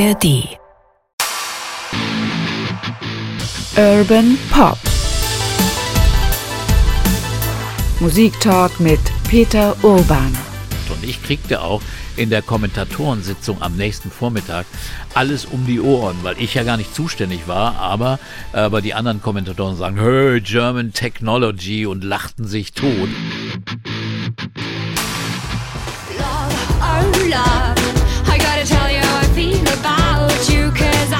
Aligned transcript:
ARD. 0.00 0.48
Urban 3.76 4.38
Pop. 4.50 4.78
Musiktalk 8.00 8.80
mit 8.80 8.98
Peter 9.28 9.76
Urban. 9.82 10.32
Und 10.88 11.04
ich 11.04 11.22
kriegte 11.22 11.60
auch 11.60 11.82
in 12.16 12.30
der 12.30 12.40
Kommentatorensitzung 12.40 13.60
am 13.60 13.76
nächsten 13.76 14.10
Vormittag 14.10 14.64
alles 15.12 15.44
um 15.44 15.66
die 15.66 15.80
Ohren, 15.80 16.16
weil 16.22 16.36
ich 16.38 16.54
ja 16.54 16.62
gar 16.62 16.78
nicht 16.78 16.94
zuständig 16.94 17.46
war, 17.46 17.76
aber, 17.76 18.18
aber 18.52 18.80
die 18.80 18.94
anderen 18.94 19.20
Kommentatoren 19.20 19.76
sagen, 19.76 19.98
hey, 20.00 20.40
German 20.40 20.94
Technology 20.94 21.84
und 21.84 22.04
lachten 22.04 22.46
sich 22.46 22.72
tot. 22.72 23.10
Cause 30.72 31.12
I, 31.12 31.19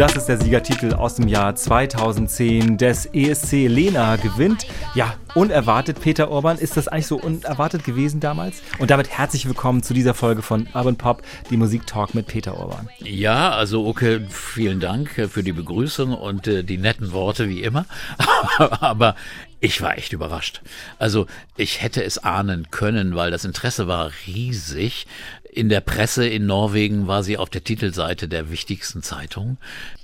Das 0.00 0.16
ist 0.16 0.30
der 0.30 0.40
Siegertitel 0.40 0.94
aus 0.94 1.16
dem 1.16 1.28
Jahr 1.28 1.54
2010 1.54 2.78
des 2.78 3.04
ESC. 3.12 3.68
Lena 3.68 4.16
gewinnt. 4.16 4.66
Ja, 4.94 5.12
unerwartet. 5.34 6.00
Peter 6.00 6.30
Orban, 6.30 6.56
ist 6.56 6.78
das 6.78 6.88
eigentlich 6.88 7.06
so 7.06 7.20
unerwartet 7.20 7.84
gewesen 7.84 8.18
damals? 8.18 8.62
Und 8.78 8.90
damit 8.90 9.10
herzlich 9.10 9.44
willkommen 9.44 9.82
zu 9.82 9.92
dieser 9.92 10.14
Folge 10.14 10.40
von 10.40 10.66
Urban 10.72 10.96
Pop, 10.96 11.20
die 11.50 11.58
Musiktalk 11.58 12.14
mit 12.14 12.28
Peter 12.28 12.56
Orban. 12.56 12.88
Ja, 13.00 13.50
also 13.50 13.86
okay, 13.86 14.22
vielen 14.30 14.80
Dank 14.80 15.18
äh, 15.18 15.28
für 15.28 15.42
die 15.42 15.52
Begrüßung 15.52 16.14
und 16.14 16.46
äh, 16.46 16.64
die 16.64 16.78
netten 16.78 17.12
Worte 17.12 17.50
wie 17.50 17.62
immer. 17.62 17.84
Aber 18.58 19.16
ich 19.60 19.82
war 19.82 19.98
echt 19.98 20.14
überrascht. 20.14 20.62
Also 20.98 21.26
ich 21.58 21.82
hätte 21.82 22.02
es 22.02 22.16
ahnen 22.16 22.70
können, 22.70 23.14
weil 23.14 23.30
das 23.30 23.44
Interesse 23.44 23.86
war 23.86 24.10
riesig. 24.26 25.06
In 25.52 25.68
der 25.68 25.80
Presse 25.80 26.28
in 26.28 26.46
Norwegen 26.46 27.08
war 27.08 27.24
sie 27.24 27.36
auf 27.36 27.50
der 27.50 27.64
Titelseite 27.64 28.28
der 28.28 28.50
wichtigsten 28.50 29.02
Zeitung. 29.02 29.56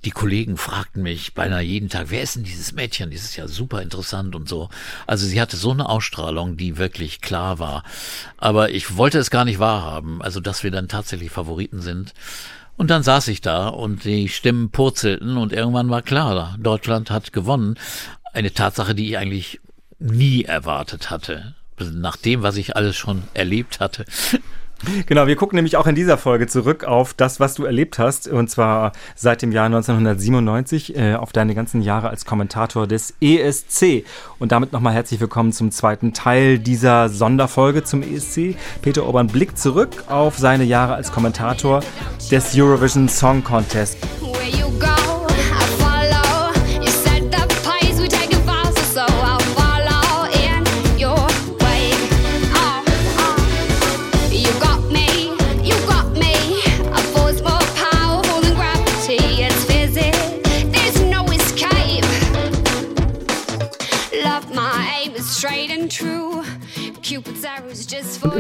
Die 0.05 0.11
Kollegen 0.11 0.57
fragten 0.57 1.05
mich 1.05 1.35
beinahe 1.35 1.63
jeden 1.63 1.89
Tag, 1.89 2.07
wer 2.09 2.23
ist 2.23 2.35
denn 2.35 2.43
dieses 2.43 2.73
Mädchen? 2.73 3.13
Das 3.13 3.23
ist 3.23 3.37
ja 3.37 3.47
super 3.47 3.81
interessant 3.81 4.35
und 4.35 4.49
so. 4.49 4.71
Also 5.07 5.25
sie 5.25 5.41
hatte 5.41 5.57
so 5.57 5.71
eine 5.71 5.89
Ausstrahlung, 5.89 6.57
die 6.57 6.79
wirklich 6.79 7.21
klar 7.21 7.61
war. 7.61 7.85
Aber 8.39 8.71
ich 8.71 8.97
wollte 8.97 9.19
es 9.19 9.31
gar 9.31 9.45
nicht 9.45 9.61
wahrhaben. 9.61 10.21
Also 10.21 10.41
dass 10.41 10.65
wir 10.65 10.73
dann 10.73 10.89
tatsächlich 10.89 11.31
Favoriten 11.31 11.81
sind. 11.81 12.13
Und 12.77 12.91
dann 12.91 13.05
saß 13.05 13.29
ich 13.29 13.41
da 13.41 13.69
und 13.69 14.03
die 14.03 14.29
Stimmen 14.29 14.71
purzelten 14.71 15.37
und 15.37 15.53
irgendwann 15.53 15.91
war 15.91 16.03
klar, 16.03 16.57
Deutschland 16.59 17.13
hat 17.13 17.33
gewonnen. 17.33 17.77
Eine 18.33 18.53
Tatsache, 18.53 18.97
die 18.97 19.11
ich 19.11 19.19
eigentlich 19.19 19.61
nie 20.01 20.43
erwartet 20.43 21.09
hatte. 21.11 21.55
Nach 21.79 22.17
dem, 22.17 22.43
was 22.43 22.57
ich 22.57 22.75
alles 22.75 22.97
schon 22.97 23.23
erlebt 23.33 23.79
hatte. 23.79 24.07
Genau, 25.07 25.27
wir 25.27 25.37
gucken 25.37 25.57
nämlich 25.57 25.77
auch 25.77 25.87
in 25.87 25.95
dieser 25.95 26.19
Folge 26.19 26.47
zurück 26.47 26.85
auf 26.85 27.15
das, 27.15 27.41
was 27.41 27.55
du 27.55 27.65
erlebt 27.65 27.99
hast, 27.99 28.29
und 28.29 28.51
zwar 28.51 28.93
seit 29.15 29.41
dem 29.41 29.51
Jahr 29.51 29.67
1997, 29.67 30.97
äh, 30.97 31.15
auf 31.15 31.33
deine 31.33 31.55
ganzen 31.55 31.81
Jahre 31.81 32.11
als 32.11 32.27
Kommentator 32.27 32.87
des 32.87 33.15
ESC. 33.21 34.05
Und 34.39 34.53
damit 34.53 34.73
nochmal 34.73 34.93
herzlich 34.93 35.19
willkommen 35.21 35.53
zum 35.53 35.71
zweiten 35.71 36.13
Teil 36.13 36.59
dieser 36.59 37.09
Sonderfolge 37.09 37.85
zum 37.85 38.03
ESC. 38.03 38.57
Peter 38.83 39.05
Orban 39.05 39.29
blickt 39.29 39.59
zurück 39.59 40.05
auf 40.09 40.37
seine 40.39 40.65
Jahre 40.65 40.95
als 40.95 41.11
Kommentator 41.11 41.81
des 42.31 42.55
Eurovision 42.55 43.09
Song 43.09 43.43
Contest. 43.43 43.97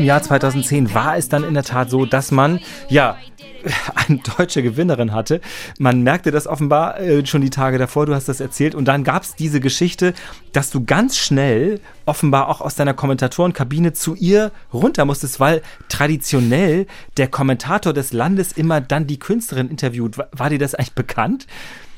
Jahr 0.07 0.23
2010 0.23 0.95
war 0.95 1.17
es 1.17 1.29
dann 1.29 1.45
in 1.45 1.55
der 1.55 1.63
Tat 1.63 1.91
so, 1.91 2.07
dass 2.07 2.31
man, 2.31 2.61
ja, 2.89 3.17
eine 3.95 4.19
deutsche 4.19 4.63
Gewinnerin 4.63 5.13
hatte. 5.13 5.41
Man 5.79 6.03
merkte 6.03 6.31
das 6.31 6.47
offenbar 6.47 7.01
äh, 7.01 7.25
schon 7.27 7.43
die 7.43 7.51
Tage 7.51 7.79
davor, 7.79 8.07
du 8.07 8.15
hast 8.15 8.29
das 8.29 8.41
erzählt. 8.41 8.75
Und 8.75 8.87
dann 8.87 9.05
gab 9.05 9.23
es 9.23 9.35
diese 9.35 9.61
Geschichte, 9.61 10.15
dass 10.53 10.71
du 10.71 10.85
ganz 10.85 11.17
schnell 11.19 11.81
offenbar 12.05 12.49
auch 12.49 12.61
aus 12.61 12.75
deiner 12.75 12.95
Kommentatorenkabine 12.95 13.93
zu 13.93 14.15
ihr 14.15 14.53
runter 14.73 15.05
musstest, 15.05 15.41
weil 15.41 15.63
traditionell 15.89 16.87
der 17.17 17.29
Kommentator 17.29 17.93
des 17.93 18.13
Landes 18.13 18.53
immer 18.53 18.81
dann 18.81 19.07
die 19.07 19.19
Künstlerin 19.19 19.69
interviewt. 19.69 20.19
War, 20.19 20.29
war 20.33 20.51
dir 20.51 20.59
das 20.59 20.75
eigentlich 20.75 20.95
bekannt? 20.95 21.47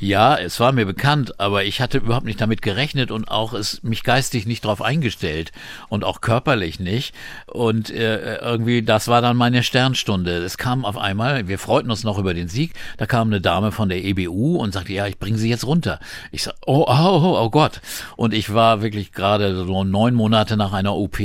Ja, 0.00 0.36
es 0.36 0.60
war 0.60 0.70
mir 0.70 0.86
bekannt, 0.86 1.40
aber 1.40 1.64
ich 1.64 1.80
hatte 1.80 1.98
überhaupt 1.98 2.26
nicht 2.26 2.40
damit 2.40 2.62
gerechnet 2.62 3.10
und 3.10 3.28
auch 3.28 3.52
es 3.52 3.82
mich 3.82 4.04
geistig 4.04 4.46
nicht 4.46 4.64
darauf 4.64 4.80
eingestellt 4.80 5.50
und 5.88 6.04
auch 6.04 6.20
körperlich 6.20 6.78
nicht. 6.78 7.14
Und 7.46 7.90
äh, 7.90 8.36
irgendwie, 8.36 8.82
das 8.82 9.08
war 9.08 9.22
dann 9.22 9.36
meine 9.36 9.64
Sternstunde. 9.64 10.36
Es 10.36 10.56
kam 10.56 10.84
auf 10.84 10.96
einmal, 10.96 11.48
wir 11.48 11.58
freuten 11.58 11.90
uns 11.90 12.04
noch 12.04 12.18
über 12.18 12.32
den 12.32 12.46
Sieg, 12.46 12.74
da 12.96 13.06
kam 13.06 13.26
eine 13.26 13.40
Dame 13.40 13.72
von 13.72 13.88
der 13.88 14.04
EBU 14.04 14.56
und 14.58 14.72
sagte, 14.72 14.92
ja, 14.92 15.06
ich 15.08 15.18
bringe 15.18 15.36
sie 15.36 15.50
jetzt 15.50 15.66
runter. 15.66 15.98
Ich 16.30 16.44
sag, 16.44 16.54
oh, 16.64 16.84
oh, 16.86 17.20
oh, 17.22 17.38
oh 17.40 17.50
Gott. 17.50 17.80
Und 18.16 18.34
ich 18.34 18.54
war 18.54 18.82
wirklich 18.82 19.10
gerade 19.10 19.56
so 19.56 19.82
neun 19.82 20.14
Monate 20.14 20.56
nach 20.56 20.72
einer 20.72 20.94
OP 20.94 21.18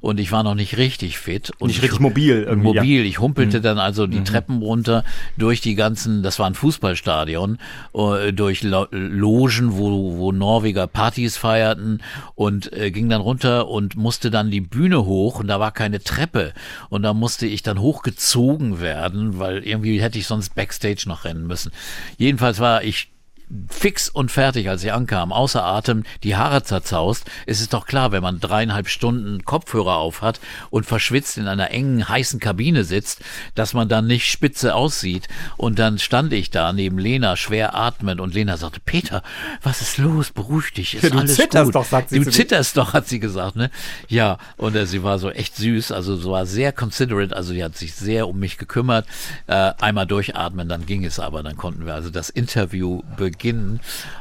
und 0.00 0.20
ich 0.20 0.30
war 0.30 0.44
noch 0.44 0.54
nicht 0.54 0.76
richtig 0.76 1.18
fit. 1.18 1.50
Und 1.58 1.66
Nicht 1.66 1.78
ich, 1.78 1.82
richtig 1.82 2.00
mobil 2.00 2.44
irgendwie, 2.48 2.74
ja. 2.74 2.82
Mobil. 2.82 3.06
Ich 3.06 3.18
humpelte 3.18 3.60
dann 3.60 3.80
also 3.80 4.06
die 4.06 4.22
Treppen 4.22 4.62
runter 4.62 5.02
durch 5.36 5.60
die 5.60 5.74
ganzen, 5.74 6.22
das 6.22 6.38
war 6.38 6.46
ein 6.46 6.54
Fußballstadion, 6.54 7.58
äh, 7.92 8.03
durch 8.32 8.62
Lo 8.62 8.86
Logen, 8.90 9.76
wo, 9.76 10.18
wo 10.18 10.32
Norweger 10.32 10.86
Partys 10.86 11.36
feierten 11.36 12.02
und 12.34 12.72
äh, 12.72 12.90
ging 12.90 13.08
dann 13.08 13.20
runter 13.20 13.68
und 13.68 13.96
musste 13.96 14.30
dann 14.30 14.50
die 14.50 14.60
Bühne 14.60 15.04
hoch 15.04 15.40
und 15.40 15.46
da 15.46 15.60
war 15.60 15.72
keine 15.72 16.02
Treppe 16.02 16.52
und 16.90 17.02
da 17.02 17.14
musste 17.14 17.46
ich 17.46 17.62
dann 17.62 17.80
hochgezogen 17.80 18.80
werden, 18.80 19.38
weil 19.38 19.66
irgendwie 19.66 20.00
hätte 20.00 20.18
ich 20.18 20.26
sonst 20.26 20.54
Backstage 20.54 21.04
noch 21.06 21.24
rennen 21.24 21.46
müssen. 21.46 21.72
Jedenfalls 22.18 22.60
war 22.60 22.82
ich 22.82 23.13
fix 23.68 24.08
und 24.08 24.30
fertig, 24.30 24.68
als 24.68 24.82
ich 24.82 24.92
ankam, 24.92 25.32
außer 25.32 25.62
Atem, 25.64 26.04
die 26.22 26.36
Haare 26.36 26.62
zerzaust, 26.62 27.30
ist 27.46 27.60
es 27.60 27.68
doch 27.68 27.86
klar, 27.86 28.12
wenn 28.12 28.22
man 28.22 28.40
dreieinhalb 28.40 28.88
Stunden 28.88 29.44
Kopfhörer 29.44 29.96
auf 29.96 30.22
hat 30.22 30.40
und 30.70 30.86
verschwitzt 30.86 31.38
in 31.38 31.46
einer 31.46 31.70
engen, 31.70 32.08
heißen 32.08 32.40
Kabine 32.40 32.84
sitzt, 32.84 33.20
dass 33.54 33.72
man 33.72 33.88
dann 33.88 34.06
nicht 34.06 34.30
spitze 34.30 34.74
aussieht. 34.74 35.28
Und 35.56 35.78
dann 35.78 35.98
stand 35.98 36.32
ich 36.32 36.50
da 36.50 36.72
neben 36.72 36.98
Lena, 36.98 37.36
schwer 37.36 37.76
atmend, 37.76 38.20
und 38.20 38.34
Lena 38.34 38.56
sagte, 38.56 38.80
Peter, 38.84 39.22
was 39.62 39.80
ist 39.80 39.98
los? 39.98 40.30
Beruhig 40.30 40.72
dich, 40.72 40.94
ist 40.96 41.04
Ja, 41.04 41.10
du 41.10 41.18
alles 41.18 41.36
zitterst 41.36 41.66
gut. 41.66 41.74
doch, 41.76 41.84
sagt 41.84 42.10
sie 42.10 42.20
Du 42.20 42.30
zitterst 42.30 42.76
doch, 42.76 42.92
hat 42.92 43.08
sie 43.08 43.20
gesagt, 43.20 43.56
ne? 43.56 43.70
Ja, 44.08 44.38
und 44.56 44.74
äh, 44.74 44.86
sie 44.86 45.02
war 45.02 45.18
so 45.18 45.30
echt 45.30 45.56
süß, 45.56 45.92
also 45.92 46.16
sie 46.16 46.28
war 46.28 46.46
sehr 46.46 46.72
considerate, 46.72 47.36
also 47.36 47.52
die 47.52 47.62
hat 47.62 47.76
sich 47.76 47.94
sehr 47.94 48.28
um 48.28 48.38
mich 48.38 48.58
gekümmert. 48.58 49.06
Äh, 49.46 49.72
einmal 49.80 50.06
durchatmen, 50.06 50.68
dann 50.68 50.86
ging 50.86 51.04
es 51.04 51.20
aber, 51.20 51.42
dann 51.42 51.56
konnten 51.56 51.86
wir 51.86 51.94
also 51.94 52.10
das 52.10 52.30
Interview 52.30 53.02
beginnen. 53.16 53.43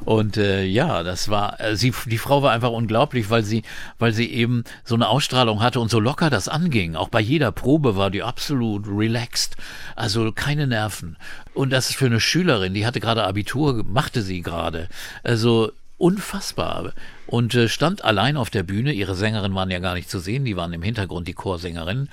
Und 0.05 0.37
äh, 0.37 0.63
ja, 0.63 1.03
das 1.03 1.29
war, 1.29 1.59
äh, 1.59 1.75
sie, 1.75 1.93
die 2.05 2.17
Frau 2.17 2.43
war 2.43 2.51
einfach 2.51 2.71
unglaublich, 2.71 3.29
weil 3.29 3.43
sie, 3.43 3.63
weil 3.99 4.13
sie 4.13 4.29
eben 4.31 4.63
so 4.83 4.95
eine 4.95 5.07
Ausstrahlung 5.07 5.61
hatte 5.61 5.79
und 5.79 5.89
so 5.89 5.99
locker 5.99 6.29
das 6.29 6.47
anging. 6.47 6.95
Auch 6.95 7.09
bei 7.09 7.21
jeder 7.21 7.51
Probe 7.51 7.95
war 7.95 8.11
die 8.11 8.23
absolut 8.23 8.87
relaxed, 8.87 9.55
also 9.95 10.31
keine 10.31 10.67
Nerven. 10.67 11.17
Und 11.53 11.71
das 11.71 11.89
ist 11.89 11.95
für 11.95 12.07
eine 12.07 12.19
Schülerin, 12.19 12.73
die 12.73 12.85
hatte 12.85 12.99
gerade 12.99 13.23
Abitur, 13.23 13.83
machte 13.85 14.21
sie 14.21 14.41
gerade. 14.41 14.89
Also 15.23 15.71
unfassbar. 16.03 16.91
Und 17.27 17.55
äh, 17.55 17.69
stand 17.69 18.03
allein 18.03 18.35
auf 18.35 18.49
der 18.49 18.63
Bühne. 18.63 18.91
Ihre 18.91 19.15
Sängerinnen 19.15 19.55
waren 19.55 19.71
ja 19.71 19.79
gar 19.79 19.93
nicht 19.93 20.09
zu 20.09 20.19
sehen, 20.19 20.43
die 20.43 20.57
waren 20.57 20.73
im 20.73 20.83
Hintergrund 20.83 21.29
die 21.29 21.33
Chorsängerinnen. 21.33 22.09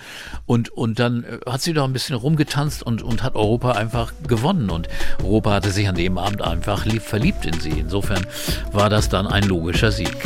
Und, 0.46 0.68
und 0.68 1.00
dann 1.00 1.24
äh, 1.24 1.38
hat 1.50 1.60
sie 1.60 1.72
da 1.72 1.82
ein 1.84 1.92
bisschen 1.92 2.14
rumgetanzt 2.14 2.84
und, 2.84 3.02
und 3.02 3.24
hat 3.24 3.34
Europa 3.34 3.72
einfach 3.72 4.12
gewonnen. 4.28 4.70
Und 4.70 4.88
Europa 5.20 5.54
hatte 5.54 5.72
sich 5.72 5.88
an 5.88 5.96
dem 5.96 6.18
Abend 6.18 6.40
einfach 6.40 6.84
lieb, 6.84 7.02
verliebt 7.02 7.44
in 7.44 7.58
sie. 7.58 7.70
Insofern 7.70 8.24
war 8.70 8.88
das 8.88 9.08
dann 9.08 9.26
ein 9.26 9.42
logischer 9.42 9.90
Sieg. 9.90 10.16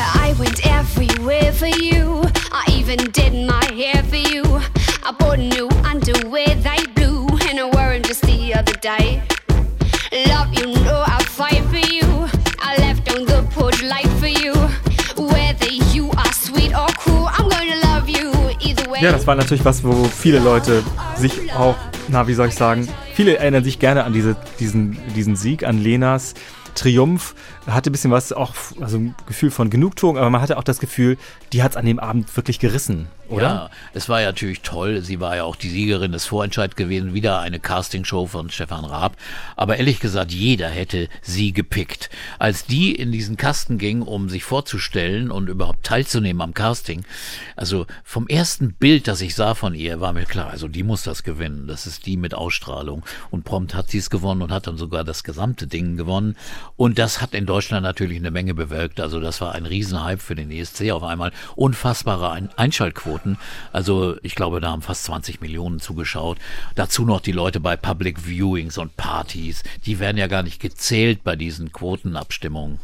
I 0.00 0.34
went 0.36 0.60
everywhere 0.66 1.52
for 1.52 1.68
you. 1.68 2.22
I 2.52 2.64
even 2.72 2.98
did 3.12 3.32
my 3.32 3.64
hair 3.72 4.02
for 4.04 4.16
you. 4.16 4.42
I 5.04 5.12
bought 5.16 5.38
new 5.38 5.68
underwear 5.84 6.56
they 6.56 6.84
blue, 6.96 7.26
and 7.48 7.60
I 7.60 7.70
wore 7.72 7.92
'em 7.92 8.02
just 8.02 8.22
the 8.26 8.52
other 8.54 8.76
day. 8.80 9.22
Love, 10.26 10.52
you 10.54 10.66
know 10.72 11.04
Ja, 19.00 19.12
das 19.12 19.26
war 19.26 19.34
natürlich 19.34 19.64
was, 19.64 19.84
wo 19.84 20.04
viele 20.04 20.38
Leute 20.38 20.82
sich 21.16 21.52
auch, 21.54 21.76
na, 22.08 22.26
wie 22.26 22.34
soll 22.34 22.48
ich 22.48 22.54
sagen, 22.54 22.88
Viele 23.18 23.36
erinnern 23.36 23.64
sich 23.64 23.80
gerne 23.80 24.04
an 24.04 24.12
diese, 24.12 24.36
diesen, 24.60 24.96
diesen 25.16 25.34
Sieg, 25.34 25.64
an 25.64 25.82
Lenas 25.82 26.34
Triumph. 26.76 27.34
Hatte 27.68 27.90
ein 27.90 27.92
bisschen 27.92 28.10
was, 28.10 28.32
auch 28.32 28.54
also 28.80 28.98
ein 28.98 29.14
Gefühl 29.26 29.50
von 29.50 29.70
Genugtuung, 29.70 30.16
aber 30.16 30.30
man 30.30 30.40
hatte 30.40 30.56
auch 30.56 30.64
das 30.64 30.80
Gefühl, 30.80 31.18
die 31.52 31.62
hat 31.62 31.72
es 31.72 31.76
an 31.76 31.86
dem 31.86 31.98
Abend 31.98 32.34
wirklich 32.36 32.58
gerissen, 32.58 33.08
oder? 33.28 33.42
Ja, 33.42 33.70
es 33.92 34.08
war 34.08 34.22
ja 34.22 34.28
natürlich 34.28 34.62
toll. 34.62 35.02
Sie 35.02 35.20
war 35.20 35.36
ja 35.36 35.44
auch 35.44 35.56
die 35.56 35.68
Siegerin 35.68 36.12
des 36.12 36.24
Vorentscheids 36.24 36.76
gewesen. 36.76 37.12
Wieder 37.12 37.40
eine 37.40 37.60
Castingshow 37.60 38.26
von 38.26 38.48
Stefan 38.48 38.86
Raab. 38.86 39.16
Aber 39.54 39.76
ehrlich 39.76 40.00
gesagt, 40.00 40.32
jeder 40.32 40.68
hätte 40.68 41.08
sie 41.20 41.52
gepickt. 41.52 42.08
Als 42.38 42.64
die 42.64 42.94
in 42.94 43.12
diesen 43.12 43.36
Kasten 43.36 43.76
ging, 43.76 44.00
um 44.00 44.30
sich 44.30 44.44
vorzustellen 44.44 45.30
und 45.30 45.48
überhaupt 45.48 45.84
teilzunehmen 45.84 46.40
am 46.40 46.54
Casting, 46.54 47.04
also 47.54 47.86
vom 48.02 48.28
ersten 48.28 48.72
Bild, 48.72 49.08
das 49.08 49.20
ich 49.20 49.34
sah 49.34 49.54
von 49.54 49.74
ihr, 49.74 50.00
war 50.00 50.14
mir 50.14 50.24
klar, 50.24 50.48
also 50.48 50.66
die 50.66 50.82
muss 50.82 51.02
das 51.02 51.22
gewinnen. 51.22 51.66
Das 51.66 51.86
ist 51.86 52.06
die 52.06 52.16
mit 52.16 52.32
Ausstrahlung. 52.32 53.04
Und 53.30 53.44
prompt 53.44 53.74
hat 53.74 53.90
sie 53.90 53.98
es 53.98 54.08
gewonnen 54.08 54.40
und 54.40 54.52
hat 54.52 54.66
dann 54.66 54.78
sogar 54.78 55.04
das 55.04 55.22
gesamte 55.22 55.66
Ding 55.66 55.98
gewonnen. 55.98 56.34
Und 56.76 56.98
das 56.98 57.20
hat 57.20 57.34
in 57.34 57.44
Deutschland 57.44 57.57
natürlich 57.70 58.18
eine 58.18 58.30
Menge 58.30 58.54
bewirkt. 58.54 59.00
Also 59.00 59.20
das 59.20 59.40
war 59.40 59.54
ein 59.54 59.66
Riesenhype 59.66 60.18
für 60.18 60.34
den 60.34 60.50
ESC 60.50 60.90
auf 60.90 61.02
einmal. 61.02 61.32
Unfassbare 61.56 62.30
Ein 62.30 62.50
Einschaltquoten. 62.56 63.38
Also 63.72 64.16
ich 64.22 64.34
glaube, 64.34 64.60
da 64.60 64.70
haben 64.70 64.82
fast 64.82 65.04
20 65.04 65.40
Millionen 65.40 65.80
zugeschaut. 65.80 66.38
Dazu 66.74 67.04
noch 67.04 67.20
die 67.20 67.32
Leute 67.32 67.60
bei 67.60 67.76
Public 67.76 68.26
Viewings 68.26 68.78
und 68.78 68.96
Partys. 68.96 69.62
Die 69.86 69.98
werden 69.98 70.16
ja 70.16 70.26
gar 70.26 70.42
nicht 70.42 70.60
gezählt 70.60 71.24
bei 71.24 71.36
diesen 71.36 71.72
Quotenabstimmungen. 71.72 72.78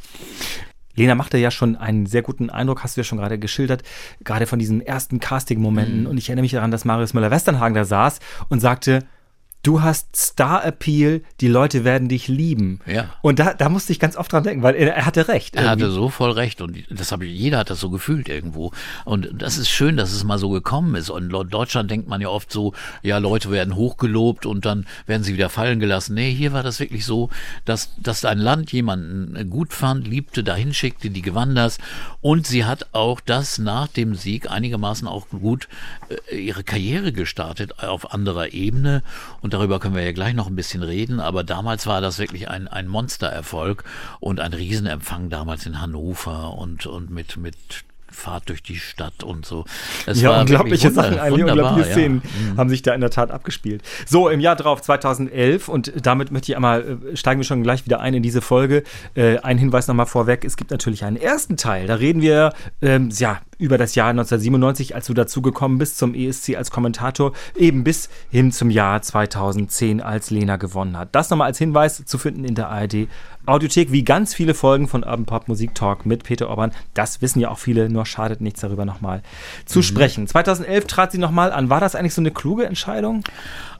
Lena 0.97 1.15
machte 1.15 1.39
ja 1.39 1.51
schon 1.51 1.77
einen 1.77 2.07
sehr 2.07 2.23
guten 2.23 2.51
Eindruck, 2.51 2.83
hast 2.83 2.97
du 2.97 3.01
ja 3.01 3.05
schon 3.05 3.19
gerade 3.19 3.39
geschildert, 3.39 3.83
gerade 4.23 4.47
von 4.47 4.59
diesen 4.59 4.81
ersten 4.81 5.19
Casting-Momenten. 5.19 6.03
Mhm. 6.03 6.07
Und 6.07 6.19
ich 6.19 6.29
erinnere 6.29 6.43
mich 6.43 6.53
daran, 6.53 6.71
dass 6.71 6.85
Marius 6.85 7.15
Müller-Westernhagen 7.15 7.75
da 7.75 7.85
saß 7.85 8.21
und 8.49 8.61
sagte, 8.61 9.05
du 9.65 9.83
hast 9.83 10.15
Star-Appeal, 10.15 11.23
die 11.41 11.49
Leute 11.49 11.85
werden 11.85 12.09
dich 12.09 12.29
lieben. 12.29 12.81
Ja. 12.87 13.15
Und 13.23 13.39
da, 13.39 13.55
da 13.55 13.69
musste 13.69 13.93
ich 13.93 13.99
ganz 13.99 14.17
oft 14.17 14.31
dran 14.31 14.45
denken, 14.45 14.63
weil 14.63 14.75
er, 14.75 14.95
er 14.95 15.07
hatte 15.07 15.27
recht. 15.27 15.57
Er 15.57 15.71
hatte 15.71 15.85
irgendwie. 15.85 15.97
so 15.97 16.09
voll 16.11 16.31
recht 16.33 16.61
und 16.61 16.85
das 16.91 17.11
habe 17.11 17.27
ich, 17.27 17.37
jeder 17.37 17.59
hat 17.59 17.71
das 17.71 17.81
so 17.81 17.91
gefühlt 17.91 18.29
irgendwo. 18.29 18.73
Und 19.05 19.31
das 19.35 19.57
ist 19.57 19.71
schön, 19.71 19.97
dass 19.97 20.13
es 20.13 20.23
mal 20.23 20.39
so 20.39 20.51
gekommen 20.51 20.95
ist. 20.95 21.09
Und 21.11 21.33
in 21.33 21.49
Deutschland 21.49 21.91
denkt 21.91 22.09
man 22.09 22.21
ja 22.21 22.29
oft 22.29 22.53
so, 22.53 22.75
ja, 23.03 23.19
Leute 23.19 23.51
werden 23.51 23.75
hochgelobt 23.75 24.45
und 24.45 24.67
dann 24.67 24.87
werden 25.07 25.23
sie 25.23 25.33
wieder 25.33 25.49
fallen 25.49 25.81
gelassen. 25.81 26.15
Nee, 26.15 26.33
hier 26.33 26.53
war 26.53 26.63
das 26.63 26.79
wirklich 26.79 27.07
so, 27.07 27.31
dass, 27.65 27.91
dass 27.97 28.25
ein 28.25 28.39
Land 28.39 28.71
jemanden 28.73 29.49
gut 29.49 29.73
fand, 29.73 30.07
liebte, 30.07 30.45
dahin 30.45 30.75
schickte, 30.75 31.09
die 31.09 31.23
gewann 31.23 31.55
das. 31.55 31.79
Und 32.21 32.47
sie 32.47 32.67
hat 32.67 32.89
auch 32.93 33.21
das 33.21 33.59
nach 33.59 33.89
dem 33.89 34.15
Sieg 34.15 34.51
einigermaßen 34.51 35.09
auch 35.09 35.29
gut 35.31 35.69
äh, 36.29 36.37
ihre 36.37 36.65
Karriere 36.65 37.13
gestartet 37.13 37.79
auf 37.79 38.13
anderer 38.13 38.53
Ebene. 38.53 39.03
Und 39.41 39.54
darüber 39.55 39.79
können 39.79 39.95
wir 39.95 40.03
ja 40.03 40.13
gleich 40.13 40.35
noch 40.35 40.49
ein 40.49 40.57
bisschen 40.57 40.83
reden. 40.83 41.21
Aber 41.21 41.45
damals 41.45 41.87
war 41.87 42.01
das 42.01 42.19
wirklich 42.19 42.49
ein, 42.51 42.69
ein 42.69 42.89
Monstererfolg 42.89 43.85
und 44.21 44.41
ein 44.41 44.53
Riesenempfang 44.53 45.31
damals 45.31 45.65
in 45.65 45.81
Hannover 45.81 46.59
und, 46.59 46.87
und 46.87 47.11
mit, 47.11 47.37
mit 47.37 47.85
Fahrt 48.15 48.49
durch 48.49 48.63
die 48.63 48.77
Stadt 48.77 49.23
und 49.23 49.45
so. 49.45 49.65
Es 50.07 50.21
ja, 50.21 50.41
unglaubliche 50.41 50.91
Sachen, 50.91 51.19
eigentlich 51.19 51.45
unglaubliche 51.45 51.89
ja. 51.89 51.95
Szenen 51.95 52.23
haben 52.57 52.69
sich 52.71 52.83
da 52.83 52.95
in 52.95 53.01
der 53.01 53.11
Tat 53.11 53.31
abgespielt. 53.31 53.83
So, 54.07 54.29
im 54.29 54.41
Jahr 54.41 54.57
drauf, 54.57 54.83
2011, 54.83 55.69
und 55.69 55.93
damit 56.03 56.31
möchte 56.31 56.53
ich 56.53 56.57
einmal, 56.57 56.99
äh, 57.13 57.17
steigen 57.17 57.41
wir 57.41 57.45
schon 57.45 57.63
gleich 57.63 57.85
wieder 57.85 58.01
ein 58.01 58.15
in 58.15 58.23
diese 58.23 58.41
Folge. 58.41 58.85
Äh, 59.15 59.39
ein 59.39 59.59
Hinweis 59.59 59.89
nochmal 59.89 60.07
vorweg, 60.07 60.45
es 60.45 60.57
gibt 60.57 60.71
natürlich 60.71 61.05
einen 61.05 61.17
ersten 61.17 61.57
Teil, 61.57 61.87
da 61.87 61.97
reden 61.97 62.23
wir, 62.23 62.53
ähm, 62.81 63.11
ja, 63.13 63.41
über 63.59 63.79
das 63.79 63.95
Jahr 63.95 64.11
1997, 64.11 64.95
als 64.95 65.07
du 65.07 65.15
dazu 65.15 65.43
gekommen 65.43 65.79
bist 65.79 65.99
zum 65.99 66.15
ESC 66.15 66.57
als 66.57 66.71
Kommentator, 66.71 67.33
eben 67.57 67.85
bis 67.85 68.09
hin 68.31 68.53
zum 68.53 68.71
Jahr 68.71 69.01
2010, 69.03 70.01
als 70.01 70.31
Lena 70.31 70.57
gewonnen 70.57 70.97
hat. 70.97 71.09
Das 71.13 71.31
nochmal 71.31 71.47
als 71.47 71.59
Hinweis 71.59 72.05
zu 72.05 72.19
finden 72.19 72.45
in 72.45 72.55
der 72.55 72.69
ARD 72.69 73.09
Audiothek, 73.47 73.93
wie 73.93 74.05
ganz 74.05 74.33
viele 74.35 74.55
Folgen 74.55 74.89
von 74.89 75.03
Urban 75.05 75.27
Pop 75.27 75.49
Musik 75.49 75.75
Talk 75.75 76.07
mit 76.07 76.25
Peter 76.25 76.49
Orban. 76.49 76.73
Das 76.95 77.21
wissen 77.21 77.41
ja 77.41 77.51
auch 77.51 77.59
viele, 77.59 77.91
nur 77.91 78.07
schadet 78.07 78.41
nichts 78.41 78.61
darüber 78.63 78.85
nochmal 78.87 79.23
zu 79.67 79.83
sprechen. 79.83 80.27
2011 80.27 80.87
trat 80.87 81.13
sie 81.13 81.19
nochmal 81.19 81.53
an. 81.53 81.69
War 81.69 81.81
das 81.81 81.95
eigentlich 81.95 82.15
so 82.15 82.23
eine 82.23 82.31
kluge 82.31 82.65
Entscheidung? 82.65 83.23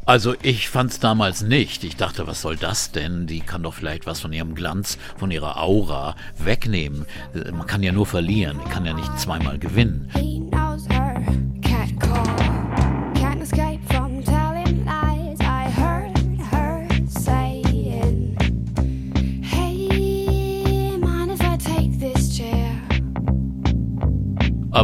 Also 0.05 0.35
ich 0.43 0.69
fand's 0.69 1.01
damals 1.01 1.41
nicht. 1.41 1.83
Ich 1.83 1.97
dachte, 1.97 2.27
was 2.27 2.43
soll 2.43 2.57
das 2.57 2.93
denn? 2.93 3.27
Die 3.27 3.41
kann 3.41 3.63
doch 3.63 3.73
vielleicht 3.73 4.07
was 4.07 4.21
von 4.21 4.35
ihrem 4.35 4.55
Glanz, 4.55 4.99
von 5.17 5.31
ihrer 5.31 5.59
Aura 5.59 6.15
wegnehmen. 6.37 7.07
Äh, 7.35 7.51
Man 7.53 7.67
kann 7.67 7.83
ja 7.83 7.93
nur 7.93 8.05
verlieren. 8.05 8.61
Die 8.67 8.71
kann 8.71 8.85
ja 8.85 8.93
nicht 8.93 9.19
zweimal 9.19 9.59
gewinnen. 9.59 10.11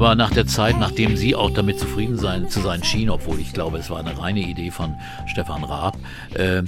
Aber 0.00 0.14
nach 0.14 0.30
der 0.30 0.46
Zeit, 0.46 0.78
nachdem 0.78 1.14
sie 1.18 1.34
auch 1.34 1.50
damit 1.50 1.78
zufrieden 1.78 2.16
sein, 2.16 2.48
zu 2.48 2.60
sein 2.60 2.82
schien, 2.82 3.10
obwohl 3.10 3.38
ich 3.38 3.52
glaube, 3.52 3.76
es 3.76 3.90
war 3.90 3.98
eine 3.98 4.18
reine 4.18 4.40
Idee 4.40 4.70
von 4.70 4.94
Stefan 5.26 5.62
Raab, 5.62 5.98
äh, 6.32 6.62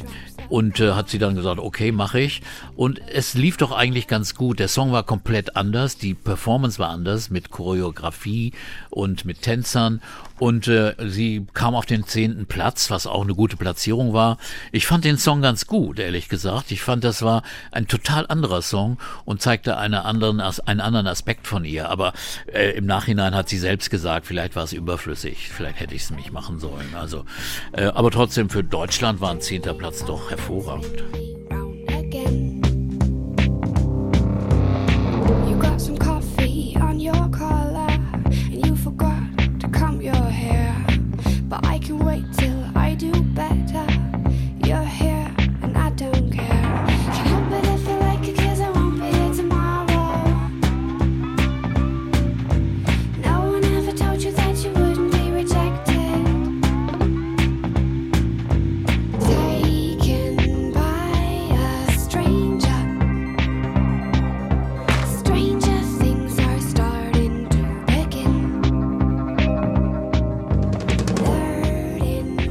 und 0.50 0.81
äh, 0.81 0.93
hat 0.93 1.08
sie 1.08 1.19
dann 1.19 1.34
gesagt, 1.34 1.58
okay, 1.58 1.93
mache 1.93 2.20
ich. 2.20 2.43
Und 2.76 3.00
es 3.08 3.32
lief 3.32 3.56
doch 3.56 3.73
eigentlich 3.73 4.06
ganz 4.06 4.34
gut. 4.34 4.58
Der 4.58 4.69
Song 4.69 4.93
war 4.93 5.02
komplett 5.02 5.56
anders, 5.56 5.96
die 5.96 6.12
Performance 6.12 6.79
war 6.79 6.90
anders 6.90 7.31
mit 7.31 7.50
Choreografie 7.50 8.52
und 8.90 9.25
mit 9.25 9.40
Tänzern. 9.40 10.02
Und 10.38 10.69
äh, 10.69 10.94
sie 11.06 11.46
kam 11.55 11.75
auf 11.75 11.87
den 11.87 12.05
zehnten 12.06 12.46
Platz, 12.46 12.90
was 12.90 13.06
auch 13.06 13.23
eine 13.23 13.34
gute 13.34 13.56
Platzierung 13.56 14.12
war. 14.12 14.38
Ich 14.73 14.87
fand 14.87 15.05
den 15.05 15.19
Song 15.19 15.43
ganz 15.43 15.67
gut, 15.67 15.99
ehrlich 15.99 16.29
gesagt. 16.29 16.70
Ich 16.70 16.82
fand, 16.82 17.05
das 17.05 17.23
war 17.23 17.43
ein 17.70 17.87
total 17.87 18.26
anderer 18.26 18.62
Song 18.62 18.99
und 19.25 19.43
zeigte 19.43 19.76
eine 19.76 20.05
anderen, 20.05 20.40
einen 20.40 20.81
anderen 20.81 21.06
Aspekt 21.06 21.46
von 21.46 21.64
ihr. 21.64 21.88
Aber 21.88 22.12
äh, 22.52 22.70
im 22.70 22.87
Nachhinein 22.87 23.34
hat 23.34 23.49
sie 23.49 23.58
selbst 23.58 23.90
gesagt, 23.90 24.26
vielleicht 24.26 24.56
war 24.56 24.64
es 24.64 24.73
überflüssig. 24.73 25.50
Vielleicht 25.50 25.81
hätte 25.81 25.94
ich 25.94 26.02
es 26.02 26.11
nicht 26.11 26.32
machen 26.32 26.58
sollen. 26.58 26.94
Also, 26.94 27.25
äh, 27.73 27.84
aber 27.84 28.11
trotzdem 28.11 28.50
für 28.50 28.64
Deutschland 28.64 29.20
war 29.20 29.31
ein 29.31 29.40
zehnter 29.40 29.75
Platz 29.75 30.05
doch 30.05 30.31
hervorragend. 30.31 31.02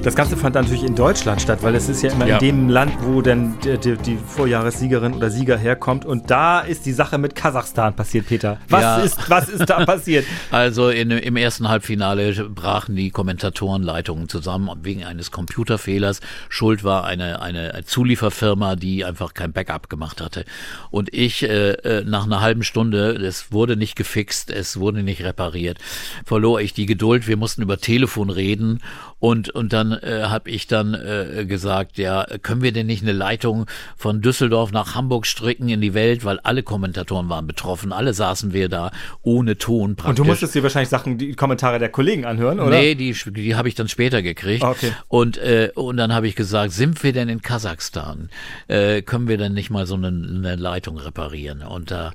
Das 0.03 0.15
Ganze 0.15 0.35
fand 0.35 0.55
natürlich 0.55 0.83
in 0.83 0.95
Deutschland 0.95 1.43
statt, 1.43 1.59
weil 1.61 1.75
es 1.75 1.87
ist 1.87 2.01
ja 2.01 2.11
immer 2.11 2.25
Ja. 2.25 2.37
in 2.37 2.39
dem 2.39 2.69
Land, 2.69 2.91
wo 3.01 3.21
dann 3.21 3.59
die, 3.63 3.77
die, 3.77 3.97
die 3.97 4.17
Vorjahressiegerin 4.17 5.13
oder 5.13 5.29
Sieger 5.29 5.59
herkommt. 5.59 6.05
Und 6.05 6.31
da 6.31 6.61
ist 6.61 6.87
die 6.87 6.91
Sache 6.91 7.19
mit 7.19 7.35
Kasachstan 7.35 7.95
passiert, 7.95 8.25
Peter. 8.25 8.57
Was, 8.67 8.81
Ja. 8.81 8.97
ist, 8.97 9.29
was 9.29 9.47
ist 9.47 9.69
da 9.69 9.85
passiert? 9.85 10.25
Also 10.49 10.89
in, 10.89 11.11
im 11.11 11.35
ersten 11.35 11.69
Halbfinale 11.69 12.33
brachen 12.49 12.95
die 12.95 13.11
Kommentatorenleitungen 13.11 14.27
zusammen 14.27 14.71
wegen 14.81 15.03
eines 15.03 15.29
Computerfehlers. 15.29 16.19
Schuld 16.49 16.83
war 16.83 17.03
eine, 17.05 17.39
eine 17.43 17.83
Zulieferfirma, 17.85 18.75
die 18.77 19.05
einfach 19.05 19.35
kein 19.35 19.53
Backup 19.53 19.87
gemacht 19.87 20.19
hatte. 20.19 20.45
Und 20.89 21.13
ich 21.13 21.43
äh, 21.43 21.73
äh, 21.73 22.03
nach 22.05 22.25
einer 22.25 22.41
halben 22.41 22.63
Stunde, 22.63 23.11
es 23.11 23.51
wurde 23.51 23.77
nicht 23.77 23.95
gefixt, 23.95 24.49
es 24.49 24.79
wurde 24.79 25.03
nicht 25.03 25.23
repariert, 25.23 25.77
verlor 26.25 26.59
ich 26.59 26.73
die 26.73 26.87
Geduld. 26.87 27.27
Wir 27.27 27.37
mussten 27.37 27.61
über 27.61 27.77
Telefon 27.77 28.31
reden 28.31 28.79
und, 29.21 29.51
und 29.51 29.71
dann 29.71 29.91
äh, 29.91 30.23
habe 30.23 30.49
ich 30.49 30.65
dann 30.65 30.95
äh, 30.95 31.45
gesagt, 31.45 31.99
ja, 31.99 32.25
können 32.41 32.63
wir 32.63 32.71
denn 32.71 32.87
nicht 32.87 33.03
eine 33.03 33.11
Leitung 33.11 33.67
von 33.95 34.21
Düsseldorf 34.21 34.71
nach 34.71 34.95
Hamburg 34.95 35.27
stricken 35.27 35.69
in 35.69 35.79
die 35.79 35.93
Welt, 35.93 36.25
weil 36.25 36.39
alle 36.39 36.63
Kommentatoren 36.63 37.29
waren 37.29 37.45
betroffen, 37.45 37.93
alle 37.93 38.15
saßen 38.15 38.51
wir 38.51 38.67
da 38.67 38.89
ohne 39.21 39.59
Ton 39.59 39.95
praktisch. 39.95 40.09
Und 40.09 40.19
du 40.19 40.23
musstest 40.23 40.55
dir 40.55 40.63
wahrscheinlich 40.63 40.89
Sachen, 40.89 41.19
die 41.19 41.33
Kommentare 41.35 41.77
der 41.77 41.89
Kollegen 41.89 42.25
anhören, 42.25 42.59
oder? 42.59 42.71
Nee, 42.71 42.95
die, 42.95 43.13
die 43.13 43.55
habe 43.55 43.67
ich 43.67 43.75
dann 43.75 43.87
später 43.87 44.23
gekriegt. 44.23 44.63
Ah, 44.63 44.71
okay. 44.71 44.91
Und, 45.07 45.37
äh, 45.37 45.69
und 45.75 45.97
dann 45.97 46.11
habe 46.15 46.27
ich 46.27 46.35
gesagt, 46.35 46.71
sind 46.71 47.03
wir 47.03 47.13
denn 47.13 47.29
in 47.29 47.43
Kasachstan? 47.43 48.29
Äh, 48.67 49.03
können 49.03 49.27
wir 49.27 49.37
denn 49.37 49.53
nicht 49.53 49.69
mal 49.69 49.85
so 49.85 49.93
eine, 49.93 50.07
eine 50.07 50.55
Leitung 50.55 50.97
reparieren? 50.97 51.61
Und 51.61 51.91
da 51.91 52.11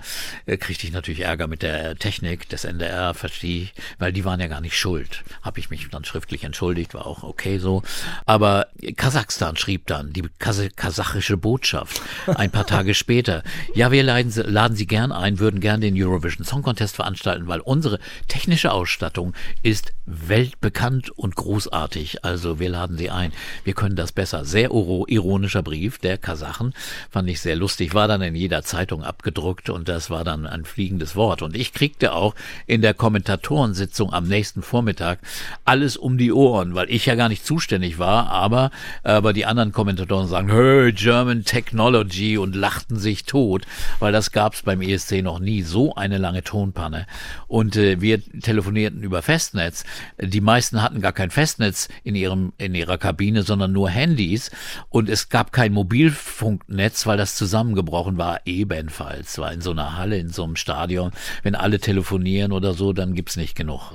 äh, 0.46 0.56
kriegte 0.56 0.84
ich 0.84 0.92
natürlich 0.92 1.20
Ärger 1.20 1.46
mit 1.46 1.62
der 1.62 1.94
Technik 1.94 2.48
des 2.48 2.64
NDR, 2.64 3.14
verstehe 3.14 3.62
ich, 3.62 3.74
weil 4.00 4.12
die 4.12 4.24
waren 4.24 4.40
ja 4.40 4.48
gar 4.48 4.60
nicht 4.60 4.76
schuld. 4.76 5.22
Habe 5.42 5.60
ich 5.60 5.70
mich 5.70 5.88
dann 5.88 6.04
schriftlich 6.04 6.42
entschuldigt, 6.42 6.95
war 6.96 7.06
auch 7.06 7.22
okay 7.22 7.58
so. 7.58 7.82
Aber 8.24 8.66
Kasachstan 8.96 9.56
schrieb 9.56 9.86
dann, 9.86 10.12
die 10.12 10.24
Kas 10.40 10.60
kasachische 10.74 11.36
Botschaft, 11.36 12.02
ein 12.26 12.50
paar 12.50 12.66
Tage 12.66 12.94
später, 13.02 13.44
ja, 13.74 13.92
wir 13.92 14.02
laden, 14.02 14.32
Sie- 14.32 14.42
laden 14.42 14.76
Sie 14.76 14.86
gern 14.88 15.12
ein, 15.12 15.38
würden 15.38 15.60
gern 15.60 15.80
den 15.80 15.94
Eurovision 15.96 16.44
Song 16.44 16.62
Contest 16.62 16.96
veranstalten, 16.96 17.46
weil 17.46 17.60
unsere 17.60 18.00
technische 18.26 18.72
Ausstattung 18.72 19.34
ist 19.62 19.92
weltbekannt 20.06 21.10
und 21.10 21.36
großartig. 21.36 22.24
Also 22.24 22.58
wir 22.58 22.68
laden 22.68 22.96
Sie 22.96 23.10
ein. 23.10 23.32
Wir 23.64 23.74
können 23.74 23.96
das 23.96 24.12
besser. 24.12 24.44
Sehr 24.44 24.70
iro- 24.70 25.06
ironischer 25.08 25.62
Brief 25.62 25.98
der 25.98 26.18
Kasachen. 26.18 26.72
Fand 27.10 27.28
ich 27.28 27.40
sehr 27.40 27.56
lustig. 27.56 27.94
War 27.94 28.08
dann 28.08 28.22
in 28.22 28.34
jeder 28.34 28.62
Zeitung 28.62 29.02
abgedruckt 29.04 29.68
und 29.70 29.88
das 29.88 30.10
war 30.10 30.24
dann 30.24 30.46
ein 30.46 30.64
fliegendes 30.64 31.16
Wort. 31.16 31.42
Und 31.42 31.56
ich 31.56 31.72
kriegte 31.72 32.12
auch 32.12 32.34
in 32.66 32.82
der 32.82 32.94
Kommentatorensitzung 32.94 34.12
am 34.12 34.26
nächsten 34.28 34.62
Vormittag 34.62 35.18
alles 35.64 35.96
um 35.96 36.18
die 36.18 36.32
Ohren, 36.32 36.74
weil 36.74 36.85
ich 36.88 37.06
ja 37.06 37.14
gar 37.14 37.28
nicht 37.28 37.44
zuständig 37.44 37.98
war, 37.98 38.28
aber, 38.30 38.70
aber 39.02 39.32
die 39.32 39.46
anderen 39.46 39.72
Kommentatoren 39.72 40.28
sagen, 40.28 40.50
hey, 40.50 40.92
German 40.92 41.44
Technology 41.44 42.38
und 42.38 42.54
lachten 42.54 42.96
sich 42.96 43.24
tot, 43.24 43.66
weil 43.98 44.12
das 44.12 44.32
gab's 44.32 44.62
beim 44.62 44.82
ESC 44.82 45.22
noch 45.22 45.38
nie. 45.38 45.62
So 45.62 45.94
eine 45.94 46.18
lange 46.18 46.42
Tonpanne. 46.42 47.06
Und 47.46 47.76
äh, 47.76 48.00
wir 48.00 48.22
telefonierten 48.40 49.02
über 49.02 49.22
Festnetz. 49.22 49.84
Die 50.20 50.40
meisten 50.40 50.82
hatten 50.82 51.00
gar 51.00 51.12
kein 51.12 51.30
Festnetz 51.30 51.88
in 52.04 52.14
ihrem 52.14 52.52
in 52.58 52.74
ihrer 52.74 52.98
Kabine, 52.98 53.42
sondern 53.42 53.72
nur 53.72 53.90
Handys 53.90 54.50
und 54.88 55.08
es 55.08 55.28
gab 55.28 55.52
kein 55.52 55.72
Mobilfunknetz, 55.72 57.06
weil 57.06 57.16
das 57.16 57.36
zusammengebrochen 57.36 58.18
war 58.18 58.40
ebenfalls. 58.44 59.38
War 59.38 59.52
in 59.52 59.60
so 59.60 59.70
einer 59.70 59.96
Halle 59.96 60.18
in 60.18 60.28
so 60.28 60.44
einem 60.44 60.56
Stadion, 60.56 61.12
wenn 61.42 61.54
alle 61.54 61.80
telefonieren 61.80 62.52
oder 62.52 62.74
so, 62.74 62.92
dann 62.92 63.14
gibt's 63.14 63.36
nicht 63.36 63.56
genug 63.56 63.92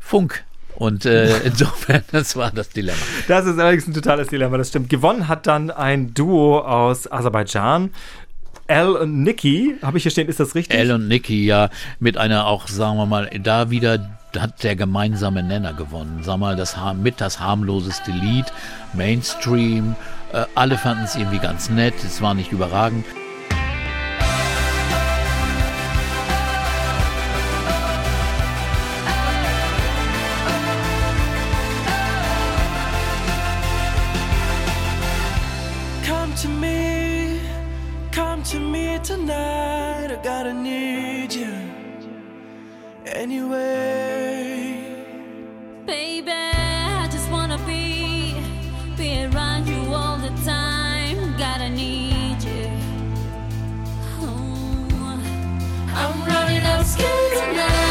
Funk. 0.00 0.44
Und 0.76 1.04
äh, 1.04 1.38
insofern, 1.44 2.02
das 2.12 2.36
war 2.36 2.50
das 2.50 2.70
Dilemma. 2.70 2.98
Das 3.28 3.46
ist 3.46 3.58
allerdings 3.58 3.86
ein 3.86 3.94
totales 3.94 4.28
Dilemma, 4.28 4.58
das 4.58 4.68
stimmt. 4.68 4.88
Gewonnen 4.88 5.28
hat 5.28 5.46
dann 5.46 5.70
ein 5.70 6.14
Duo 6.14 6.60
aus 6.60 7.10
Aserbaidschan. 7.10 7.90
Al 8.68 8.96
und 8.96 9.22
Nikki, 9.22 9.76
habe 9.82 9.98
ich 9.98 10.04
hier 10.04 10.12
stehen, 10.12 10.28
ist 10.28 10.40
das 10.40 10.54
richtig? 10.54 10.78
Elle 10.78 10.94
und 10.94 11.08
Nicky 11.08 11.44
ja 11.44 11.68
mit 11.98 12.16
einer 12.16 12.46
auch, 12.46 12.68
sagen 12.68 12.96
wir 12.96 13.06
mal, 13.06 13.28
da 13.42 13.70
wieder 13.70 14.18
hat 14.38 14.62
der 14.62 14.76
gemeinsame 14.76 15.42
Nenner 15.42 15.74
gewonnen. 15.74 16.20
Sag 16.22 16.38
mal, 16.38 16.56
das 16.56 16.76
mit 16.96 17.20
das 17.20 17.38
harmloseste 17.38 18.12
Lied, 18.12 18.46
Mainstream. 18.94 19.94
Äh, 20.32 20.44
alle 20.54 20.78
fanden 20.78 21.04
es 21.04 21.16
irgendwie 21.16 21.38
ganz 21.38 21.68
nett. 21.68 21.94
Es 22.04 22.22
war 22.22 22.32
nicht 22.32 22.52
überragend. 22.52 23.04
Anyway. 43.22 44.84
Baby, 45.86 46.32
I 46.32 47.08
just 47.10 47.30
wanna 47.30 47.58
be, 47.58 48.34
be 48.96 49.24
around 49.26 49.68
you 49.68 49.94
all 49.94 50.16
the 50.16 50.32
time. 50.44 51.16
Gotta 51.38 51.68
need 51.70 52.42
you. 52.42 52.68
Oh. 54.20 55.20
I'm 56.00 56.16
running 56.26 56.64
out 56.64 56.84
scared 56.84 57.32
tonight. 57.38 57.81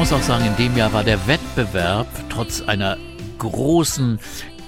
Muss 0.00 0.14
auch 0.14 0.22
sagen, 0.22 0.46
in 0.46 0.56
dem 0.56 0.78
Jahr 0.78 0.94
war 0.94 1.04
der 1.04 1.26
Wettbewerb 1.26 2.06
trotz 2.30 2.62
einer 2.62 2.96
großen, 3.38 4.18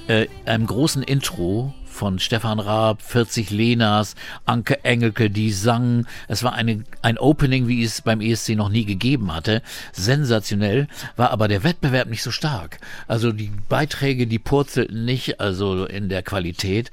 äh, 0.07 0.27
einem 0.45 0.67
großen 0.67 1.03
Intro 1.03 1.73
von 1.87 2.19
Stefan 2.19 2.61
Raab, 2.61 3.01
40 3.01 3.49
Lenas, 3.49 4.15
Anke 4.45 4.85
Engelke, 4.85 5.31
die 5.31 5.51
sangen. 5.51 6.07
Es 6.29 6.43
war 6.43 6.53
eine, 6.53 6.85
ein 7.01 7.17
Opening, 7.17 7.67
wie 7.67 7.83
es 7.83 8.03
beim 8.03 8.21
ESC 8.21 8.51
noch 8.57 8.69
nie 8.69 8.85
gegeben 8.85 9.35
hatte. 9.35 9.63
Sensationell, 9.93 10.87
war 11.17 11.31
aber 11.31 11.49
der 11.49 11.65
Wettbewerb 11.65 12.09
nicht 12.09 12.23
so 12.23 12.31
stark. 12.31 12.77
Also 13.09 13.33
die 13.33 13.53
Beiträge, 13.71 14.27
die 14.27 14.39
purzelten 14.39 15.07
nicht, 15.07 15.41
also 15.41 15.87
in 15.87 16.11
der 16.11 16.23
Qualität. 16.23 16.91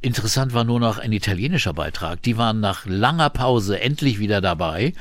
Interessant 0.00 0.52
war 0.52 0.64
nur 0.64 0.80
noch 0.80 0.98
ein 0.98 1.12
italienischer 1.12 1.72
Beitrag. 1.72 2.22
Die 2.22 2.36
waren 2.36 2.60
nach 2.60 2.86
langer 2.86 3.30
Pause 3.30 3.80
endlich 3.80 4.18
wieder 4.18 4.40
dabei. 4.40 4.94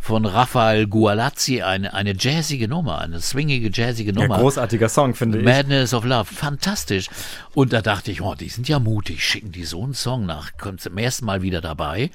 Von 0.00 0.24
Rafael 0.24 0.86
Gualazzi, 0.86 1.62
eine, 1.62 1.92
eine 1.94 2.14
jazzige 2.18 2.68
Nummer, 2.68 3.00
eine 3.00 3.20
swingige, 3.20 3.70
jazzige 3.72 4.12
Ein 4.12 4.16
Nummer. 4.16 4.38
großartiger 4.38 4.88
Song, 4.88 5.14
finde 5.14 5.38
ich. 5.38 5.44
Madness 5.44 5.94
of 5.94 6.04
Love, 6.04 6.26
fantastisch. 6.26 7.08
Und 7.54 7.72
da 7.72 7.82
dachte 7.82 8.10
ich, 8.10 8.22
oh, 8.22 8.34
die 8.34 8.48
sind 8.48 8.68
ja 8.68 8.78
mutig, 8.78 9.24
schicken 9.24 9.52
die 9.52 9.64
so 9.64 9.82
einen 9.82 9.94
Song 9.94 10.26
nach, 10.26 10.56
kommt 10.56 10.80
zum 10.80 10.96
ersten 10.98 11.26
Mal 11.26 11.42
wieder 11.42 11.60
dabei 11.60 12.10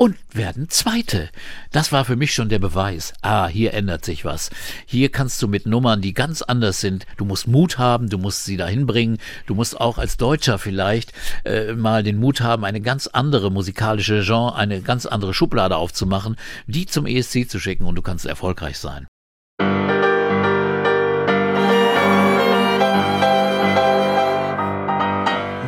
und 0.00 0.16
werden 0.32 0.70
Zweite. 0.70 1.28
Das 1.72 1.92
war 1.92 2.06
für 2.06 2.16
mich 2.16 2.32
schon 2.32 2.48
der 2.48 2.58
Beweis. 2.58 3.12
Ah, 3.20 3.48
hier 3.48 3.74
ändert 3.74 4.02
sich 4.02 4.24
was. 4.24 4.48
Hier 4.86 5.10
kannst 5.10 5.42
du 5.42 5.46
mit 5.46 5.66
Nummern, 5.66 6.00
die 6.00 6.14
ganz 6.14 6.40
anders 6.40 6.80
sind, 6.80 7.04
du 7.18 7.26
musst 7.26 7.46
Mut 7.46 7.76
haben, 7.76 8.08
du 8.08 8.16
musst 8.16 8.46
sie 8.46 8.56
dahin 8.56 8.86
bringen, 8.86 9.18
du 9.44 9.54
musst 9.54 9.78
auch 9.78 9.98
als 9.98 10.16
Deutscher 10.16 10.58
vielleicht 10.58 11.12
äh, 11.44 11.74
mal 11.74 12.02
den 12.02 12.16
Mut 12.16 12.40
haben, 12.40 12.64
eine 12.64 12.80
ganz 12.80 13.08
andere 13.08 13.50
musikalische 13.50 14.22
Genre, 14.22 14.56
eine 14.56 14.80
ganz 14.80 15.04
andere 15.04 15.34
Schublade 15.34 15.76
aufzumachen, 15.76 16.36
die 16.66 16.86
zum 16.86 17.04
ESC 17.04 17.46
zu 17.46 17.60
schicken 17.60 17.84
und 17.84 17.94
du 17.94 18.00
kannst 18.00 18.24
erfolgreich 18.24 18.78
sein. 18.78 19.06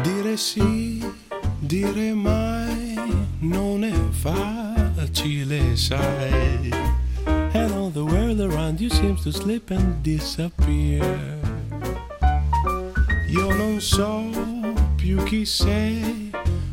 Dire 0.02 0.38
sì, 0.38 1.04
dire 1.60 2.01
non 4.30 4.92
è 4.96 5.06
facile, 5.06 5.76
sai. 5.76 6.70
And 7.24 7.72
all 7.72 7.90
the 7.90 8.04
world 8.04 8.40
around 8.40 8.80
you 8.80 8.88
seems 8.90 9.22
to 9.24 9.30
slip 9.30 9.70
and 9.70 10.02
disappear. 10.02 11.02
Io 13.28 13.54
non 13.54 13.80
so 13.80 14.30
più 14.96 15.22
chi 15.24 15.44
sei, 15.44 16.30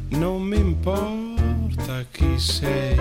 non 0.09 0.41
mi 0.41 0.57
importa 0.57 2.03
chi 2.11 2.37
sei. 2.37 2.97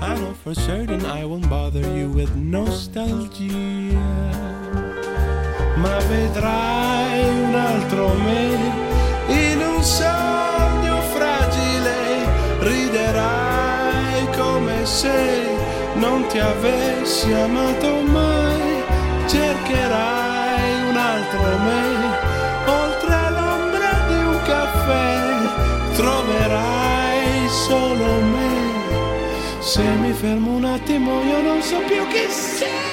I 0.00 0.14
know 0.14 0.34
for 0.34 0.54
certain 0.54 1.04
I 1.04 1.24
won't 1.24 1.48
bother 1.48 1.84
you 1.96 2.08
with 2.12 2.32
nostalgia 2.34 3.54
ma 5.76 5.98
vedrai 6.08 7.28
un 7.42 7.54
altro 7.54 8.14
me 8.14 8.72
in 9.28 9.60
un 9.60 9.82
sogno 9.82 10.55
riderai 13.06 14.26
come 14.36 14.84
se 14.84 15.46
non 15.94 16.26
ti 16.26 16.38
avessi 16.38 17.32
amato 17.32 18.02
mai, 18.02 18.82
cercherai 19.26 20.88
un 20.88 20.96
altro 20.96 21.40
me, 21.66 21.84
oltre 22.66 23.30
l'ombra 23.30 23.92
di 24.08 24.24
un 24.24 24.40
caffè, 24.44 25.94
troverai 25.94 27.48
solo 27.48 28.20
me. 28.20 28.54
Se 29.60 29.82
mi 29.82 30.12
fermo 30.12 30.52
un 30.52 30.64
attimo 30.64 31.22
io 31.22 31.40
non 31.42 31.62
so 31.62 31.78
più 31.86 32.06
chi 32.08 32.30
sei. 32.30 32.85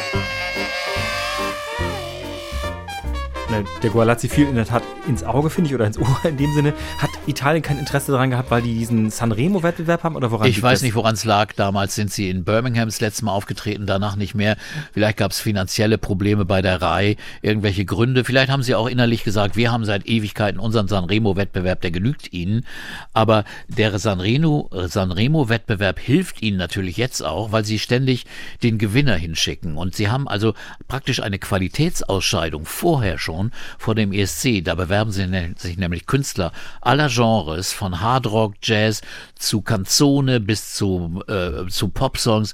Ne, 3.54 3.66
Der 3.84 3.92
Gualazzi 3.92 4.30
fiel 4.30 4.48
in 4.48 4.56
der 4.56 4.66
Tat 4.66 4.82
ins 5.08 5.24
Auge, 5.24 5.52
finde 5.52 5.68
ich, 5.70 5.76
oder 5.76 5.86
ins 5.86 6.00
Ohr 6.00 6.20
in 6.24 6.38
dem 6.38 6.52
Sinne. 6.54 6.74
Hat 6.98 7.12
Italien 7.28 7.62
kein 7.62 7.78
Interesse 7.78 8.12
daran 8.12 8.32
gehabt, 8.32 8.50
weil 8.50 8.64
die 8.64 8.74
diesen 8.74 9.12
Sanremo-Wettbewerb 9.12 10.02
haben 10.04 10.16
oder 10.16 10.32
woran 10.32 10.48
Ich 10.48 10.60
weiß 10.64 10.80
das? 10.80 10.82
nicht, 10.82 10.96
woran 10.96 11.14
es 11.14 11.24
lag. 11.24 11.54
Damals 11.54 11.94
sind 11.94 12.12
sie 12.12 12.32
in 12.32 12.46
Birmingham 12.46 12.88
das 12.88 13.00
letzte 13.00 13.26
Mal 13.26 13.32
aufgetreten, 13.34 13.86
danach 13.86 14.16
nicht 14.16 14.34
mehr. 14.34 14.58
Vielleicht 14.94 15.18
gab 15.18 15.32
es 15.32 15.40
finanzielle 15.40 16.00
Probleme 16.00 16.46
bei 16.46 16.64
der 16.64 16.82
Rai, 16.82 17.16
irgendwelche 17.44 17.86
Gründe. 17.86 18.24
Vielleicht 18.24 18.50
haben 18.50 18.64
sie 18.64 18.74
auch 18.74 18.88
innerlich 18.88 19.24
gesagt, 19.24 19.56
wir 19.56 19.72
haben 19.72 19.86
seit 19.86 20.08
Ewigkeiten 20.08 20.60
unseren 20.60 20.88
Sanremo-Wettbewerb, 20.88 21.82
der 21.82 21.92
genügt 21.92 22.34
ihnen. 22.34 22.66
Aber 23.14 23.44
der 23.68 24.00
Sanremo- 24.00 24.70
Sanremo-Wettbewerb 24.88 26.00
hilft 26.00 26.42
ihnen 26.42 26.58
natürlich 26.58 26.98
jetzt 26.98 27.22
auch, 27.24 27.52
weil 27.52 27.66
sie 27.66 27.78
ständig 27.78 28.26
den 28.64 28.80
Gewinner 28.80 29.16
hinschicken. 29.16 29.78
Und 29.78 29.96
sie 29.96 30.10
haben 30.10 30.28
also 30.28 30.56
praktisch 30.88 31.22
eine 31.22 31.38
Qualitätsausscheidung 31.38 32.66
vorher 32.66 33.20
schon 33.20 33.43
Station 33.44 33.52
vor 33.78 33.96
dem 33.96 34.14
ESC. 34.14 34.62
Da 34.64 34.76
bewerben 34.76 35.12
ne- 35.28 35.56
sich 35.58 35.78
nämlich 35.78 36.06
Künstler 36.06 36.52
aller 36.82 37.10
Genres, 37.10 37.74
von 37.74 38.00
Hardrock, 38.00 38.56
Jazz 38.62 39.02
zu 39.36 39.62
Canzone 39.62 40.40
bis 40.40 40.74
zu, 40.76 41.22
äh, 41.28 41.68
zu 41.70 41.90
Popsongs 41.90 42.54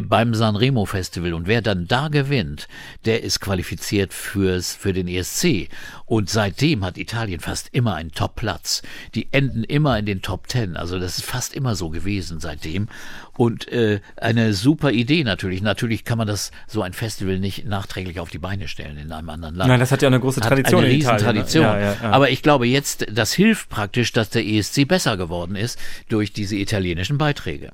beim 0.00 0.34
Sanremo 0.34 0.86
Festival. 0.86 1.34
Und 1.34 1.46
wer 1.46 1.60
dann 1.60 1.86
da 1.86 2.08
gewinnt, 2.08 2.68
der 3.04 3.22
ist 3.22 3.40
qualifiziert 3.40 4.14
fürs, 4.14 4.74
für 4.74 4.92
den 4.92 5.08
ESC. 5.08 5.68
Und 6.06 6.30
seitdem 6.30 6.84
hat 6.84 6.98
Italien 6.98 7.40
fast 7.40 7.68
immer 7.72 7.94
einen 7.94 8.12
Top-Platz. 8.12 8.82
Die 9.14 9.28
enden 9.32 9.64
immer 9.64 9.98
in 9.98 10.06
den 10.06 10.22
Top 10.22 10.48
Ten. 10.48 10.76
Also 10.76 10.98
das 10.98 11.18
ist 11.18 11.24
fast 11.24 11.54
immer 11.54 11.74
so 11.74 11.90
gewesen 11.90 12.40
seitdem. 12.40 12.88
Und 13.36 13.68
äh, 13.72 14.00
eine 14.16 14.52
super 14.52 14.92
Idee 14.92 15.24
natürlich. 15.24 15.62
Natürlich 15.62 16.04
kann 16.04 16.18
man 16.18 16.26
das 16.26 16.50
so 16.66 16.82
ein 16.82 16.92
Festival 16.92 17.38
nicht 17.38 17.64
nachträglich 17.66 18.20
auf 18.20 18.30
die 18.30 18.38
Beine 18.38 18.68
stellen 18.68 18.98
in 18.98 19.10
einem 19.10 19.30
anderen 19.30 19.54
Land. 19.54 19.68
Nein, 19.68 19.80
das 19.80 19.90
hat 19.90 20.02
ja 20.02 20.08
eine 20.08 20.20
große 20.20 20.40
Tradition 20.40 20.82
Hat 20.82 20.86
eine 20.86 20.94
in 20.94 21.00
Italien, 21.00 21.24
ne? 21.24 21.32
Riesentradition. 21.32 21.64
Ja, 21.64 21.78
ja, 21.80 21.96
ja. 22.02 22.10
Aber 22.10 22.30
ich 22.30 22.42
glaube 22.42 22.66
jetzt, 22.66 23.06
das 23.10 23.32
hilft 23.32 23.68
praktisch, 23.70 24.12
dass 24.12 24.30
der 24.30 24.46
ESC 24.46 24.86
besser 24.86 25.16
geworden 25.16 25.56
ist 25.56 25.78
durch 26.08 26.32
diese 26.32 26.56
italienischen 26.56 27.18
Beiträge. 27.18 27.72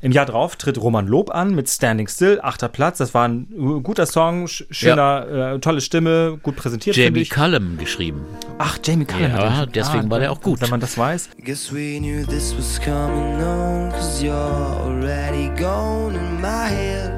Im 0.00 0.12
Jahr 0.12 0.26
drauf 0.26 0.56
tritt 0.56 0.78
Roman 0.78 1.06
Lob 1.06 1.30
an 1.30 1.45
mit 1.54 1.68
Standing 1.68 2.08
Still, 2.08 2.40
achter 2.42 2.68
Platz. 2.68 2.98
Das 2.98 3.14
war 3.14 3.28
ein 3.28 3.46
guter 3.82 4.06
Song, 4.06 4.46
sch- 4.46 4.64
schöner, 4.70 5.54
äh, 5.54 5.58
tolle 5.60 5.80
Stimme, 5.80 6.38
gut 6.42 6.56
präsentiert. 6.56 6.96
Jamie 6.96 7.20
ich. 7.20 7.30
Cullum 7.30 7.78
geschrieben. 7.78 8.24
Ach, 8.58 8.78
Jamie 8.82 9.04
Cullum. 9.04 9.30
Ja, 9.30 9.56
hat 9.58 9.76
deswegen 9.76 10.10
war 10.10 10.18
der 10.18 10.32
auch 10.32 10.40
gut. 10.40 10.60
Wenn 10.60 10.70
man 10.70 10.80
das 10.80 10.96
weiß. 10.98 11.30
Guess 11.44 11.72
we 11.72 11.98
knew 11.98 12.24
this 12.26 12.54
was 12.56 12.80
coming 12.80 13.42
on, 13.42 13.90
cause 13.92 14.24
you're 14.24 14.32
already 14.34 15.48
gone 15.60 16.14
in 16.14 16.40
my 16.40 16.68
head. 16.68 17.12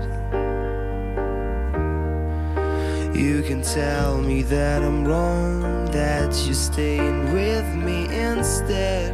You 3.14 3.42
can 3.42 3.62
tell 3.62 4.18
me 4.18 4.44
that 4.44 4.82
I'm 4.82 5.04
wrong, 5.04 5.86
that 5.92 6.32
you're 6.46 6.54
staying 6.54 7.32
with 7.32 7.64
me 7.84 8.06
instead. 8.14 9.12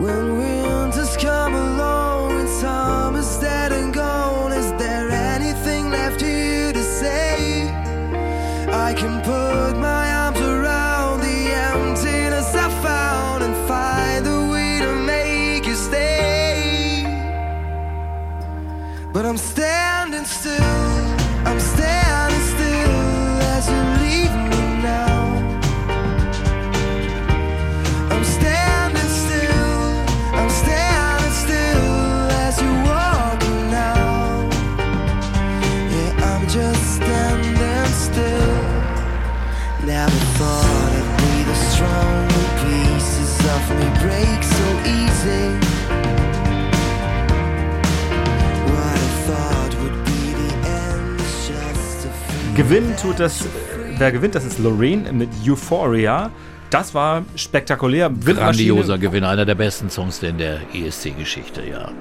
When 0.00 0.38
winters 0.38 0.87
Gewinnen 52.58 52.96
tut 53.00 53.20
das, 53.20 53.46
wer 53.98 54.10
gewinnt, 54.10 54.34
das 54.34 54.44
ist 54.44 54.58
Lorraine 54.58 55.12
mit 55.12 55.28
Euphoria. 55.46 56.28
Das 56.70 56.92
war 56.92 57.24
spektakulär. 57.36 58.10
Windmaschine. 58.10 58.70
Grandioser 58.70 58.98
Gewinn, 58.98 59.22
einer 59.22 59.44
der 59.44 59.54
besten 59.54 59.88
Songs 59.88 60.20
in 60.24 60.38
der 60.38 60.58
ESC-Geschichte, 60.74 61.62
ja. 61.64 61.92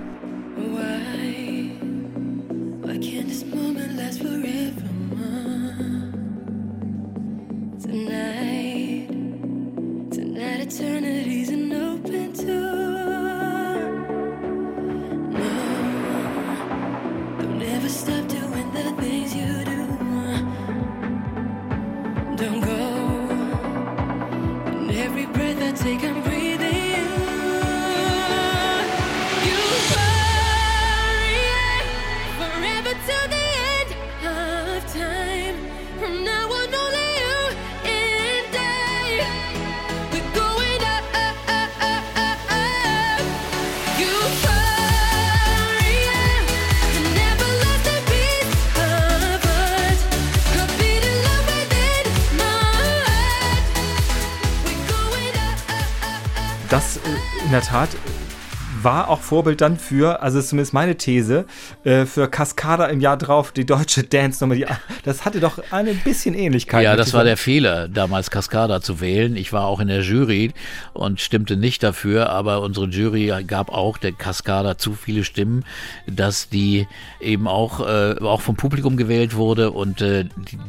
War 58.84 59.10
auch 59.10 59.22
Vorbild 59.22 59.62
dann 59.62 59.78
für, 59.78 60.22
also 60.22 60.40
ist 60.40 60.50
zumindest 60.50 60.74
meine 60.74 60.96
These, 60.96 61.46
äh, 61.84 62.06
für 62.06 62.28
Cascada 62.28 62.86
im 62.86 63.00
Jahr 63.00 63.18
drauf, 63.18 63.52
die 63.52 63.66
deutsche 63.66 64.04
Dance-Nummer. 64.04 64.56
Die, 64.56 64.66
das 65.04 65.26
hatte 65.26 65.40
doch 65.40 65.60
ein 65.72 65.98
bisschen 66.04 66.34
Ähnlichkeit. 66.34 66.84
Ja, 66.84 66.96
das 66.96 67.14
war 67.14 67.24
der 67.24 67.38
Fehler, 67.38 67.88
damals 67.88 68.32
Cascada 68.32 68.82
zu 68.82 69.00
wählen. 69.02 69.36
Ich 69.36 69.54
war 69.54 69.66
auch 69.66 69.80
in 69.80 69.88
der 69.88 70.02
Jury 70.02 70.54
und 70.94 71.22
stimmte 71.22 71.58
nicht 71.58 71.84
dafür, 71.84 72.30
aber 72.30 72.62
unsere 72.62 72.88
Jury 72.88 73.34
gab 73.46 73.70
auch 73.70 73.98
der 73.98 74.12
Cascada 74.12 74.78
zu 74.78 74.94
viele 74.94 75.24
Stimmen, 75.24 75.64
dass 76.06 76.50
die 76.50 76.88
eben 77.20 77.48
auch, 77.48 77.80
äh, 77.80 78.16
auch 78.22 78.42
vom 78.42 78.56
Publikum 78.56 78.98
gewählt 78.98 79.36
wurde 79.36 79.72
und 79.72 80.02
äh, 80.02 80.26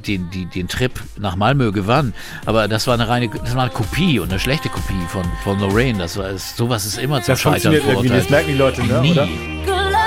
den, 0.06 0.30
die, 0.30 0.46
den 0.46 0.68
Trip 0.68 0.92
nach 1.18 1.36
Malmö 1.36 1.72
gewann. 1.72 2.14
Aber 2.46 2.68
das 2.68 2.86
war 2.86 2.94
eine 2.94 3.08
reine, 3.08 3.28
das 3.28 3.54
war 3.54 3.62
eine 3.62 3.72
Kopie 3.72 4.18
und 4.18 4.30
eine 4.30 4.40
schlechte 4.40 4.68
Kopie 4.68 4.94
von, 5.08 5.24
von 5.44 5.58
Lorraine. 5.60 5.98
Das 5.98 6.16
war, 6.16 6.36
sowas 6.36 6.86
ist 6.86 6.98
immer 6.98 7.22
zum 7.22 7.32
Das 7.32 7.40
Scheitern 7.40 7.74
funktioniert 8.08 8.14
irgendwie, 8.14 8.18
das 8.18 8.30
merken 8.30 8.48
die 8.48 8.54
Leute, 8.54 8.84
ne, 8.86 9.10
oder? 9.10 9.97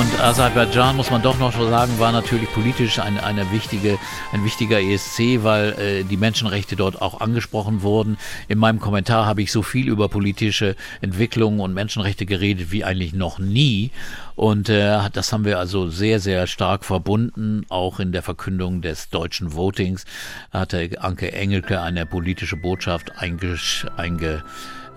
Und 0.00 0.18
Aserbaidschan, 0.18 0.96
muss 0.96 1.10
man 1.10 1.20
doch 1.20 1.38
noch 1.38 1.52
so 1.52 1.68
sagen, 1.68 1.98
war 1.98 2.10
natürlich 2.10 2.50
politisch 2.54 2.98
ein, 3.00 3.20
eine 3.20 3.52
wichtige, 3.52 3.98
ein 4.32 4.42
wichtiger 4.46 4.80
ESC, 4.80 5.44
weil 5.44 5.72
äh, 5.78 6.04
die 6.04 6.16
Menschenrechte 6.16 6.74
dort 6.74 7.02
auch 7.02 7.20
angesprochen 7.20 7.82
wurden. 7.82 8.16
In 8.48 8.56
meinem 8.56 8.80
Kommentar 8.80 9.26
habe 9.26 9.42
ich 9.42 9.52
so 9.52 9.60
viel 9.62 9.88
über 9.88 10.08
politische 10.08 10.74
Entwicklungen 11.02 11.60
und 11.60 11.74
Menschenrechte 11.74 12.24
geredet 12.24 12.72
wie 12.72 12.82
eigentlich 12.82 13.12
noch 13.12 13.38
nie. 13.38 13.90
Und 14.36 14.70
äh, 14.70 15.00
das 15.12 15.34
haben 15.34 15.44
wir 15.44 15.58
also 15.58 15.90
sehr, 15.90 16.18
sehr 16.18 16.46
stark 16.46 16.86
verbunden. 16.86 17.66
Auch 17.68 18.00
in 18.00 18.10
der 18.12 18.22
Verkündung 18.22 18.80
des 18.80 19.10
deutschen 19.10 19.52
Votings 19.52 20.06
hatte 20.50 20.88
Anke 21.02 21.32
Engelke 21.32 21.82
eine 21.82 22.06
politische 22.06 22.56
Botschaft 22.56 23.18
eingesch- 23.18 23.86
einge 23.98 24.44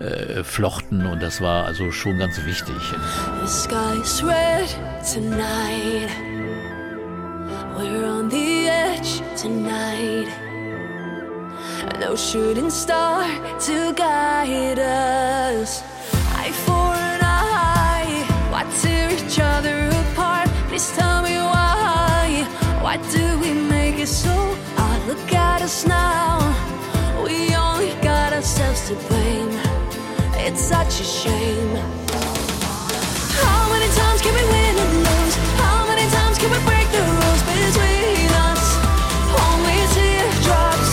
äh, 0.00 0.42
flochten 0.42 1.06
und 1.06 1.22
das 1.22 1.40
war 1.40 1.66
also 1.66 1.90
schon 1.92 2.18
ganz 2.18 2.44
wichtig. 2.44 2.74
The 3.40 3.46
sky's 3.46 4.22
red 4.22 4.68
tonight. 5.04 6.10
We're 7.76 8.04
on 8.06 8.28
the 8.30 8.68
edge 8.68 9.20
tonight. 9.40 10.28
No 12.00 12.16
shooting 12.16 12.70
star 12.70 13.24
to 13.60 13.92
guide 13.94 14.78
us. 14.78 15.82
Eye 16.36 16.52
for 16.66 16.94
an 16.94 17.20
eye. 17.22 18.24
Why 18.50 18.64
tear 18.82 19.10
each 19.10 19.38
other 19.38 19.88
apart? 20.10 20.48
Please 20.68 20.90
tell 20.96 21.22
me 21.22 21.36
why. 21.36 22.46
Why 22.80 22.96
do 23.12 23.38
we 23.38 23.52
make 23.52 23.98
it 23.98 24.08
so 24.08 24.34
hard? 24.76 25.06
Look 25.06 25.32
at 25.32 25.62
us 25.62 25.86
now. 25.86 26.38
We 27.24 27.54
only 27.54 27.92
got 28.02 28.32
ourselves 28.32 28.88
to 28.88 28.94
blame 29.08 29.63
it's 30.54 30.62
such 30.62 31.00
a 31.00 31.04
shame. 31.04 31.74
How 33.42 33.68
many 33.74 33.88
times 33.98 34.20
can 34.22 34.34
we 34.38 34.44
win 34.54 34.74
and 34.78 34.92
lose? 35.02 35.34
How 35.58 35.84
many 35.90 36.06
times 36.10 36.38
can 36.38 36.50
we 36.54 36.58
break 36.70 36.86
the 36.94 37.02
rules 37.02 37.42
between 37.42 38.30
us? 38.50 38.62
Only 39.34 39.78
teardrops. 39.94 40.90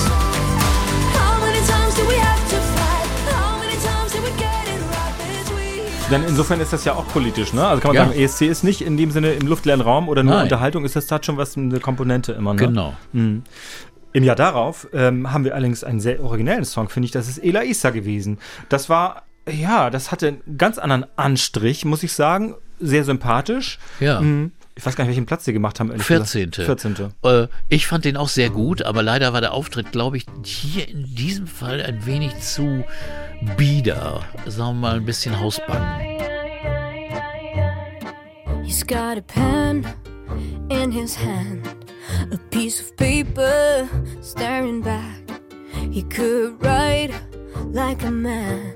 How 1.13 1.33
many 1.45 1.61
times 1.67 1.93
do 1.95 2.03
we 2.07 2.15
have 2.17 2.41
to 2.53 2.57
fight? 2.75 3.07
How 3.37 3.59
many 3.61 3.77
times 3.87 4.11
did 4.13 4.23
we 4.23 4.31
get 4.39 4.65
it 4.73 4.81
right 4.95 5.15
between 5.29 6.09
Denn 6.09 6.23
insofern 6.27 6.59
ist 6.59 6.73
das 6.73 6.83
ja 6.85 6.93
auch 6.95 7.07
politisch, 7.07 7.53
ne? 7.53 7.63
Also 7.67 7.81
kann 7.81 7.89
man 7.89 7.95
Ja. 7.97 8.05
sagen, 8.07 8.19
ESC 8.19 8.41
ist 8.47 8.63
nicht 8.63 8.81
in 8.81 8.97
dem 8.97 9.11
Sinne 9.11 9.33
im 9.33 9.45
luftleeren 9.47 9.81
Raum 9.81 10.09
oder 10.09 10.23
nur 10.23 10.33
Nein. 10.33 10.43
Unterhaltung, 10.43 10.85
ist 10.85 10.95
das 10.95 11.05
da 11.05 11.19
schon 11.21 11.37
was 11.37 11.55
eine 11.55 11.79
Komponente 11.79 12.31
immer, 12.31 12.53
ne? 12.55 12.59
Genau. 12.65 12.93
Mhm. 13.13 13.43
Im 14.13 14.23
Jahr 14.25 14.35
darauf 14.35 14.87
ähm, 14.91 15.31
haben 15.31 15.45
wir 15.45 15.53
allerdings 15.55 15.85
einen 15.85 16.01
sehr 16.01 16.21
originellen 16.21 16.65
Song, 16.65 16.89
finde 16.89 17.05
ich. 17.05 17.11
Das 17.11 17.29
ist 17.29 17.37
Ela 17.37 17.63
Issa 17.63 17.91
gewesen. 17.91 18.39
Das 18.67 18.89
war 18.89 19.23
ja, 19.49 19.89
das 19.89 20.11
hatte 20.11 20.27
einen 20.27 20.57
ganz 20.57 20.77
anderen 20.77 21.05
Anstrich, 21.15 21.85
muss 21.85 22.03
ich 22.03 22.13
sagen. 22.13 22.55
Sehr 22.79 23.03
sympathisch. 23.03 23.77
Ja. 23.99 24.21
Mhm. 24.21 24.51
Ich 24.75 24.85
weiß 24.85 24.95
gar 24.95 25.03
nicht, 25.03 25.09
welchen 25.09 25.25
Platz 25.25 25.45
sie 25.45 25.53
gemacht 25.53 25.79
haben. 25.79 25.91
ehrlich 25.91 26.07
gesagt. 26.07 26.29
14. 26.29 26.53
14. 26.53 27.13
Äh, 27.23 27.47
ich 27.69 27.87
fand 27.87 28.05
den 28.05 28.17
auch 28.17 28.29
sehr 28.29 28.49
gut, 28.49 28.81
aber 28.81 29.03
leider 29.03 29.33
war 29.33 29.41
der 29.41 29.53
Auftritt, 29.53 29.91
glaube 29.91 30.17
ich, 30.17 30.25
hier 30.43 30.87
in 30.87 31.13
diesem 31.13 31.45
Fall 31.45 31.81
ein 31.81 32.05
wenig 32.05 32.39
zu 32.39 32.83
bieder. 33.57 34.21
Sagen 34.47 34.75
wir 34.77 34.81
mal 34.81 34.95
ein 34.95 35.05
bisschen 35.05 35.39
Hausbangen. 35.39 36.07
He's 38.63 38.85
got 38.87 39.17
a 39.17 39.21
pen 39.21 39.85
in 40.69 40.91
his 40.91 41.17
hand, 41.17 41.67
a 42.31 42.37
piece 42.49 42.81
of 42.81 42.95
paper 42.95 43.87
staring 44.23 44.81
back. 44.81 45.21
He 45.91 46.03
could 46.03 46.53
write 46.63 47.11
like 47.73 48.03
a 48.05 48.11
man, 48.11 48.73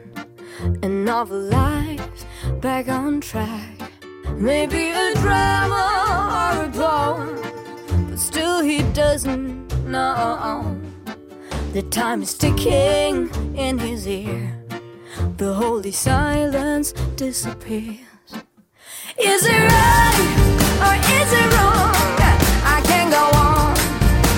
a 0.82 0.88
novel 0.90 1.40
life 1.40 2.26
back 2.62 2.88
on 2.88 3.22
track. 3.22 3.92
Maybe 4.36 4.92
a 4.92 5.14
drama 5.16 5.84
or 6.58 6.66
a 6.66 6.70
poem, 6.72 8.10
but 8.10 8.20
still 8.20 8.62
he 8.62 8.84
doesn't 8.94 9.88
know. 9.88 10.80
The 11.74 11.84
time 11.84 12.22
is 12.22 12.38
ticking 12.38 13.30
in 13.56 13.78
his 13.78 14.08
ear. 14.08 14.58
The 15.38 15.54
holy 15.54 15.92
silence 15.92 16.94
disappears. 17.16 18.00
Is 19.18 19.46
it 19.46 19.62
right 19.76 20.20
or 20.86 20.96
is 21.20 21.32
it 21.42 21.48
wrong? 21.54 22.16
I 22.76 22.82
can't 22.84 23.12
go 23.12 23.26
on, 23.48 23.76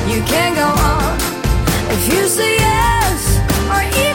you 0.09 0.21
can't 0.23 0.55
go 0.55 0.67
on. 0.67 1.17
If 1.93 2.13
you 2.13 2.27
say 2.27 2.55
yes 2.57 3.39
or 3.73 3.81
even 3.97 4.06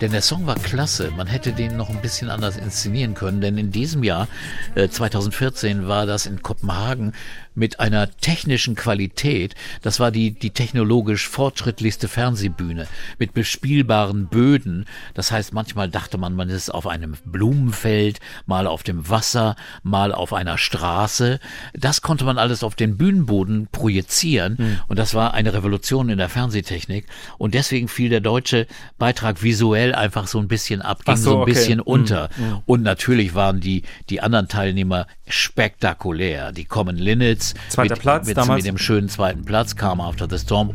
Denn 0.00 0.12
der 0.12 0.22
Song 0.22 0.46
war 0.46 0.54
klasse. 0.56 1.10
Man 1.16 1.26
hätte 1.26 1.52
den 1.52 1.76
noch 1.76 1.90
ein 1.90 2.00
bisschen 2.00 2.30
anders 2.30 2.56
inszenieren 2.56 3.14
können. 3.14 3.40
Denn 3.40 3.58
in 3.58 3.70
diesem 3.70 4.02
Jahr, 4.02 4.28
äh, 4.74 4.88
2014, 4.88 5.88
war 5.88 6.06
das 6.06 6.26
in 6.26 6.42
Kopenhagen 6.42 7.12
mit 7.54 7.80
einer 7.80 8.10
technischen 8.10 8.76
Qualität. 8.76 9.54
Das 9.82 10.00
war 10.00 10.10
die, 10.10 10.30
die 10.30 10.50
technologisch 10.50 11.28
fortschrittlichste 11.28 12.08
Fernsehbühne 12.08 12.86
mit 13.18 13.34
bespielbaren 13.34 14.28
Böden. 14.28 14.86
Das 15.14 15.32
heißt, 15.32 15.52
manchmal 15.52 15.88
dachte 15.88 16.16
man, 16.18 16.34
man 16.34 16.48
ist 16.48 16.70
auf 16.70 16.86
einem 16.86 17.16
Blumenfeld, 17.24 18.20
mal 18.46 18.66
auf 18.66 18.82
dem 18.82 19.08
Wasser, 19.08 19.56
mal 19.82 20.12
auf 20.12 20.32
einer 20.32 20.58
Straße. 20.58 21.40
Das 21.74 22.02
konnte 22.02 22.24
man 22.24 22.38
alles 22.38 22.62
auf 22.62 22.76
den 22.76 22.96
Bühnenboden 22.96 23.68
projizieren. 23.72 24.80
Und 24.86 24.98
das 24.98 25.14
war 25.14 25.34
eine 25.34 25.52
Revolution 25.52 26.08
in 26.08 26.18
der 26.18 26.28
Fernsehtechnik. 26.28 27.06
Und 27.36 27.54
deswegen 27.54 27.88
fiel 27.88 28.10
der 28.10 28.20
deutsche 28.20 28.66
Beitrag 28.98 29.42
visuell 29.42 29.94
einfach 29.94 30.26
so 30.26 30.38
ein 30.38 30.48
bisschen 30.48 30.82
ab, 30.82 31.04
ging 31.04 31.16
so, 31.16 31.30
so 31.30 31.36
ein 31.36 31.42
okay. 31.42 31.52
bisschen 31.52 31.80
Mhm, 31.80 31.92
unter. 31.92 32.28
Und 32.66 32.82
natürlich 32.82 33.34
waren 33.34 33.60
die, 33.60 33.82
die 34.08 34.20
anderen 34.20 34.48
Teilnehmer 34.48 35.06
spektakulär. 35.30 36.52
Die 36.52 36.64
Common 36.64 36.96
Linnets 36.96 37.54
Zweiter 37.68 37.94
mit, 37.94 38.00
Platz 38.00 38.26
mit, 38.26 38.36
damals. 38.36 38.58
mit 38.58 38.66
dem 38.66 38.78
schönen 38.78 39.08
zweiten 39.08 39.44
Platz, 39.44 39.76
Karma 39.76 40.08
After 40.08 40.28
the 40.28 40.38
Storm. 40.38 40.72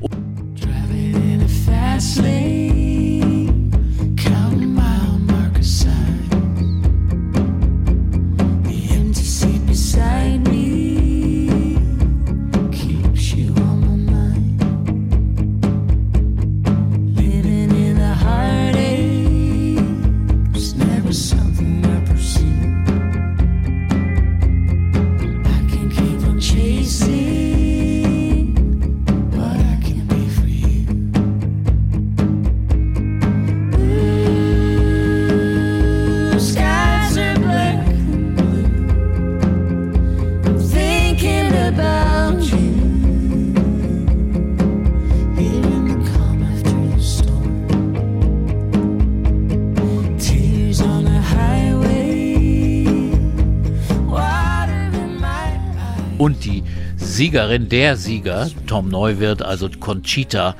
Driving 0.56 1.34
in 1.34 1.42
a 1.44 1.48
fast 1.48 2.18
lane, 2.18 2.85
Siegerin, 57.16 57.70
der 57.70 57.96
Sieger, 57.96 58.50
Tom 58.68 58.90
Neuwirth, 58.90 59.42
also 59.42 59.70
Conchita, 59.70 60.54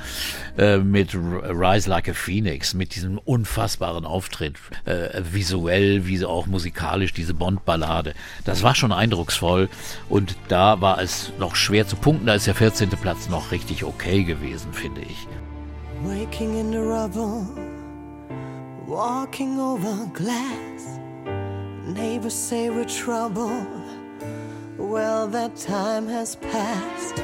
äh, 0.58 0.78
mit 0.78 1.14
Rise 1.14 1.90
Like 1.90 2.08
a 2.08 2.14
Phoenix, 2.14 2.74
mit 2.74 2.96
diesem 2.96 3.18
unfassbaren 3.18 4.06
Auftritt, 4.06 4.56
äh, 4.86 5.22
visuell 5.34 6.08
wie 6.08 6.24
auch 6.24 6.48
musikalisch, 6.48 7.12
diese 7.12 7.34
Bond-Ballade. 7.34 8.14
Das 8.46 8.64
war 8.64 8.74
schon 8.74 8.94
eindrucksvoll 8.94 9.68
und 10.08 10.38
da 10.48 10.80
war 10.80 11.02
es 11.02 11.34
noch 11.40 11.58
schwer 11.58 11.88
zu 11.88 11.98
punkten, 11.98 12.28
da 12.28 12.36
ist 12.36 12.48
der 12.48 12.56
14. 12.56 12.88
Platz 12.92 13.28
noch 13.28 13.52
richtig 13.52 13.84
okay 13.84 14.24
gewesen, 14.24 14.72
finde 14.72 15.02
ich. 15.02 15.28
Waking 16.06 16.58
in 16.58 16.72
the 16.72 16.78
rubble, 16.78 17.46
walking 18.88 19.60
over 19.60 20.10
glass. 20.14 21.02
Neighbors 21.94 22.34
say 22.34 22.70
we're 22.70 22.86
trouble. 22.86 23.52
Well, 24.78 25.28
that 25.28 25.56
time 25.56 26.08
has 26.08 26.36
passed. 26.36 27.16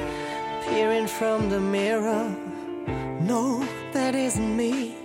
Peering 0.63 1.07
from 1.07 1.49
the 1.49 1.59
mirror, 1.59 2.33
no, 3.21 3.67
that 3.91 4.15
isn't 4.15 4.55
me. 4.55 4.95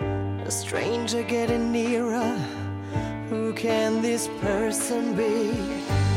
A 0.00 0.50
stranger 0.50 1.22
getting 1.22 1.70
nearer. 1.70 2.36
Who 3.28 3.52
can 3.52 4.02
this 4.02 4.28
person 4.40 5.14
be? 5.14 6.09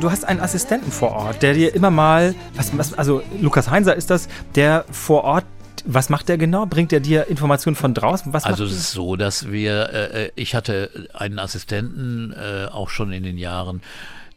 Du 0.00 0.10
hast 0.10 0.24
einen 0.24 0.40
Assistenten 0.40 0.90
vor 0.90 1.12
Ort, 1.12 1.42
der 1.42 1.54
dir 1.54 1.74
immer 1.74 1.90
mal, 1.90 2.34
was, 2.54 2.76
was, 2.76 2.94
also 2.94 3.22
Lukas 3.40 3.70
Heinser 3.70 3.94
ist 3.94 4.10
das, 4.10 4.28
der 4.54 4.84
vor 4.90 5.24
Ort, 5.24 5.44
was 5.84 6.08
macht 6.08 6.28
der 6.28 6.38
genau? 6.38 6.66
Bringt 6.66 6.92
er 6.92 7.00
dir 7.00 7.28
Informationen 7.28 7.76
von 7.76 7.94
draußen? 7.94 8.32
Was 8.32 8.44
Also 8.44 8.64
es 8.64 8.72
ist 8.72 8.92
so, 8.92 9.16
dass 9.16 9.50
wir, 9.50 9.90
äh, 9.92 10.24
äh, 10.24 10.30
ich 10.34 10.54
hatte 10.54 10.90
einen 11.12 11.38
Assistenten 11.38 12.32
äh, 12.32 12.66
auch 12.66 12.88
schon 12.88 13.12
in 13.12 13.22
den 13.22 13.38
Jahren 13.38 13.82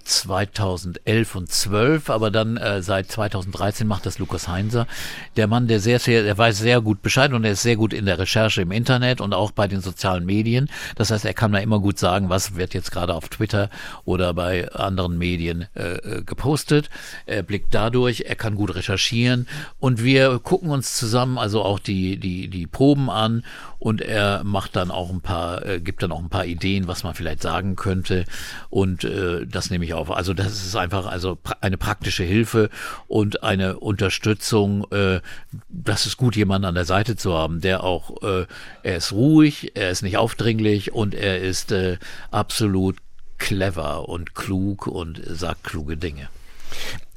2011 0.05 1.35
und 1.35 1.51
12, 1.51 2.09
aber 2.09 2.31
dann 2.31 2.57
äh, 2.57 2.81
seit 2.81 3.11
2013 3.11 3.87
macht 3.87 4.05
das 4.05 4.19
Lukas 4.19 4.47
Heinzer. 4.47 4.87
Der 5.35 5.47
Mann, 5.47 5.67
der 5.67 5.79
sehr, 5.79 5.99
sehr, 5.99 6.23
der 6.23 6.37
weiß 6.37 6.59
sehr 6.59 6.81
gut 6.81 7.01
Bescheid 7.01 7.33
und 7.33 7.43
er 7.43 7.51
ist 7.51 7.63
sehr 7.63 7.75
gut 7.75 7.91
in 7.91 8.05
der 8.05 8.19
Recherche 8.19 8.61
im 8.61 8.71
Internet 8.71 9.19
und 9.19 9.33
auch 9.33 9.51
bei 9.51 9.67
den 9.67 9.81
sozialen 9.81 10.25
Medien. 10.25 10.69
Das 10.95 11.11
heißt, 11.11 11.25
er 11.25 11.33
kann 11.33 11.51
da 11.51 11.59
immer 11.59 11.79
gut 11.79 11.97
sagen, 11.97 12.29
was 12.29 12.55
wird 12.55 12.73
jetzt 12.73 12.91
gerade 12.91 13.13
auf 13.13 13.29
Twitter 13.29 13.69
oder 14.05 14.33
bei 14.33 14.71
anderen 14.71 15.17
Medien 15.17 15.67
äh, 15.75 15.95
äh, 15.95 16.23
gepostet. 16.23 16.89
Er 17.25 17.43
blickt 17.43 17.73
dadurch, 17.73 18.25
er 18.27 18.35
kann 18.35 18.55
gut 18.55 18.75
recherchieren 18.75 19.47
und 19.79 20.03
wir 20.03 20.39
gucken 20.39 20.69
uns 20.69 20.95
zusammen 20.95 21.37
also 21.37 21.63
auch 21.63 21.79
die, 21.79 22.17
die, 22.17 22.47
die 22.47 22.67
Proben 22.67 23.09
an 23.09 23.43
und 23.85 24.01
er 24.01 24.43
macht 24.43 24.75
dann 24.75 24.89
auch 24.89 25.11
ein 25.11 25.21
paar, 25.21 25.63
äh, 25.63 25.79
gibt 25.79 26.01
dann 26.01 26.11
auch 26.11 26.19
ein 26.19 26.29
paar 26.29 26.47
Ideen, 26.47 26.87
was 26.87 27.03
man 27.03 27.13
vielleicht 27.13 27.43
sagen 27.43 27.75
könnte 27.75 28.25
und 28.71 29.03
äh, 29.03 29.45
das 29.45 29.69
nehme 29.69 29.85
ich 29.85 29.93
auf. 29.93 30.09
Also 30.09 30.33
das 30.33 30.65
ist 30.65 30.75
einfach 30.75 31.05
also 31.05 31.35
pra 31.35 31.57
eine 31.61 31.77
praktische 31.77 32.23
Hilfe 32.23 32.71
und 33.07 33.43
eine 33.43 33.77
Unterstützung. 33.77 34.91
Äh, 34.91 35.21
das 35.69 36.07
ist 36.07 36.17
gut, 36.17 36.35
jemanden 36.35 36.65
an 36.65 36.73
der 36.73 36.85
Seite 36.85 37.15
zu 37.15 37.35
haben, 37.35 37.61
der 37.61 37.83
auch, 37.83 38.23
äh, 38.23 38.47
er 38.81 38.97
ist 38.97 39.11
ruhig, 39.11 39.73
er 39.75 39.91
ist 39.91 40.01
nicht 40.01 40.17
aufdringlich 40.17 40.91
und 40.91 41.13
er 41.13 41.39
ist 41.39 41.71
äh, 41.71 41.99
absolut 42.31 42.97
clever 43.37 44.09
und 44.09 44.33
klug 44.33 44.87
und 44.87 45.21
sagt 45.27 45.63
kluge 45.63 45.95
Dinge. 45.95 46.29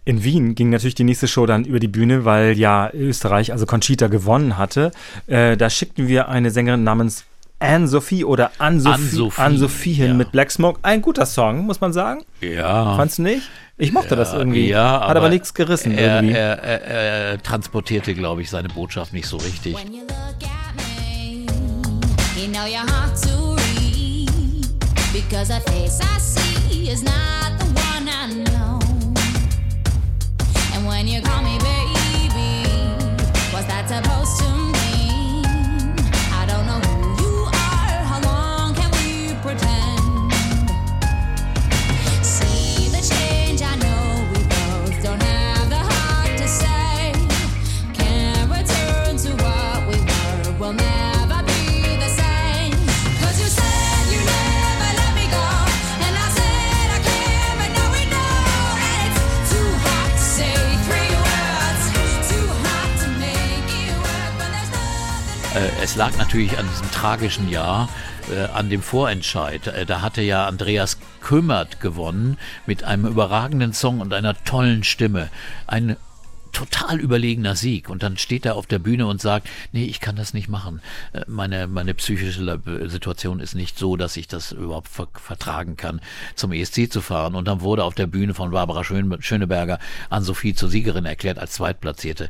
In 0.09 0.25
Wien 0.25 0.55
ging 0.55 0.71
natürlich 0.71 0.95
die 0.95 1.05
nächste 1.05 1.29
Show 1.29 1.45
dann 1.45 1.67
über 1.67 1.81
die 1.81 1.87
Bühne, 1.87 2.25
weil 2.25 2.59
ja 2.59 2.91
Österreich, 2.95 3.53
also 3.53 3.67
Conchita, 3.67 4.07
gewonnen 4.07 4.57
hatte. 4.57 4.91
Äh, 5.27 5.59
da 5.59 5.69
schickten 5.69 6.09
wir 6.09 6.31
eine 6.31 6.51
Sängerin 6.51 6.83
namens 6.83 7.27
Anne-Sophie 7.59 8.25
oder 8.25 8.51
Anne-Sophie 8.57 8.95
Anne-Sophie, 8.95 9.43
Anne-Sophie 9.43 9.93
hin 9.93 10.07
ja. 10.07 10.15
mit 10.15 10.33
Black 10.33 10.51
Smoke. 10.51 10.79
Ein 10.81 11.03
guter 11.03 11.27
Song, 11.27 11.67
muss 11.67 11.83
man 11.83 11.93
sagen. 11.93 12.23
Ja. 12.41 12.97
Fandst 12.97 13.19
du 13.19 13.23
nicht? 13.23 13.51
Ich 13.77 13.93
mochte 13.93 14.17
das 14.17 14.33
irgendwie. 14.33 14.71
Ja, 14.71 15.07
Hat 15.07 15.15
aber, 15.15 15.29
nichts 15.29 15.53
gerissen 15.53 15.93
er, 15.93 16.23
irgendwie. 16.23 16.35
Er, 16.35 16.59
er, 16.59 16.81
er 16.85 17.43
transportierte, 17.43 18.15
glaube 18.15 18.41
ich, 18.41 18.49
seine 18.49 18.71
Botschaft 18.71 19.13
nicht 19.13 19.27
so 19.27 19.37
richtig. 19.37 19.77
When 19.77 19.93
you 19.93 20.05
look 20.05 20.43
at 20.43 20.75
me, 20.75 21.45
you 22.35 22.51
know 22.51 22.65
you're 22.65 22.79
hard 22.79 23.15
to 23.25 23.57
read. 23.57 24.31
Because 25.13 25.53
the 25.53 25.61
face 25.71 26.01
I 26.01 26.19
see 26.19 26.91
is 26.91 27.03
not 27.03 27.59
the 27.59 27.78
when 30.99 31.07
you 31.07 31.21
call 31.23 31.41
me 31.43 31.57
baby, 31.59 31.78
es 65.81 65.97
lag 65.97 66.17
natürlich 66.19 66.59
an 66.59 66.67
diesem 66.69 66.91
tragischen 66.91 67.49
Jahr, 67.49 67.89
äh, 68.31 68.47
an 68.47 68.69
dem 68.69 68.83
Vorentscheid. 68.83 69.67
Äh, 69.69 69.87
da 69.87 70.03
hatte 70.03 70.23
ja 70.23 70.47
Andreas 70.47 70.99
Kümmert 71.21 71.81
gewonnen 71.81 72.37
mit 72.67 72.85
einem 72.85 73.07
überragenden 73.07 73.73
Song 73.73 74.01
und 74.01 74.13
einer 74.13 74.35
tollen 74.45 74.83
Stimme. 74.83 75.31
Ein 75.67 75.97
total 76.53 76.99
überlegener 76.99 77.55
Sieg 77.55 77.89
und 77.89 78.03
dann 78.03 78.17
steht 78.17 78.45
er 78.45 78.57
auf 78.57 78.67
der 78.67 78.81
Bühne 78.81 79.07
und 79.07 79.21
sagt, 79.21 79.49
nee, 79.73 79.85
ich 79.85 80.01
kann 80.01 80.17
das 80.17 80.35
nicht 80.35 80.49
machen. 80.49 80.81
Äh, 81.13 81.23
Meine, 81.29 81.69
meine 81.69 81.95
psychische 81.95 82.61
Situation 82.87 83.39
ist 83.39 83.55
nicht 83.55 83.79
so, 83.79 83.97
dass 83.97 84.17
ich 84.17 84.27
das 84.27 84.53
überhaupt 84.53 84.89
ver 84.89 85.09
vertragen 85.15 85.77
kann, 85.77 86.01
zum 86.35 86.53
ESC 86.53 86.91
zu 86.91 87.01
fahren. 87.01 87.37
Und 87.37 87.47
dann 87.47 87.61
wurde 87.61 87.85
auf 87.85 87.95
der 87.95 88.09
Bühne 88.09 88.35
von 88.35 88.51
Barbara 88.51 88.83
Schön 88.83 89.17
Schöneberger 89.21 89.79
an 90.11 90.25
Sophie 90.25 90.55
zur 90.55 90.71
Siegerin 90.71 91.05
erklärt 91.05 91.39
als 91.39 91.53
Zweitplatzierte. 91.53 92.29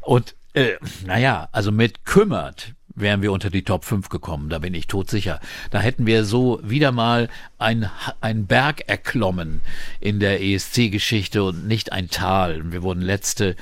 Und 0.00 0.34
äh, 0.52 0.72
naja, 1.06 1.48
also 1.52 1.72
mit 1.72 2.04
kümmert 2.04 2.74
wären 3.00 3.22
wir 3.22 3.32
unter 3.32 3.50
die 3.50 3.62
Top 3.62 3.84
5 3.84 4.08
gekommen, 4.08 4.48
da 4.48 4.58
bin 4.58 4.74
ich 4.74 4.86
todsicher. 4.86 5.40
Da 5.70 5.80
hätten 5.80 6.06
wir 6.06 6.24
so 6.24 6.60
wieder 6.62 6.92
mal 6.92 7.28
ein, 7.58 7.90
ein 8.20 8.46
Berg 8.46 8.88
erklommen 8.88 9.60
in 10.00 10.20
der 10.20 10.42
ESC-Geschichte 10.42 11.42
und 11.42 11.66
nicht 11.66 11.92
ein 11.92 12.08
Tal. 12.08 12.72
Wir 12.72 12.82
wurden 12.82 13.02
Letzte 13.02 13.56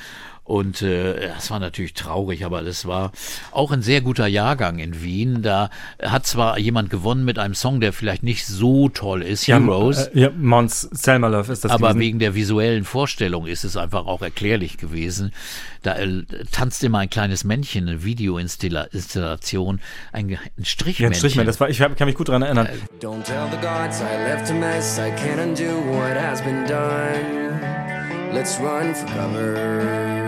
und 0.48 0.80
äh, 0.80 1.28
das 1.28 1.50
war 1.50 1.60
natürlich 1.60 1.92
traurig, 1.92 2.42
aber 2.44 2.62
das 2.62 2.86
war 2.86 3.12
auch 3.52 3.70
ein 3.70 3.82
sehr 3.82 4.00
guter 4.00 4.26
Jahrgang 4.26 4.78
in 4.78 5.02
Wien. 5.02 5.42
Da 5.42 5.68
hat 6.02 6.26
zwar 6.26 6.58
jemand 6.58 6.88
gewonnen 6.88 7.26
mit 7.26 7.38
einem 7.38 7.54
Song, 7.54 7.80
der 7.80 7.92
vielleicht 7.92 8.22
nicht 8.22 8.46
so 8.46 8.88
toll 8.88 9.20
ist, 9.22 9.46
Heroes. 9.46 10.06
Äh, 10.08 10.20
ja, 10.20 10.30
Mons 10.30 10.80
Selmalov 10.90 11.50
ist 11.50 11.64
das 11.64 11.70
Aber 11.72 11.88
gewesen. 11.88 12.00
wegen 12.00 12.18
der 12.18 12.34
visuellen 12.34 12.84
Vorstellung 12.84 13.46
ist 13.46 13.62
es 13.64 13.76
einfach 13.76 14.06
auch 14.06 14.22
erklärlich 14.22 14.78
gewesen. 14.78 15.32
Da 15.82 15.96
äh, 15.98 16.22
tanzt 16.50 16.82
immer 16.82 16.98
ein 17.00 17.10
kleines 17.10 17.44
Männchen, 17.44 17.86
eine 17.86 18.02
Videoinstallation, 18.02 19.80
ein, 20.12 20.38
ein 20.56 20.64
Strichmännchen. 20.64 21.02
Ja, 21.02 21.08
ein 21.10 21.14
Strichmann, 21.14 21.46
das 21.46 21.60
war, 21.60 21.68
ich 21.68 21.80
hab- 21.82 21.94
kann 21.96 22.06
mich 22.06 22.16
gut 22.16 22.28
daran 22.30 22.40
erinnern. 22.42 22.68
Don't 23.02 23.22
tell 23.24 23.46
the 23.50 23.58
gods 23.58 24.00
I 24.00 24.16
left 24.28 24.50
a 24.50 24.54
mess. 24.54 24.98
I 24.98 25.10
can't 25.10 25.40
undo 25.42 25.78
what 25.92 26.16
has 26.16 26.40
been 26.42 26.64
done. 26.66 28.32
Let's 28.32 28.58
run 28.60 28.94
for 28.94 29.06
cover. 29.08 30.27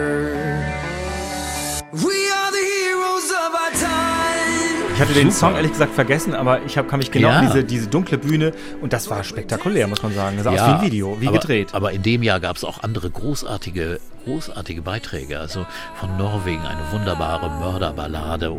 Hatte 5.01 5.13
den. 5.13 5.31
Song 5.31 5.55
ehrlich 5.55 5.71
gesagt 5.71 5.93
vergessen, 5.93 6.33
aber 6.33 6.61
ich 6.65 6.77
hab, 6.77 6.87
kann 6.87 6.99
mich 6.99 7.11
genau 7.11 7.29
Ja. 7.29 7.39
an 7.39 7.47
diese, 7.47 7.63
diese 7.63 7.87
dunkle 7.87 8.17
Bühne 8.17 8.53
und 8.81 8.93
das 8.93 9.09
war 9.09 9.23
spektakulär, 9.23 9.87
muss 9.87 10.03
man 10.03 10.13
sagen. 10.13 10.37
Das 10.37 10.45
sah 10.45 10.51
aus 10.51 10.59
wie 10.59 10.61
ein 10.63 10.81
Video, 10.81 11.19
wie 11.19 11.27
aber, 11.27 11.39
gedreht. 11.39 11.73
Aber 11.73 11.91
in 11.91 12.03
dem 12.03 12.23
Jahr 12.23 12.39
gab 12.39 12.55
es 12.57 12.63
auch 12.63 12.83
andere 12.83 13.09
großartige, 13.09 13.99
großartige 14.25 14.81
Beiträge. 14.81 15.39
Also 15.39 15.65
von 15.99 16.15
Norwegen 16.17 16.61
eine 16.61 16.91
wunderbare 16.91 17.49
Mörderballade. 17.49 18.51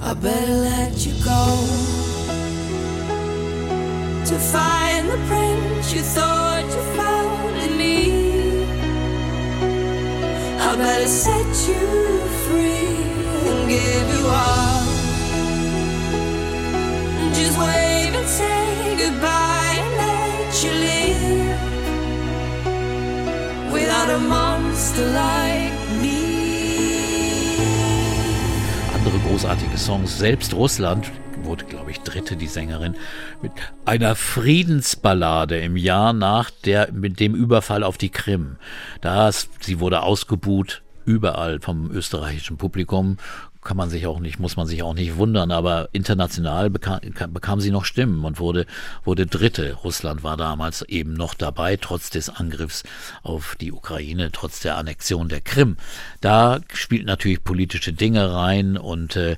I 0.00 0.14
better 0.14 0.62
let 0.62 0.96
you 0.98 1.12
go 1.24 1.58
to 4.24 4.34
find 4.34 5.08
the 5.10 5.18
prince 5.28 5.94
you 5.94 6.02
thought 6.02 6.64
you 6.64 6.82
found 6.96 7.56
in 7.66 7.76
me. 7.76 8.66
I 10.60 10.76
better 10.76 11.06
set 11.08 11.68
you 11.68 12.20
free 12.46 12.96
and 13.48 13.68
give 13.68 14.20
you 14.20 14.26
all. 14.28 14.77
Andere 28.92 29.18
großartige 29.20 29.78
Songs. 29.78 30.18
Selbst 30.18 30.52
Russland 30.52 31.12
wurde, 31.44 31.64
glaube 31.64 31.92
ich, 31.92 32.00
dritte, 32.00 32.34
die 32.34 32.48
Sängerin, 32.48 32.96
mit 33.40 33.52
einer 33.84 34.16
Friedensballade 34.16 35.60
im 35.60 35.76
Jahr 35.76 36.12
nach 36.12 36.50
der, 36.50 36.90
mit 36.92 37.20
dem 37.20 37.36
Überfall 37.36 37.84
auf 37.84 37.98
die 37.98 38.10
Krim. 38.10 38.56
Da, 39.00 39.30
sie 39.30 39.78
wurde 39.78 40.02
ausgebuht, 40.02 40.82
überall 41.04 41.60
vom 41.60 41.90
österreichischen 41.90 42.58
Publikum. 42.58 43.16
Kann 43.68 43.76
man 43.76 43.90
sich 43.90 44.06
auch 44.06 44.18
nicht, 44.18 44.38
muss 44.38 44.56
man 44.56 44.66
sich 44.66 44.82
auch 44.82 44.94
nicht 44.94 45.18
wundern, 45.18 45.50
aber 45.50 45.90
international 45.92 46.70
bekam, 46.70 47.00
bekam 47.34 47.60
sie 47.60 47.70
noch 47.70 47.84
Stimmen 47.84 48.24
und 48.24 48.40
wurde, 48.40 48.64
wurde 49.04 49.26
Dritte. 49.26 49.74
Russland 49.84 50.22
war 50.22 50.38
damals 50.38 50.80
eben 50.80 51.12
noch 51.12 51.34
dabei, 51.34 51.76
trotz 51.76 52.08
des 52.08 52.30
Angriffs 52.30 52.82
auf 53.22 53.56
die 53.60 53.70
Ukraine, 53.70 54.32
trotz 54.32 54.60
der 54.60 54.78
Annexion 54.78 55.28
der 55.28 55.42
Krim. 55.42 55.76
Da 56.22 56.60
spielt 56.72 57.04
natürlich 57.04 57.44
politische 57.44 57.92
Dinge 57.92 58.32
rein 58.32 58.78
und 58.78 59.16
äh, 59.16 59.36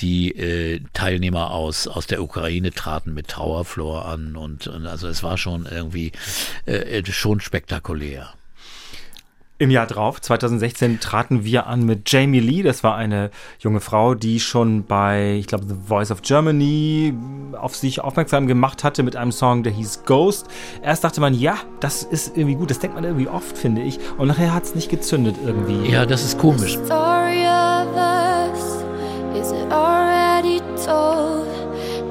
die 0.00 0.32
äh, 0.32 0.80
Teilnehmer 0.92 1.52
aus, 1.52 1.86
aus 1.86 2.08
der 2.08 2.20
Ukraine 2.20 2.72
traten 2.72 3.14
mit 3.14 3.28
Towerfloor 3.28 4.06
an 4.06 4.34
und, 4.34 4.66
und 4.66 4.88
also 4.88 5.06
es 5.06 5.22
war 5.22 5.38
schon 5.38 5.66
irgendwie 5.66 6.10
äh, 6.66 7.04
schon 7.04 7.38
spektakulär. 7.38 8.34
Im 9.60 9.70
Jahr 9.70 9.88
drauf, 9.88 10.20
2016, 10.20 11.00
traten 11.00 11.42
wir 11.42 11.66
an 11.66 11.84
mit 11.84 12.12
Jamie 12.12 12.38
Lee. 12.38 12.62
Das 12.62 12.84
war 12.84 12.94
eine 12.94 13.32
junge 13.58 13.80
Frau, 13.80 14.14
die 14.14 14.38
schon 14.38 14.84
bei, 14.84 15.34
ich 15.40 15.48
glaube, 15.48 15.64
The 15.66 15.74
Voice 15.88 16.12
of 16.12 16.22
Germany 16.22 17.12
auf 17.60 17.74
sich 17.74 18.00
aufmerksam 18.00 18.46
gemacht 18.46 18.84
hatte 18.84 19.02
mit 19.02 19.16
einem 19.16 19.32
Song, 19.32 19.64
der 19.64 19.72
hieß 19.72 20.04
Ghost. 20.04 20.46
Erst 20.80 21.02
dachte 21.02 21.20
man, 21.20 21.34
ja, 21.34 21.56
das 21.80 22.04
ist 22.04 22.36
irgendwie 22.36 22.54
gut. 22.54 22.70
Das 22.70 22.78
denkt 22.78 22.94
man 22.94 23.02
irgendwie 23.02 23.26
oft, 23.26 23.58
finde 23.58 23.82
ich. 23.82 23.98
Und 24.16 24.28
nachher 24.28 24.54
hat 24.54 24.62
es 24.62 24.76
nicht 24.76 24.90
gezündet 24.90 25.34
irgendwie. 25.44 25.90
Ja, 25.90 26.06
das 26.06 26.24
ist 26.24 26.38
komisch. 26.38 26.78
story 26.84 27.44
of 27.44 27.96
us 27.96 28.84
is 29.34 29.50
it 29.50 29.72
already 29.72 30.60
told 30.86 31.48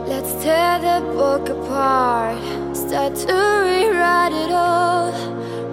let's 0.05 0.33
tear 0.43 0.79
the 0.81 0.99
book 1.15 1.49
apart 1.49 2.37
start 2.75 3.15
to 3.15 3.33
rewrite 3.63 4.33
it 4.33 4.51
all 4.51 5.13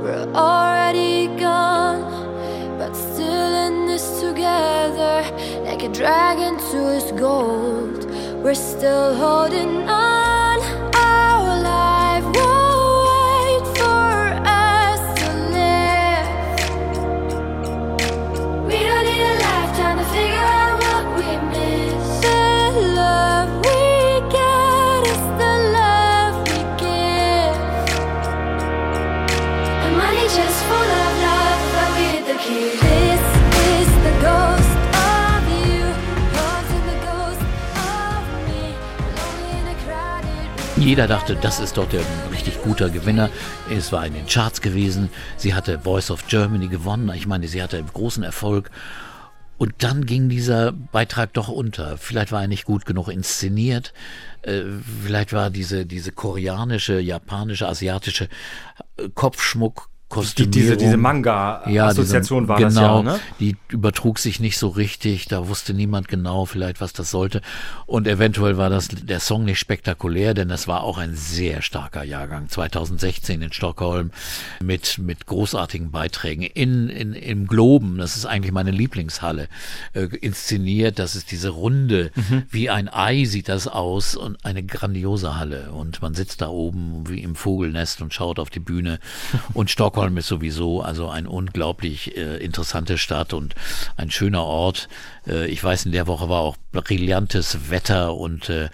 we're 0.05 0.31
already 0.35 1.29
gone 1.41 2.05
but 2.77 2.93
still 2.95 3.55
in 3.67 3.87
this 3.87 4.21
together 4.21 5.23
like 5.65 5.83
a 5.83 5.89
dragon 5.89 6.59
to 6.59 6.97
its 6.97 7.11
gold. 7.13 8.05
We're 8.45 8.55
still 8.55 9.15
holding 9.15 9.89
on 9.89 10.24
Jeder 40.85 41.07
dachte, 41.07 41.35
das 41.35 41.61
ist 41.61 41.79
doch 41.79 41.89
der 41.89 42.03
richtig 42.31 42.61
guter 42.63 42.91
Gewinner. 42.91 43.31
Es 43.75 43.91
war 43.91 44.07
in 44.07 44.13
den 44.13 44.27
Charts 44.27 44.61
gewesen. 44.61 45.09
Sie 45.39 45.55
hatte 45.55 45.79
Voice 45.79 46.11
of 46.11 46.27
Germany 46.27 46.69
gewonnen. 46.69 47.11
Ich 47.15 47.27
meine, 47.27 47.49
sie 47.49 47.63
hatte 47.63 47.83
großen 47.83 48.23
Erfolg. 48.23 48.71
Und 49.57 49.73
dann 49.79 50.05
ging 50.05 50.29
dieser 50.29 50.73
Beitrag 50.73 51.33
doch 51.33 51.49
unter. 51.49 51.97
Vielleicht 51.97 52.33
war 52.33 52.43
er 52.43 52.49
nicht 52.49 52.67
gut 52.67 52.85
genug 52.85 53.09
inszeniert. 53.09 53.95
Äh, 54.43 54.61
vielleicht 55.03 55.33
war 55.33 55.49
diese, 55.49 55.87
diese 55.87 56.13
koreanische, 56.13 57.01
japanische, 57.01 57.67
asiatische 57.67 58.29
äh, 58.99 59.09
Kopfschmuck, 60.15 60.37
Die, 60.37 60.43
Kostümierung, 60.45 60.51
diese 60.53 60.77
diese 60.77 60.97
Manga-Assoziation 60.97 62.43
diese- 62.45 62.49
war 62.49 62.57
genau, 62.59 63.03
das 63.03 63.13
ja, 63.15 63.19
ne? 63.19 63.21
Die 63.41 63.57
übertrug 63.69 64.19
sich 64.19 64.41
nicht 64.41 64.59
so 64.59 64.69
richtig, 64.69 65.27
da 65.27 65.49
wusste 65.49 65.75
niemand 65.75 66.09
genau 66.09 66.45
vielleicht, 66.45 66.81
was 66.81 66.93
das 66.93 67.11
sollte. 67.11 67.41
Und 67.87 68.07
eventuell 68.07 68.57
war 68.57 68.71
das 68.71 68.89
der 68.89 69.21
Song 69.21 69.45
nicht 69.45 69.59
spektakulär, 69.59 70.35
denn 70.35 70.49
das 70.49 70.69
war 70.69 70.83
auch 70.83 70.99
ein 70.99 71.15
sehr 71.15 71.63
starker 71.63 72.05
Jahrgang. 72.05 72.49
2016 72.49 73.43
in 73.43 73.53
Stockholm 73.53 74.11
mit, 74.63 74.99
mit 74.99 75.27
großartigen 75.27 75.91
Beiträgen 75.91 76.43
in, 76.43 76.89
in, 76.89 77.13
im 77.15 77.47
Globen, 77.47 77.99
das 77.99 78.17
ist 78.17 78.27
eigentlich 78.27 78.53
meine 78.53 78.71
Lieblingshalle, 78.71 79.49
äh, 79.95 80.05
inszeniert. 80.21 80.99
Das 80.99 81.17
ist 81.17 81.31
diese 81.31 81.49
Runde, 81.51 82.11
wie 82.51 82.71
ein 82.71 82.89
Ei 82.93 83.25
sieht 83.25 83.49
das 83.49 83.67
aus 83.67 84.15
und 84.15 84.45
eine 84.45 84.63
grandiose 84.63 85.37
Halle. 85.37 85.73
Und 85.73 86.03
man 86.03 86.15
sitzt 86.15 86.41
da 86.43 86.49
oben 86.49 87.09
wie 87.09 87.21
im 87.21 87.35
Vogelnest 87.35 88.01
und 88.03 88.13
schaut 88.15 88.39
auf 88.39 88.51
die 88.51 88.61
Bühne. 88.61 88.99
Und 89.55 89.71
Stockholm 89.71 90.04
ist 90.17 90.29
sowieso 90.29 90.83
also 90.83 91.09
ein 91.09 91.27
unglaublich 91.27 92.17
äh, 92.17 92.37
interessante 92.37 92.99
Stadt 92.99 93.33
und 93.33 93.55
ein 93.97 94.11
schöner 94.11 94.45
Ort. 94.45 94.89
Äh, 95.27 95.47
ich 95.47 95.63
weiß, 95.63 95.87
in 95.87 95.93
der 95.93 96.07
Woche 96.07 96.29
war 96.29 96.41
auch 96.41 96.57
brillantes 96.73 97.71
Wetter 97.71 98.15
und 98.15 98.49
äh, 98.51 98.69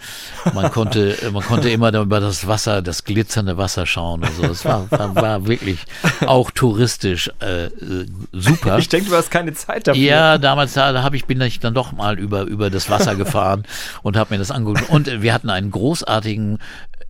man 0.53 0.71
konnte 0.71 1.17
man 1.31 1.43
konnte 1.43 1.69
immer 1.69 1.93
über 1.93 2.19
das 2.19 2.47
Wasser, 2.47 2.81
das 2.81 3.03
glitzernde 3.03 3.57
Wasser 3.57 3.85
schauen. 3.85 4.23
Also 4.23 4.43
es 4.45 4.65
war, 4.65 4.89
war, 4.91 5.15
war 5.15 5.47
wirklich 5.47 5.79
auch 6.25 6.51
touristisch 6.51 7.31
äh, 7.41 7.65
äh, 7.65 8.05
super. 8.31 8.77
Ich 8.79 8.89
denke, 8.89 9.09
du 9.09 9.15
hast 9.15 9.31
keine 9.31 9.53
Zeit 9.53 9.87
dafür. 9.87 10.01
Ja, 10.01 10.37
damals 10.37 10.73
da, 10.73 10.91
da 10.91 11.03
habe 11.03 11.15
ich 11.15 11.25
bin 11.25 11.39
ich 11.41 11.59
dann 11.59 11.73
doch 11.73 11.91
mal 11.91 12.19
über 12.19 12.41
über 12.43 12.69
das 12.69 12.89
Wasser 12.89 13.15
gefahren 13.15 13.63
und 14.03 14.17
habe 14.17 14.33
mir 14.33 14.39
das 14.39 14.51
angeguckt 14.51 14.89
und 14.89 15.21
wir 15.21 15.33
hatten 15.33 15.49
einen 15.49 15.71
großartigen 15.71 16.59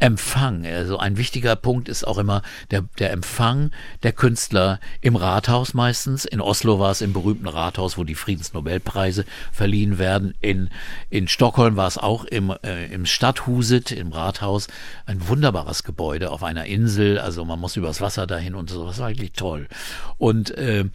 Empfang. 0.02 0.66
Also 0.66 0.98
ein 0.98 1.18
wichtiger 1.18 1.56
Punkt 1.56 1.88
ist 1.88 2.06
auch 2.06 2.18
immer 2.18 2.42
der 2.72 2.84
der 3.00 3.12
Empfang 3.12 3.72
der 4.02 4.14
Künstler 4.14 4.80
im 5.00 5.16
Rathaus 5.16 5.74
meistens. 5.74 6.26
In 6.26 6.42
Oslo 6.42 6.80
war 6.80 6.92
es 6.92 7.02
im 7.02 7.14
berühmten 7.14 7.48
Rathaus, 7.48 7.98
wo 7.98 8.04
die 8.04 8.16
Friedensnobelpreise 8.16 9.26
verliehen 9.52 10.00
werden. 10.00 10.34
In 10.42 10.70
in 11.10 11.28
Stockholm 11.28 11.76
war 11.78 11.88
es 11.88 12.00
auch 12.00 12.26
im 12.26 12.52
äh, 12.64 12.88
im 12.88 13.06
Stadthuset 13.06 13.92
im 13.92 14.12
Rathaus 14.12 14.68
ein 15.06 15.28
wunderbares 15.28 15.84
Gebäude 15.84 16.32
auf 16.32 16.44
einer 16.44 16.66
Insel. 16.66 17.20
Also 17.20 17.46
man 17.46 17.60
muss 17.60 17.76
übers 17.76 18.02
Wasser 18.02 18.26
dahin 18.26 18.56
und 18.56 18.72
so. 18.72 18.88
Das 18.88 18.98
war 18.98 19.08
eigentlich 19.08 19.34
toll. 19.34 19.68
Und 20.18 20.52
äh, 20.58 20.86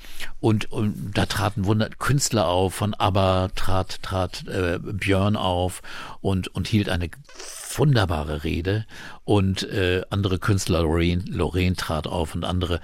und, 0.41 0.71
und 0.73 1.13
da 1.15 1.27
traten 1.27 1.65
Wunder 1.65 1.89
Künstler 1.91 2.49
auf, 2.49 2.75
von 2.75 2.95
ABBA 2.95 3.51
trat, 3.55 4.03
trat 4.03 4.47
äh, 4.49 4.79
Björn 4.81 5.37
auf 5.37 5.83
und, 6.21 6.49
und 6.49 6.69
hielt 6.69 6.89
eine 6.89 7.11
wunderbare 7.79 8.45
Rede 8.45 8.87
und 9.25 9.63
äh, 9.65 10.03
andere 10.11 10.39
Künstler, 10.39 10.83
Lorraine, 10.83 11.25
Lorraine 11.29 11.77
trat 11.77 12.07
auf 12.07 12.35
und 12.35 12.45
andere 12.45 12.81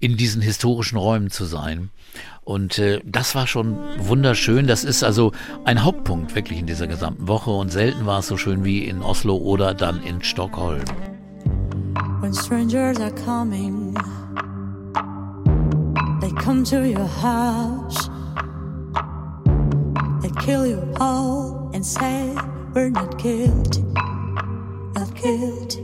in 0.00 0.16
diesen 0.16 0.42
historischen 0.42 0.96
Räumen 0.96 1.30
zu 1.30 1.44
sein. 1.44 1.90
Und 2.42 2.78
äh, 2.78 3.00
das 3.04 3.34
war 3.34 3.46
schon 3.46 3.76
wunderschön. 3.98 4.66
Das 4.66 4.84
ist 4.84 5.02
also 5.02 5.32
ein 5.64 5.82
Hauptpunkt 5.82 6.34
wirklich 6.34 6.58
in 6.58 6.66
dieser 6.66 6.86
gesamten 6.86 7.28
Woche 7.28 7.50
und 7.50 7.70
selten 7.70 8.06
war 8.06 8.20
es 8.20 8.28
so 8.28 8.36
schön 8.36 8.64
wie 8.64 8.84
in 8.84 9.02
Oslo 9.02 9.36
oder 9.36 9.74
dann 9.74 10.02
in 10.02 10.22
Stockholm. 10.22 10.82
when 12.24 12.32
strangers 12.32 12.98
are 13.00 13.10
coming. 13.10 13.92
They 16.22 16.30
come 16.40 16.64
to 16.64 16.80
your 16.88 17.06
house. 17.06 18.08
They 20.22 20.30
kill 20.40 20.66
you 20.66 20.80
all 20.98 21.70
and 21.74 21.84
say 21.84 22.34
we're 22.72 22.88
not 22.88 23.18
guilty, 23.18 23.84
not 24.94 25.14
guilty. 25.14 25.82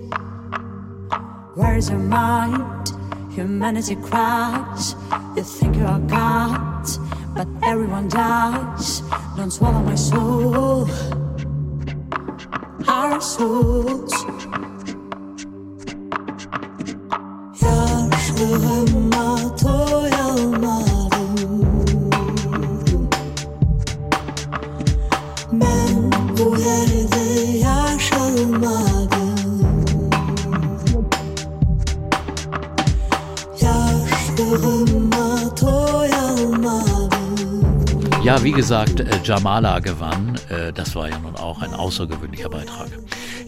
Where's 1.54 1.90
your 1.90 1.98
mind? 1.98 2.92
Humanity 3.32 3.96
cries. 3.96 4.94
You 5.36 5.42
think 5.42 5.76
you 5.76 5.84
are 5.84 6.00
God, 6.00 6.86
but 7.34 7.48
everyone 7.62 8.08
dies. 8.08 9.02
Don't 9.36 9.50
swallow 9.50 9.82
my 9.82 9.94
soul. 9.94 10.88
Our 12.88 13.20
souls. 13.20 14.14
Yaşlığıma 18.40 19.38
doyamadım 19.62 20.99
Ja, 38.30 38.44
wie 38.44 38.52
gesagt, 38.52 39.00
äh, 39.00 39.06
Jamala 39.24 39.80
gewann. 39.80 40.38
Äh, 40.50 40.72
das 40.72 40.94
war 40.94 41.08
ja 41.08 41.18
nun 41.18 41.34
auch 41.34 41.62
ein 41.62 41.74
außergewöhnlicher 41.74 42.48
Beitrag. 42.48 42.86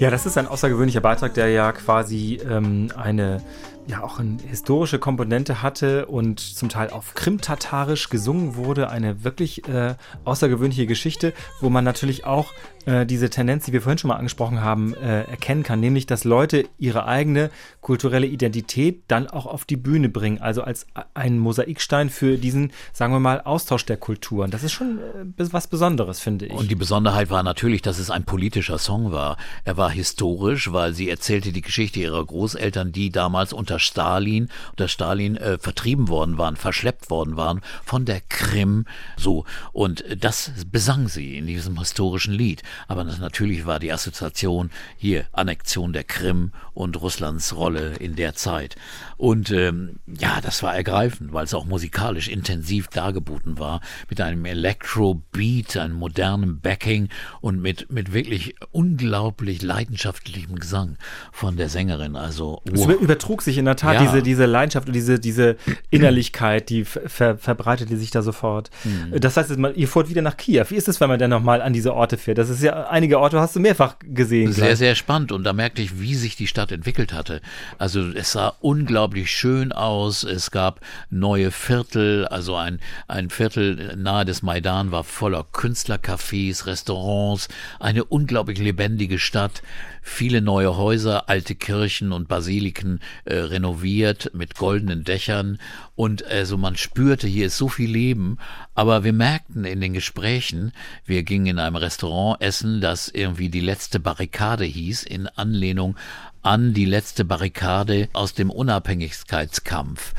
Ja, 0.01 0.11
das 0.11 0.27
ist 0.27 0.37
ein 0.37 0.49
außergewöhnlicher 0.49 1.01
Beitrag, 1.01 1.35
der 1.35 1.51
ja 1.51 1.71
quasi 1.71 2.40
ähm, 2.51 2.88
eine 2.97 3.40
ja 3.87 4.02
auch 4.02 4.19
eine 4.19 4.38
historische 4.46 4.98
Komponente 4.98 5.63
hatte 5.63 6.07
und 6.07 6.40
zum 6.40 6.69
Teil 6.69 6.90
auf 6.90 7.15
Krimtatarisch 7.15 8.09
gesungen 8.11 8.54
wurde. 8.54 8.90
Eine 8.90 9.25
wirklich 9.25 9.67
äh, 9.69 9.94
außergewöhnliche 10.25 10.87
Geschichte, 10.87 11.33
wo 11.61 11.69
man 11.69 11.85
natürlich 11.85 12.25
auch 12.25 12.52
äh, 12.87 13.07
diese 13.07 13.31
Tendenz, 13.31 13.65
die 13.65 13.73
wir 13.73 13.83
vorhin 13.83 13.98
schon 13.98 14.09
mal 14.09 14.17
angesprochen 14.17 14.61
haben, 14.61 14.94
äh, 14.94 15.23
erkennen 15.25 15.63
kann, 15.63 15.81
nämlich 15.81 16.07
dass 16.07 16.25
Leute 16.25 16.69
ihre 16.79 17.07
eigene 17.07 17.50
kulturelle 17.81 18.27
Identität 18.27 19.02
dann 19.09 19.29
auch 19.29 19.46
auf 19.46 19.65
die 19.65 19.77
Bühne 19.77 20.09
bringen, 20.09 20.40
also 20.40 20.63
als 20.63 20.87
ein 21.15 21.38
Mosaikstein 21.38 22.11
für 22.11 22.38
diesen, 22.38 22.73
sagen 22.92 23.13
wir 23.13 23.21
mal, 23.21 23.40
Austausch 23.40 23.87
der 23.87 23.96
Kulturen. 23.96 24.50
Das 24.50 24.63
ist 24.63 24.73
schon 24.73 24.98
äh, 24.98 25.52
was 25.52 25.67
Besonderes, 25.67 26.21
finde 26.21 26.46
ich. 26.46 26.52
Und 26.52 26.71
die 26.71 26.77
Besonderheit 26.77 27.31
war 27.31 27.42
natürlich, 27.42 27.83
dass 27.83 27.98
es 27.98 28.11
ein 28.11 28.25
politischer 28.25 28.79
Song 28.79 29.13
war. 29.13 29.37
Er 29.65 29.77
war 29.77 29.90
historisch, 29.90 30.73
weil 30.73 30.94
sie 30.94 31.09
erzählte 31.09 31.52
die 31.52 31.63
Geschichte 31.63 32.00
ihrer 32.00 32.25
Großeltern, 32.25 32.92
die 32.92 33.11
damals 33.11 33.52
unter 33.52 33.71
unter 33.73 33.79
Stalin, 33.79 34.48
unter 34.73 34.87
Stalin 34.88 35.37
äh, 35.38 35.56
vertrieben 35.58 36.08
worden 36.08 36.37
waren, 36.37 36.56
verschleppt 36.56 37.08
worden 37.08 37.37
waren 37.37 37.62
von 37.87 38.04
der 38.04 38.20
Krim. 38.20 38.85
So. 39.16 39.46
Und 39.73 40.04
das 40.18 40.50
besang 40.70 41.08
sie 41.08 41.38
in 41.38 41.46
diesem 41.46 41.79
historischen 41.79 42.35
Lied. 42.35 42.62
Aber 42.87 43.04
das, 43.04 43.18
natürlich 43.18 43.64
war 43.64 43.79
die 43.79 43.90
Assoziation 43.90 44.70
hier 44.98 45.25
Annexion 45.33 45.94
der 45.94 46.04
Krim 46.04 46.52
und 46.75 47.00
Russlands 47.00 47.56
Rolle 47.56 47.94
in 47.96 48.14
der 48.14 48.35
Zeit. 48.35 48.77
Und 49.16 49.50
ähm, 49.50 50.00
ja, 50.06 50.42
das 50.42 50.62
war 50.62 50.75
ergreifend, 50.75 51.33
weil 51.33 51.44
es 51.44 51.54
auch 51.54 51.64
musikalisch 51.64 52.29
intensiv 52.29 52.88
dargeboten 52.88 53.58
war, 53.58 53.81
mit 54.10 54.20
einem 54.20 54.44
Electro-Beat, 54.44 55.79
einem 55.79 55.94
modernen 55.94 56.60
Backing 56.60 57.08
und 57.40 57.62
mit, 57.62 57.90
mit 57.90 58.12
wirklich 58.12 58.54
unglaublich 58.70 59.62
leidenschaftlichem 59.62 60.58
Gesang 60.58 60.98
von 61.31 61.56
der 61.56 61.70
Sängerin. 61.70 62.16
Also, 62.16 62.60
Es 62.70 62.83
über- 62.83 62.96
übertrug 62.96 63.40
sich 63.42 63.56
in 63.58 63.62
der 63.65 63.77
Tat 63.77 63.94
Ja. 63.94 64.00
diese, 64.02 64.23
diese 64.23 64.46
Leidenschaft 64.46 64.87
und 64.88 64.94
diese, 64.94 65.19
diese 65.19 65.56
Innerlichkeit, 65.90 66.69
die 66.69 66.85
ver 66.85 67.08
ver 67.08 67.38
verbreitete 67.38 67.96
sich 67.96 68.10
da 68.10 68.23
sofort. 68.23 68.71
Mhm. 68.85 69.21
Das 69.21 69.37
heißt, 69.37 69.52
ihr 69.75 69.88
fuhrt 69.88 70.08
wieder 70.08 70.23
nach 70.23 70.37
Kiew. 70.37 70.65
Wie 70.69 70.77
ist 70.77 70.88
es, 70.88 71.00
wenn 71.00 71.08
man 71.08 71.19
dann 71.19 71.31
nochmal 71.31 71.63
an 71.63 71.73
diese 71.73 71.94
Orte 71.94 72.17
fährt? 72.17 72.38
Das 72.38 72.48
ist 72.48 72.63
ja, 72.63 72.88
einige 72.88 73.19
Orte 73.19 73.40
hast 73.40 73.56
du 73.56 73.60
mehrfach 73.60 73.96
gesehen. 74.02 74.52
Sehr, 74.52 74.67
gleich. 74.67 74.79
sehr 74.79 74.94
spannend 74.94 75.33
und 75.33 75.44
da 75.44 75.52
merkte 75.52 75.83
ich, 75.83 76.00
wie 76.00 76.15
sich 76.15 76.37
die 76.37 76.46
Stadt 76.46 76.73
entwickelt 76.73 77.13
hatte. 77.13 77.40
Also 77.79 78.10
es 78.10 78.33
sah 78.33 78.54
unglaublich 78.60 79.31
schön 79.31 79.73
aus. 79.73 80.25
Es 80.25 80.50
gab 80.50 80.81
neue 81.10 81.50
Viertel, 81.50 82.27
also 82.27 82.56
ein, 82.56 82.81
ein 83.08 83.31
Viertel 83.31 83.96
nahe 83.96 84.25
des 84.25 84.42
Maidan 84.42 84.92
war 84.92 85.04
voller 85.04 85.44
Künstlercafés, 85.52 86.67
Restaurants, 86.67 87.48
eine 87.81 88.04
unglaublich 88.04 88.58
lebendige 88.58 89.19
Stadt. 89.19 89.63
Viele 90.05 90.42
neue 90.42 90.77
Häuser, 90.77 91.29
alte 91.29 91.55
Kirchen 91.55 92.13
und 92.13 92.27
Basiliken 92.27 93.00
äh, 93.25 93.37
renoviert 93.37 94.33
mit 94.35 94.57
goldenen 94.57 95.05
Dächern. 95.05 95.59
Und 95.94 96.25
also 96.25 96.59
man 96.59 96.77
spürte, 96.77 97.29
hier 97.29 97.46
ist 97.46 97.57
so 97.57 97.69
viel 97.69 97.90
Leben, 97.90 98.38
aber 98.75 99.05
wir 99.05 99.13
merkten 99.13 99.65
in 99.65 99.81
den 99.81 99.92
Gesprächen, 99.92 100.73
wir 101.07 101.23
gingen 101.23 101.46
in 101.46 101.59
einem 101.61 101.77
Restaurant 101.77 102.42
essen, 102.42 102.81
das 102.81 103.09
irgendwie 103.09 103.48
die 103.48 103.61
letzte 103.61 104.00
Barrikade 104.00 104.65
hieß, 104.65 105.05
in 105.05 105.29
Anlehnung 105.29 105.96
an 106.42 106.75
die 106.75 106.87
letzte 106.87 107.25
Barrikade 107.25 108.09
aus 108.13 108.35
dem 108.35 108.50
Unabhängigkeitskampf 108.50 110.13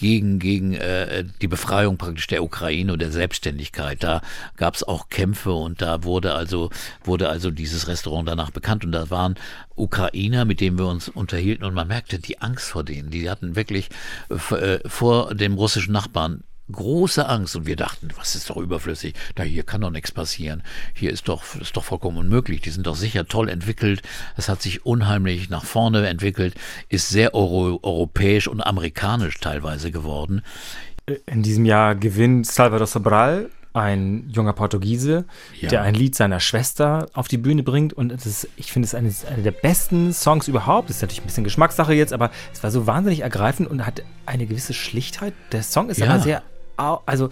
gegen, 0.00 0.38
gegen 0.38 0.74
äh, 0.74 1.24
die 1.40 1.46
Befreiung 1.46 1.98
praktisch 1.98 2.26
der 2.26 2.42
Ukraine 2.42 2.92
und 2.92 3.00
der 3.00 3.12
Selbstständigkeit. 3.12 4.02
Da 4.02 4.22
gab 4.56 4.74
es 4.74 4.82
auch 4.82 5.08
Kämpfe 5.10 5.52
und 5.52 5.80
da 5.80 6.02
wurde 6.02 6.34
also, 6.34 6.70
wurde 7.04 7.28
also 7.28 7.50
dieses 7.50 7.86
Restaurant 7.86 8.26
danach 8.26 8.50
bekannt. 8.50 8.84
Und 8.84 8.92
da 8.92 9.10
waren 9.10 9.36
Ukrainer, 9.76 10.44
mit 10.44 10.60
denen 10.60 10.78
wir 10.78 10.86
uns 10.86 11.08
unterhielten 11.08 11.64
und 11.64 11.74
man 11.74 11.88
merkte 11.88 12.18
die 12.18 12.40
Angst 12.40 12.70
vor 12.70 12.82
denen. 12.82 13.10
Die 13.10 13.30
hatten 13.30 13.56
wirklich 13.56 13.90
äh, 14.30 14.34
f- 14.34 14.52
äh, 14.52 14.80
vor 14.88 15.34
dem 15.34 15.54
russischen 15.54 15.92
Nachbarn 15.92 16.42
große 16.70 17.28
Angst 17.28 17.56
und 17.56 17.66
wir 17.66 17.76
dachten, 17.76 18.08
was 18.16 18.34
ist 18.34 18.48
doch 18.50 18.56
überflüssig? 18.56 19.14
Da 19.34 19.42
hier 19.42 19.62
kann 19.62 19.80
doch 19.80 19.90
nichts 19.90 20.12
passieren. 20.12 20.62
Hier 20.94 21.10
ist 21.10 21.28
doch 21.28 21.42
ist 21.60 21.76
doch 21.76 21.84
vollkommen 21.84 22.16
unmöglich. 22.18 22.60
Die 22.62 22.70
sind 22.70 22.86
doch 22.86 22.96
sicher 22.96 23.26
toll 23.26 23.48
entwickelt. 23.48 24.02
Es 24.36 24.48
hat 24.48 24.62
sich 24.62 24.86
unheimlich 24.86 25.50
nach 25.50 25.64
vorne 25.64 26.06
entwickelt, 26.08 26.54
ist 26.88 27.08
sehr 27.08 27.34
euro 27.34 27.78
europäisch 27.82 28.48
und 28.48 28.60
amerikanisch 28.60 29.38
teilweise 29.40 29.90
geworden. 29.90 30.42
In 31.26 31.42
diesem 31.42 31.64
Jahr 31.64 31.94
gewinnt 31.96 32.46
Salvador 32.46 32.86
Sobral, 32.86 33.50
ein 33.72 34.28
junger 34.30 34.52
Portugiese, 34.52 35.24
Ja. 35.60 35.68
der 35.68 35.82
ein 35.82 35.94
Lied 35.94 36.14
seiner 36.16 36.40
Schwester 36.40 37.06
auf 37.14 37.28
die 37.28 37.38
Bühne 37.38 37.62
bringt. 37.62 37.92
Und 37.92 38.10
es 38.10 38.26
ist, 38.26 38.48
ich 38.56 38.72
finde 38.72 38.86
es 38.86 38.94
eine, 38.96 39.12
eine 39.32 39.42
der 39.44 39.52
besten 39.52 40.12
Songs 40.12 40.48
überhaupt. 40.48 40.88
Das 40.90 40.96
ist 40.96 41.02
natürlich 41.02 41.20
ein 41.22 41.26
bisschen 41.26 41.44
Geschmackssache 41.44 41.92
jetzt, 41.94 42.12
aber 42.12 42.30
es 42.52 42.62
war 42.64 42.70
so 42.72 42.86
wahnsinnig 42.88 43.20
ergreifend 43.20 43.70
und 43.70 43.86
hat 43.86 44.02
eine 44.26 44.46
gewisse 44.46 44.74
Schlichtheit. 44.74 45.34
Der 45.52 45.62
Song 45.62 45.88
ist 45.88 45.98
Ja. 45.98 46.06
aber 46.10 46.18
sehr, 46.20 46.42
also 47.06 47.28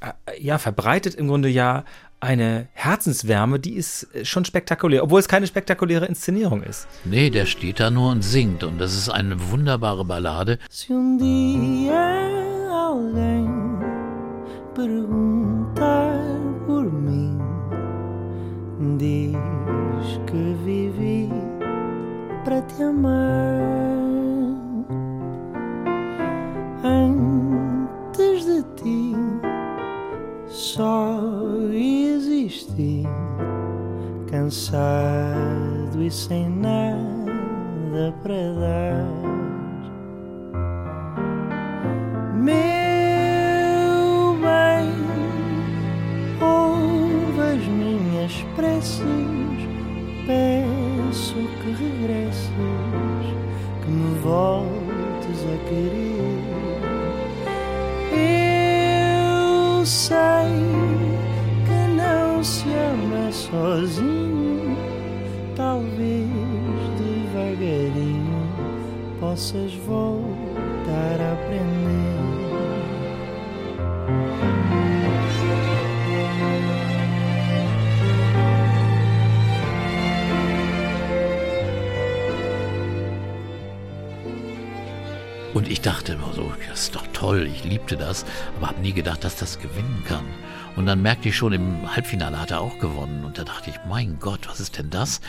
äh, 0.00 0.12
ja, 0.38 0.58
verbreitet 0.58 1.14
im 1.14 1.28
Grunde 1.28 1.48
ja 1.48 1.84
eine 2.20 2.68
Herzenswärme, 2.72 3.58
die 3.58 3.74
ist 3.74 4.14
äh, 4.14 4.24
schon 4.24 4.44
spektakulär, 4.44 5.02
obwohl 5.02 5.20
es 5.20 5.28
keine 5.28 5.46
spektakuläre 5.46 6.06
Inszenierung 6.06 6.62
ist. 6.62 6.86
Nee, 7.04 7.30
der 7.30 7.46
steht 7.46 7.80
da 7.80 7.90
nur 7.90 8.10
und 8.12 8.22
singt 8.22 8.62
und 8.62 8.78
das 8.78 8.94
ist 8.94 9.08
eine 9.08 9.50
wunderbare 9.50 10.04
Ballade. 10.04 10.58
Dia 10.88 12.30
só 30.60 31.18
existi, 31.72 33.02
cansado 34.30 36.02
e 36.02 36.10
sem 36.10 36.50
nada 36.50 38.14
para 38.22 38.52
dar. 38.60 39.06
Meu 42.36 42.54
bem, 44.36 44.92
ouve 46.42 47.40
as 47.40 47.66
minhas 47.66 48.44
preces, 48.54 49.00
peço 50.26 51.36
que 51.62 51.70
regresses, 51.72 52.52
que 53.82 53.90
me 53.90 54.14
voltes 54.18 55.40
a 55.42 55.56
querer. 55.70 55.99
Eu 59.80 59.86
sei 59.86 60.12
que 61.64 61.96
não 61.96 62.44
se 62.44 62.66
ama 62.68 63.32
sozinho, 63.32 64.76
talvez 65.56 66.28
devagarinho 66.98 68.46
possas 69.18 69.72
voltar 69.86 71.18
a 71.18 71.32
aprender. 71.32 71.79
Ich 85.70 85.80
dachte 85.80 86.14
immer 86.14 86.32
so, 86.32 86.52
das 86.68 86.82
ist 86.82 86.96
doch 86.96 87.06
toll, 87.12 87.46
ich 87.46 87.62
liebte 87.62 87.96
das, 87.96 88.26
aber 88.56 88.68
habe 88.68 88.80
nie 88.80 88.92
gedacht, 88.92 89.22
dass 89.22 89.36
das 89.36 89.60
gewinnen 89.60 90.02
kann. 90.06 90.24
Und 90.80 90.86
dann 90.86 91.02
merkte 91.02 91.28
ich 91.28 91.36
schon, 91.36 91.52
im 91.52 91.94
Halbfinale 91.94 92.40
hat 92.40 92.52
er 92.52 92.62
auch 92.62 92.78
gewonnen. 92.78 93.22
Und 93.26 93.36
da 93.36 93.44
dachte 93.44 93.68
ich, 93.68 93.76
mein 93.86 94.18
Gott, 94.18 94.48
was 94.48 94.60
ist 94.60 94.78
denn 94.78 94.88
das? 94.88 95.20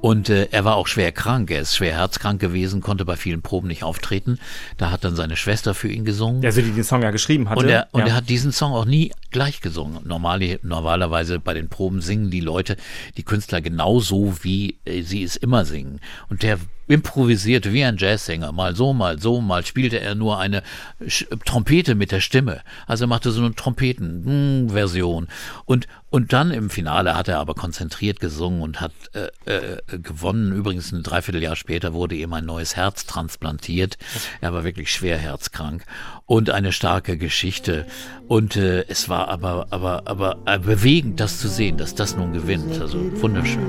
Und 0.00 0.30
äh, 0.30 0.48
er 0.50 0.64
war 0.64 0.76
auch 0.76 0.86
schwer 0.86 1.12
krank, 1.12 1.50
er 1.50 1.60
ist 1.60 1.76
schwer 1.76 1.94
herzkrank 1.94 2.40
gewesen, 2.40 2.80
konnte 2.80 3.04
bei 3.04 3.16
vielen 3.16 3.42
Proben 3.42 3.68
nicht 3.68 3.84
auftreten. 3.84 4.38
Da 4.78 4.90
hat 4.90 5.04
dann 5.04 5.14
seine 5.14 5.36
Schwester 5.36 5.74
für 5.74 5.88
ihn 5.88 6.06
gesungen. 6.06 6.42
Also 6.44 6.62
die 6.62 6.70
den 6.70 6.84
Song 6.84 7.02
ja 7.02 7.10
geschrieben 7.10 7.50
hatte. 7.50 7.60
Und, 7.60 7.68
er, 7.68 7.88
und 7.92 8.00
ja. 8.00 8.06
er 8.06 8.14
hat 8.14 8.30
diesen 8.30 8.50
Song 8.50 8.72
auch 8.72 8.86
nie 8.86 9.12
gleich 9.30 9.60
gesungen. 9.60 10.06
Normale, 10.06 10.58
normalerweise 10.62 11.38
bei 11.38 11.52
den 11.52 11.68
Proben 11.68 12.00
singen 12.00 12.30
die 12.30 12.40
Leute, 12.40 12.76
die 13.18 13.24
Künstler 13.24 13.60
genauso, 13.60 14.34
wie 14.42 14.78
äh, 14.86 15.02
sie 15.02 15.22
es 15.22 15.36
immer 15.36 15.66
singen. 15.66 16.00
Und 16.30 16.42
der 16.42 16.58
improvisierte 16.86 17.72
wie 17.72 17.84
ein 17.84 17.96
Jazzsänger. 17.96 18.52
Mal 18.52 18.76
so, 18.76 18.92
mal 18.92 19.18
so, 19.18 19.40
mal 19.40 19.64
spielte 19.64 20.00
er 20.00 20.14
nur 20.14 20.38
eine 20.38 20.62
Sch 21.06 21.24
Trompete 21.44 21.94
mit 21.94 22.12
der 22.12 22.20
Stimme. 22.20 22.60
Also 22.86 23.04
er 23.04 23.08
machte 23.08 23.30
so 23.30 23.40
eine 23.40 23.54
Trompeten-Version. 23.54 24.93
Und, 25.02 25.86
und 26.10 26.32
dann 26.32 26.50
im 26.50 26.70
Finale 26.70 27.16
hat 27.16 27.28
er 27.28 27.40
aber 27.40 27.54
konzentriert 27.54 28.20
gesungen 28.20 28.62
und 28.62 28.80
hat 28.80 28.92
äh, 29.14 29.28
äh, 29.50 29.98
gewonnen. 29.98 30.52
Übrigens 30.52 30.92
ein 30.92 31.02
Dreivierteljahr 31.02 31.56
später 31.56 31.92
wurde 31.92 32.14
ihm 32.14 32.32
ein 32.32 32.44
neues 32.44 32.76
Herz 32.76 33.06
transplantiert. 33.06 33.98
Er 34.40 34.52
war 34.52 34.64
wirklich 34.64 34.92
schwer 34.92 35.18
herzkrank 35.18 35.84
und 36.26 36.50
eine 36.50 36.72
starke 36.72 37.16
Geschichte. 37.18 37.86
Und 38.28 38.56
äh, 38.56 38.84
es 38.88 39.08
war 39.08 39.28
aber, 39.28 39.66
aber, 39.70 40.02
aber 40.06 40.38
äh, 40.46 40.58
bewegend, 40.58 41.20
das 41.20 41.38
zu 41.38 41.48
sehen, 41.48 41.76
dass 41.76 41.94
das 41.94 42.16
nun 42.16 42.32
gewinnt. 42.32 42.80
Also 42.80 42.98
wunderschön. 43.20 43.66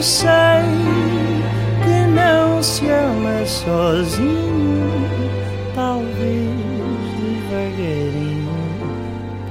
Sei 0.00 0.62
que 1.82 2.06
não 2.06 2.62
se 2.62 2.84
ama 2.88 3.44
sozinho, 3.44 5.07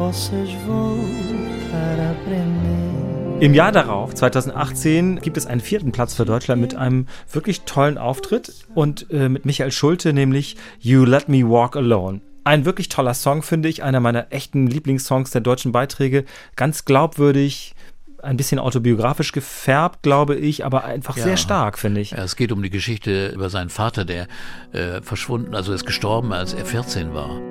possas 0.08 0.49
voltar 0.66 1.99
a 1.99 2.12
aprender. 2.12 3.41
Im 3.41 3.53
Jahr 3.53 3.74
darauf, 3.74 4.16
2018, 4.16 5.20
gibt 5.20 5.36
es 5.36 5.45
einen 5.45 5.60
vierten 5.60 5.91
Platz 5.91 6.14
für 6.14 6.24
Deutschland 6.24 6.62
mit 6.62 6.76
einem 6.76 7.08
wirklich 7.30 7.62
tollen 7.62 7.97
Auftritt 7.97 8.53
und 8.74 9.12
äh, 9.12 9.28
mit 9.28 9.45
Michael 9.45 9.72
Schulte, 9.74 10.14
nämlich 10.14 10.55
You 10.80 11.03
Let 11.03 11.28
Me 11.28 11.43
Walk 11.43 11.76
Alone. 11.76 12.22
Ein 12.45 12.64
wirklich 12.64 12.88
toller 12.88 13.14
Song, 13.14 13.43
finde 13.43 13.68
ich, 13.68 13.84
einer 13.84 13.99
meiner 13.99 14.28
echten 14.32 14.68
Lieblingssongs 14.68 15.32
der 15.32 15.41
deutschen 15.41 15.74
Beiträge. 15.74 16.24
Ganz 16.55 16.86
glaubwürdig, 16.86 17.76
ein 18.24 18.38
bisschen 18.38 18.60
autobiografisch 18.60 19.34
gefärbt, 19.34 20.03
glaube 20.03 20.36
ich, 20.36 20.64
aber 20.64 20.86
einfach 20.86 21.18
Ja. 21.18 21.24
sehr 21.24 21.38
stark, 21.38 21.78
finde 21.78 21.99
ich. 21.99 22.12
Ja, 22.12 22.24
es 22.24 22.38
geht 22.38 22.53
um 22.53 22.64
die 22.64 22.70
Geschichte 22.70 23.28
über 23.36 23.49
seinen 23.49 23.70
Vater, 23.70 24.05
der 24.05 24.28
äh, 24.72 25.01
verschwunden, 25.01 25.53
also 25.53 25.74
ist 25.74 25.86
gestorben, 25.86 26.32
als 26.32 26.53
er 26.53 26.66
14 26.66 27.14
war. 27.14 27.41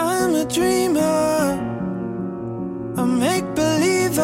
I'm 0.00 0.32
a 0.36 0.44
dreamer, 0.44 1.58
a 2.96 3.04
make 3.04 3.44
believer. 3.56 4.22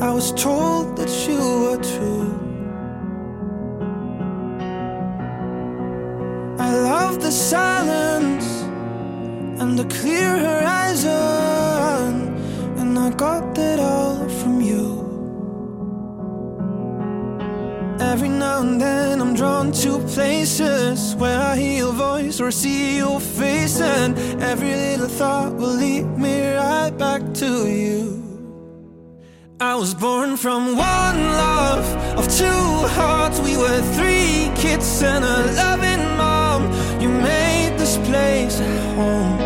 I 0.00 0.10
was 0.10 0.32
told 0.32 0.96
that 0.96 1.10
you 1.28 1.38
were 1.64 1.82
true. 1.92 2.32
I 6.58 6.74
love 6.90 7.20
the 7.20 7.30
silence 7.30 8.48
and 9.60 9.78
the 9.78 9.84
clear 9.84 10.30
horizon, 10.48 11.10
and 12.78 12.98
I 12.98 13.10
got 13.10 13.54
that 13.54 13.80
all 13.80 13.99
Every 18.10 18.28
now 18.28 18.60
and 18.60 18.80
then 18.80 19.20
I'm 19.20 19.34
drawn 19.36 19.70
to 19.70 20.00
places 20.00 21.14
where 21.14 21.38
I 21.38 21.54
hear 21.54 21.84
your 21.84 21.92
voice 21.92 22.40
or 22.40 22.50
see 22.50 22.96
your 22.96 23.20
face, 23.20 23.80
and 23.80 24.18
every 24.42 24.74
little 24.74 25.06
thought 25.06 25.54
will 25.54 25.76
lead 25.84 26.18
me 26.18 26.56
right 26.56 26.90
back 26.90 27.22
to 27.34 27.68
you. 27.68 28.20
I 29.60 29.76
was 29.76 29.94
born 29.94 30.36
from 30.36 30.76
one 30.76 31.20
love 31.46 31.86
of 32.18 32.26
two 32.36 32.88
hearts. 32.98 33.38
We 33.38 33.56
were 33.56 33.80
three 33.94 34.50
kids 34.56 35.02
and 35.04 35.24
a 35.24 35.38
loving 35.62 36.04
mom. 36.16 36.62
You 37.00 37.10
made 37.10 37.78
this 37.78 37.96
place 38.08 38.58
a 38.58 38.72
home, 38.96 39.38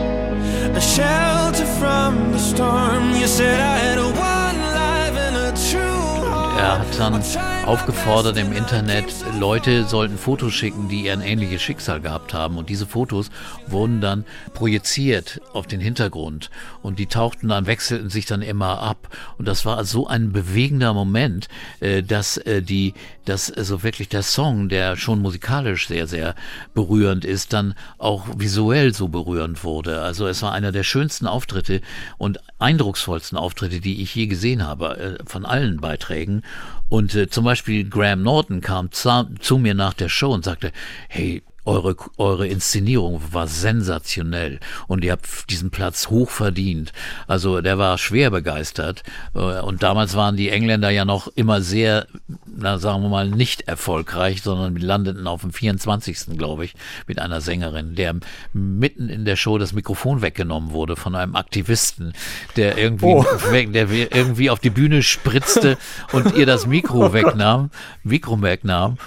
a 0.75 0.81
shelter 0.81 1.67
from 1.79 2.33
the 2.33 2.39
storm. 2.39 3.15
You 3.15 3.27
said 3.27 3.61
I 3.61 3.77
had 3.87 3.99
a 3.99 4.09
one 4.09 4.59
life 4.81 5.17
and 5.27 5.37
a 5.49 5.51
true 5.71 6.31
heart. 6.31 6.87
Dann 6.97 7.23
aufgefordert 7.67 8.37
im 8.37 8.53
Internet, 8.53 9.07
Leute 9.39 9.85
sollten 9.85 10.19
Fotos 10.19 10.53
schicken, 10.53 10.89
die 10.89 11.11
ein 11.11 11.23
ähnliches 11.23 11.63
Schicksal 11.63 12.01
gehabt 12.01 12.35
haben. 12.35 12.59
Und 12.59 12.69
diese 12.69 12.87
Fotos 12.87 13.31
wurden 13.67 14.03
dann 14.03 14.25
projiziert 14.53 15.41
auf 15.55 15.67
den 15.67 15.81
Hintergrund. 15.81 16.51
Und 16.83 16.99
die 16.99 17.07
tauchten 17.07 17.49
dann, 17.49 17.67
wechselten 17.67 18.11
sich 18.11 18.27
dann 18.27 18.43
immer 18.43 18.81
ab. 18.81 19.09
Und 19.39 19.49
das 19.49 19.65
war 19.65 19.83
so 19.85 20.07
ein 20.07 20.33
bewegender 20.33 20.93
Moment, 20.93 21.49
äh, 21.81 22.03
dass 22.03 22.37
äh, 22.37 22.61
die, 22.61 22.93
dass 23.25 23.51
also 23.51 23.83
wirklich 23.83 24.11
der 24.11 24.23
Song, 24.23 24.69
der 24.69 24.97
schon 24.97 25.21
musikalisch 25.21 25.89
sehr, 25.89 26.07
sehr 26.07 26.35
berührend 26.75 27.25
ist, 27.25 27.55
dann 27.55 27.75
auch 27.97 28.27
visuell 28.37 28.93
so 28.93 29.09
berührend 29.09 29.65
wurde. 29.65 30.03
Also 30.03 30.27
es 30.27 30.43
war 30.43 30.53
einer 30.53 30.73
der 30.73 30.85
schönsten 30.85 31.27
Auftritte 31.27 31.81
und 32.19 32.41
eindrucksvollsten 32.59 33.39
Auftritte, 33.39 33.81
die 33.81 34.03
ich 34.03 34.15
je 34.15 34.27
gesehen 34.27 34.67
habe, 34.67 34.99
äh, 34.99 35.25
von 35.25 35.47
allen 35.47 35.81
Beiträgen. 35.81 36.43
Und 36.89 37.15
äh, 37.15 37.29
zum 37.29 37.45
Beispiel 37.45 37.89
Graham 37.89 38.23
Norton 38.23 38.61
kam 38.61 38.93
zu, 38.93 39.29
zu 39.41 39.59
mir 39.59 39.75
nach 39.75 39.95
der 39.95 40.09
Show 40.09 40.33
und 40.33 40.45
sagte, 40.45 40.73
hey, 41.09 41.43
eure, 41.65 41.97
eure 42.19 42.47
Inszenierung 42.47 43.21
war 43.33 43.47
sensationell 43.47 44.61
und 44.87 45.05
ihr 45.05 45.13
habt 45.13 45.51
diesen 45.51 45.71
Platz 45.71 46.09
hoch 46.11 46.31
verdient. 46.31 46.93
Also 47.27 47.61
der 47.61 47.79
war 47.79 47.97
schwer 47.99 48.31
begeistert. 48.31 49.03
Äh, 49.35 49.39
Und 49.61 49.83
damals 49.83 50.15
waren 50.15 50.37
die 50.37 50.51
Engländer 50.51 50.91
ja 50.91 51.05
noch 51.05 51.29
immer 51.35 51.61
sehr, 51.63 52.07
na, 52.47 52.79
sagen 52.79 53.03
wir 53.03 53.09
mal, 53.09 53.29
nicht 53.29 53.63
erfolgreich, 53.63 54.43
sondern 54.43 54.77
landeten 54.77 55.27
auf 55.27 55.41
dem 55.41 55.53
24. 55.53 56.37
glaube 56.37 56.65
ich, 56.65 56.75
mit 57.07 57.19
einer 57.19 57.41
Sängerin, 57.41 57.95
der 57.95 58.15
mitten 58.53 59.09
in 59.09 59.25
der 59.25 59.37
Show 59.37 59.59
das 59.59 59.73
Mikrofon 59.73 60.23
weggenommen 60.23 60.71
wurde 60.73 60.97
von 60.97 61.15
einem 61.15 61.35
Aktivisten, 61.37 62.13
der 62.57 62.77
irgendwie, 62.79 63.05
Oh. 63.07 63.25
weg, 63.51 63.73
der 63.73 63.91
irgendwie 63.91 64.51
auf 64.51 64.59
die 64.61 64.71
Bühne 64.71 65.03
spritzte 65.03 65.77
und 66.13 66.35
ihr 66.37 66.47
das 66.47 66.67
Mikro 66.67 67.13
wegnahm, 67.13 67.71
Mikro 68.03 68.41
wegnahm. 68.43 68.99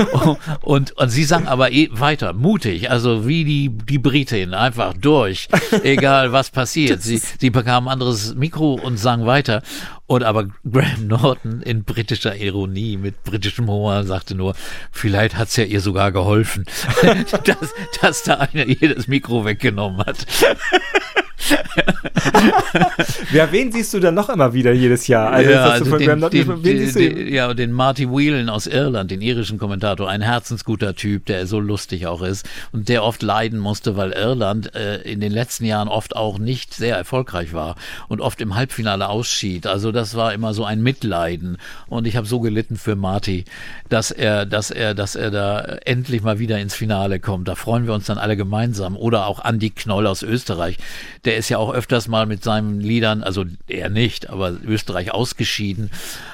Und, 0.62 0.92
und 0.96 1.08
sie 1.10 1.24
sang 1.24 1.46
aber 1.46 1.72
eh 1.72 1.89
weiter, 1.90 2.32
mutig, 2.32 2.90
also 2.90 3.26
wie 3.26 3.44
die, 3.44 3.68
die 3.68 3.98
Britin, 3.98 4.54
einfach 4.54 4.94
durch, 4.94 5.48
egal 5.82 6.32
was 6.32 6.50
passiert. 6.50 7.02
Sie, 7.02 7.18
sie 7.18 7.50
bekam 7.50 7.88
ein 7.88 7.92
anderes 7.92 8.34
Mikro 8.34 8.74
und 8.74 8.96
sang 8.96 9.26
weiter. 9.26 9.62
Und 10.06 10.24
aber 10.24 10.48
Graham 10.68 11.06
Norton 11.06 11.62
in 11.62 11.84
britischer 11.84 12.36
Ironie, 12.36 12.96
mit 12.96 13.22
britischem 13.22 13.68
Humor, 13.68 14.02
sagte 14.04 14.34
nur, 14.34 14.54
vielleicht 14.90 15.36
hat's 15.36 15.56
ja 15.56 15.64
ihr 15.64 15.80
sogar 15.80 16.10
geholfen, 16.12 16.64
dass, 17.44 17.74
dass 18.00 18.22
da 18.24 18.34
einer 18.34 18.66
ihr 18.66 18.94
das 18.94 19.06
Mikro 19.06 19.44
weggenommen 19.44 20.04
hat. 20.04 20.26
Ja, 23.32 23.50
wen 23.52 23.70
siehst 23.72 23.94
du 23.94 24.00
dann 24.00 24.14
noch 24.14 24.28
immer 24.28 24.52
wieder 24.52 24.72
jedes 24.72 25.06
Jahr? 25.06 25.30
Also, 25.30 25.50
ja, 25.50 25.64
also 25.64 25.96
den, 25.98 27.28
ja, 27.28 27.54
den 27.54 27.72
Marty 27.72 28.10
Whelan 28.10 28.48
aus 28.48 28.66
Irland, 28.66 29.10
den 29.10 29.20
irischen 29.20 29.58
Kommentator, 29.58 30.08
ein 30.08 30.22
herzensguter 30.22 30.94
Typ, 30.94 31.26
der 31.26 31.46
so 31.46 31.60
lustig 31.60 32.06
auch 32.06 32.22
ist 32.22 32.48
und 32.72 32.88
der 32.88 33.04
oft 33.04 33.22
leiden 33.22 33.58
musste, 33.58 33.96
weil 33.96 34.12
Irland 34.12 34.74
äh, 34.74 35.00
in 35.02 35.20
den 35.20 35.32
letzten 35.32 35.64
Jahren 35.64 35.88
oft 35.88 36.16
auch 36.16 36.38
nicht 36.38 36.74
sehr 36.74 36.96
erfolgreich 36.96 37.52
war 37.52 37.76
und 38.08 38.20
oft 38.20 38.40
im 38.40 38.54
Halbfinale 38.54 39.08
ausschied. 39.08 39.66
Also 39.66 39.92
das 39.92 40.14
war 40.14 40.32
immer 40.34 40.54
so 40.54 40.64
ein 40.64 40.82
Mitleiden 40.82 41.58
und 41.88 42.06
ich 42.06 42.16
habe 42.16 42.26
so 42.26 42.40
gelitten 42.40 42.76
für 42.76 42.96
Marty, 42.96 43.44
dass 43.88 44.10
er, 44.10 44.46
dass 44.46 44.70
er, 44.70 44.94
dass 44.94 45.14
er 45.14 45.30
da 45.30 45.60
endlich 45.84 46.22
mal 46.22 46.38
wieder 46.38 46.58
ins 46.58 46.74
Finale 46.74 47.20
kommt. 47.20 47.48
Da 47.48 47.54
freuen 47.54 47.86
wir 47.86 47.94
uns 47.94 48.06
dann 48.06 48.18
alle 48.18 48.36
gemeinsam. 48.36 48.96
Oder 48.96 49.26
auch 49.26 49.44
Andy 49.44 49.70
Knoll 49.70 50.06
aus 50.06 50.22
Österreich, 50.22 50.78
der 51.24 51.29
ist 51.36 51.48
ja 51.48 51.58
auch 51.58 51.72
öfters 51.72 52.08
mal 52.08 52.26
mit 52.26 52.42
seinen 52.44 52.80
Liedern, 52.80 53.22
also 53.22 53.44
er 53.68 53.90
nicht, 53.90 54.30
aber 54.30 54.56
Österreich 54.64 55.12
ausgeschieden, 55.12 55.90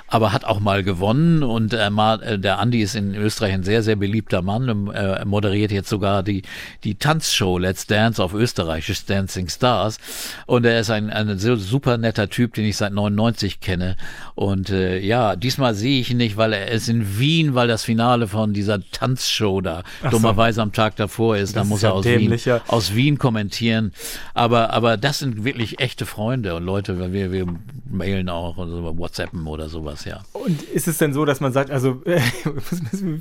aber 0.08 0.32
hat 0.32 0.44
auch 0.44 0.60
mal 0.60 0.82
gewonnen 0.82 1.42
und 1.42 1.72
äh, 1.72 1.88
äh, 1.88 2.38
der 2.38 2.58
Andi 2.58 2.80
ist 2.82 2.94
in 2.94 3.14
Österreich 3.14 3.54
ein 3.54 3.64
sehr, 3.64 3.82
sehr 3.82 3.96
beliebter 3.96 4.42
Mann. 4.42 4.88
Äh, 4.88 5.16
Er 5.16 5.24
moderiert 5.24 5.72
jetzt 5.72 5.88
sogar 5.88 6.22
die, 6.22 6.42
die 6.84 6.94
Tanzshow 6.94 7.58
Let's 7.58 7.86
Dance 7.86 8.22
auf 8.22 8.34
Österreichisch 8.34 9.04
Dancing 9.06 9.48
Stars 9.48 9.98
und 10.46 10.64
er 10.64 10.80
ist 10.80 10.90
ein, 10.90 11.10
ein 11.10 11.38
super 11.38 11.98
netter 11.98 12.28
Typ, 12.28 12.54
den 12.54 12.64
ich 12.64 12.76
seit 12.76 12.92
99 12.92 13.60
kenne 13.60 13.96
und 14.36 14.68
äh, 14.68 14.98
ja, 14.98 15.34
diesmal 15.34 15.74
sehe 15.74 15.98
ich 16.00 16.10
ihn 16.10 16.18
nicht, 16.18 16.36
weil 16.36 16.52
er 16.52 16.70
ist 16.70 16.88
in 16.88 17.18
Wien, 17.18 17.54
weil 17.54 17.68
das 17.68 17.84
Finale 17.84 18.28
von 18.28 18.52
dieser 18.52 18.80
Tanzshow 18.90 19.62
da 19.62 19.82
Ach 20.02 20.10
so. 20.12 20.18
dummerweise 20.18 20.60
am 20.60 20.72
Tag 20.72 20.96
davor 20.96 21.38
ist. 21.38 21.56
Da 21.56 21.64
muss 21.64 21.82
er 21.82 21.90
ja 21.90 21.94
aus 21.94 22.02
dämlich, 22.04 22.44
Wien, 22.44 22.52
ja. 22.56 22.60
aus 22.68 22.94
Wien 22.94 23.16
kommentieren. 23.16 23.92
Aber, 24.34 24.74
aber 24.74 24.98
das 24.98 25.20
sind 25.20 25.44
wirklich 25.44 25.80
echte 25.80 26.04
Freunde 26.04 26.54
und 26.54 26.64
Leute, 26.64 27.00
weil 27.00 27.14
wir, 27.14 27.32
wir 27.32 27.46
mailen 27.90 28.28
auch 28.28 28.58
oder 28.58 28.70
so, 28.70 28.98
WhatsAppen 28.98 29.46
oder 29.46 29.70
sowas, 29.70 29.95
ja. 30.04 30.22
Und 30.32 30.62
ist 30.62 30.88
es 30.88 30.98
denn 30.98 31.12
so, 31.12 31.24
dass 31.24 31.40
man 31.40 31.52
sagt, 31.52 31.70
also 31.70 32.02
äh, 32.04 32.20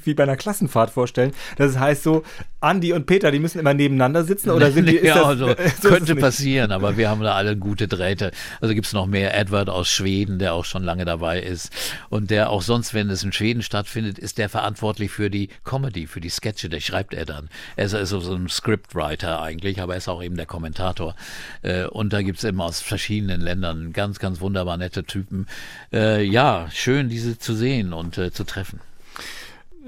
wie 0.04 0.14
bei 0.14 0.24
einer 0.24 0.38
Klassenfahrt 0.38 0.90
vorstellen, 0.90 1.34
das 1.58 1.78
heißt 1.78 2.04
so, 2.04 2.24
Andi 2.66 2.94
und 2.94 3.06
Peter, 3.06 3.32
die 3.32 3.40
müssen 3.40 3.60
immer 3.60 3.74
nebeneinander 3.74 4.24
sitzen 4.24 4.50
oder 4.50 4.72
sind 4.72 4.90
die, 4.90 4.98
ja, 5.04 5.16
das, 5.16 5.26
also, 5.26 5.46
so 5.48 5.52
ist 5.54 5.84
es 5.84 5.90
könnte 5.90 6.16
passieren, 6.16 6.72
aber 6.72 6.98
wir 6.98 7.10
haben 7.10 7.22
da 7.22 7.36
alle 7.36 7.56
gute 7.56 7.88
Drähte. 7.88 8.32
Also 8.60 8.74
gibt's 8.74 8.94
noch 8.94 9.06
mehr. 9.06 9.38
Edward 9.38 9.70
aus 9.70 9.88
Schweden, 9.88 10.40
der 10.40 10.54
auch 10.54 10.66
schon 10.66 10.84
lange 10.84 11.06
dabei 11.06 11.42
ist 11.42 11.72
und 12.10 12.32
der 12.32 12.50
auch 12.50 12.62
sonst, 12.62 12.94
wenn 12.94 13.10
es 13.10 13.24
in 13.24 13.32
Schweden 13.32 13.62
stattfindet, 13.62 14.18
ist 14.18 14.38
der 14.38 14.50
verantwortlich 14.50 15.12
für 15.12 15.30
die 15.30 15.50
Comedy, 15.64 16.08
für 16.08 16.22
die 16.22 16.30
Sketche, 16.30 16.70
der 16.70 16.80
schreibt 16.80 17.14
er 17.14 17.26
dann. 17.26 17.50
Er 17.76 17.86
ist 17.86 17.94
also 17.94 18.20
so 18.20 18.34
ein 18.34 18.50
Scriptwriter 18.50 19.42
eigentlich, 19.42 19.80
aber 19.82 19.94
er 19.94 19.98
ist 19.98 20.08
auch 20.08 20.24
eben 20.24 20.36
der 20.36 20.48
Kommentator. 20.48 21.16
Äh, 21.62 21.86
Und 21.86 22.14
da 22.14 22.22
gibt's 22.22 22.44
eben 22.44 22.62
aus 22.62 22.82
verschiedenen 22.82 23.42
Ländern 23.42 23.94
ganz, 23.94 24.20
ganz 24.20 24.42
wunderbar 24.42 24.78
nette 24.78 25.04
Typen. 25.04 25.48
Äh, 25.94 26.24
Ja, 26.24 26.68
schön, 26.72 27.10
diese 27.10 27.38
zu 27.38 27.54
sehen 27.54 27.94
und 27.94 28.18
äh, 28.18 28.32
zu 28.32 28.44
treffen. 28.44 28.80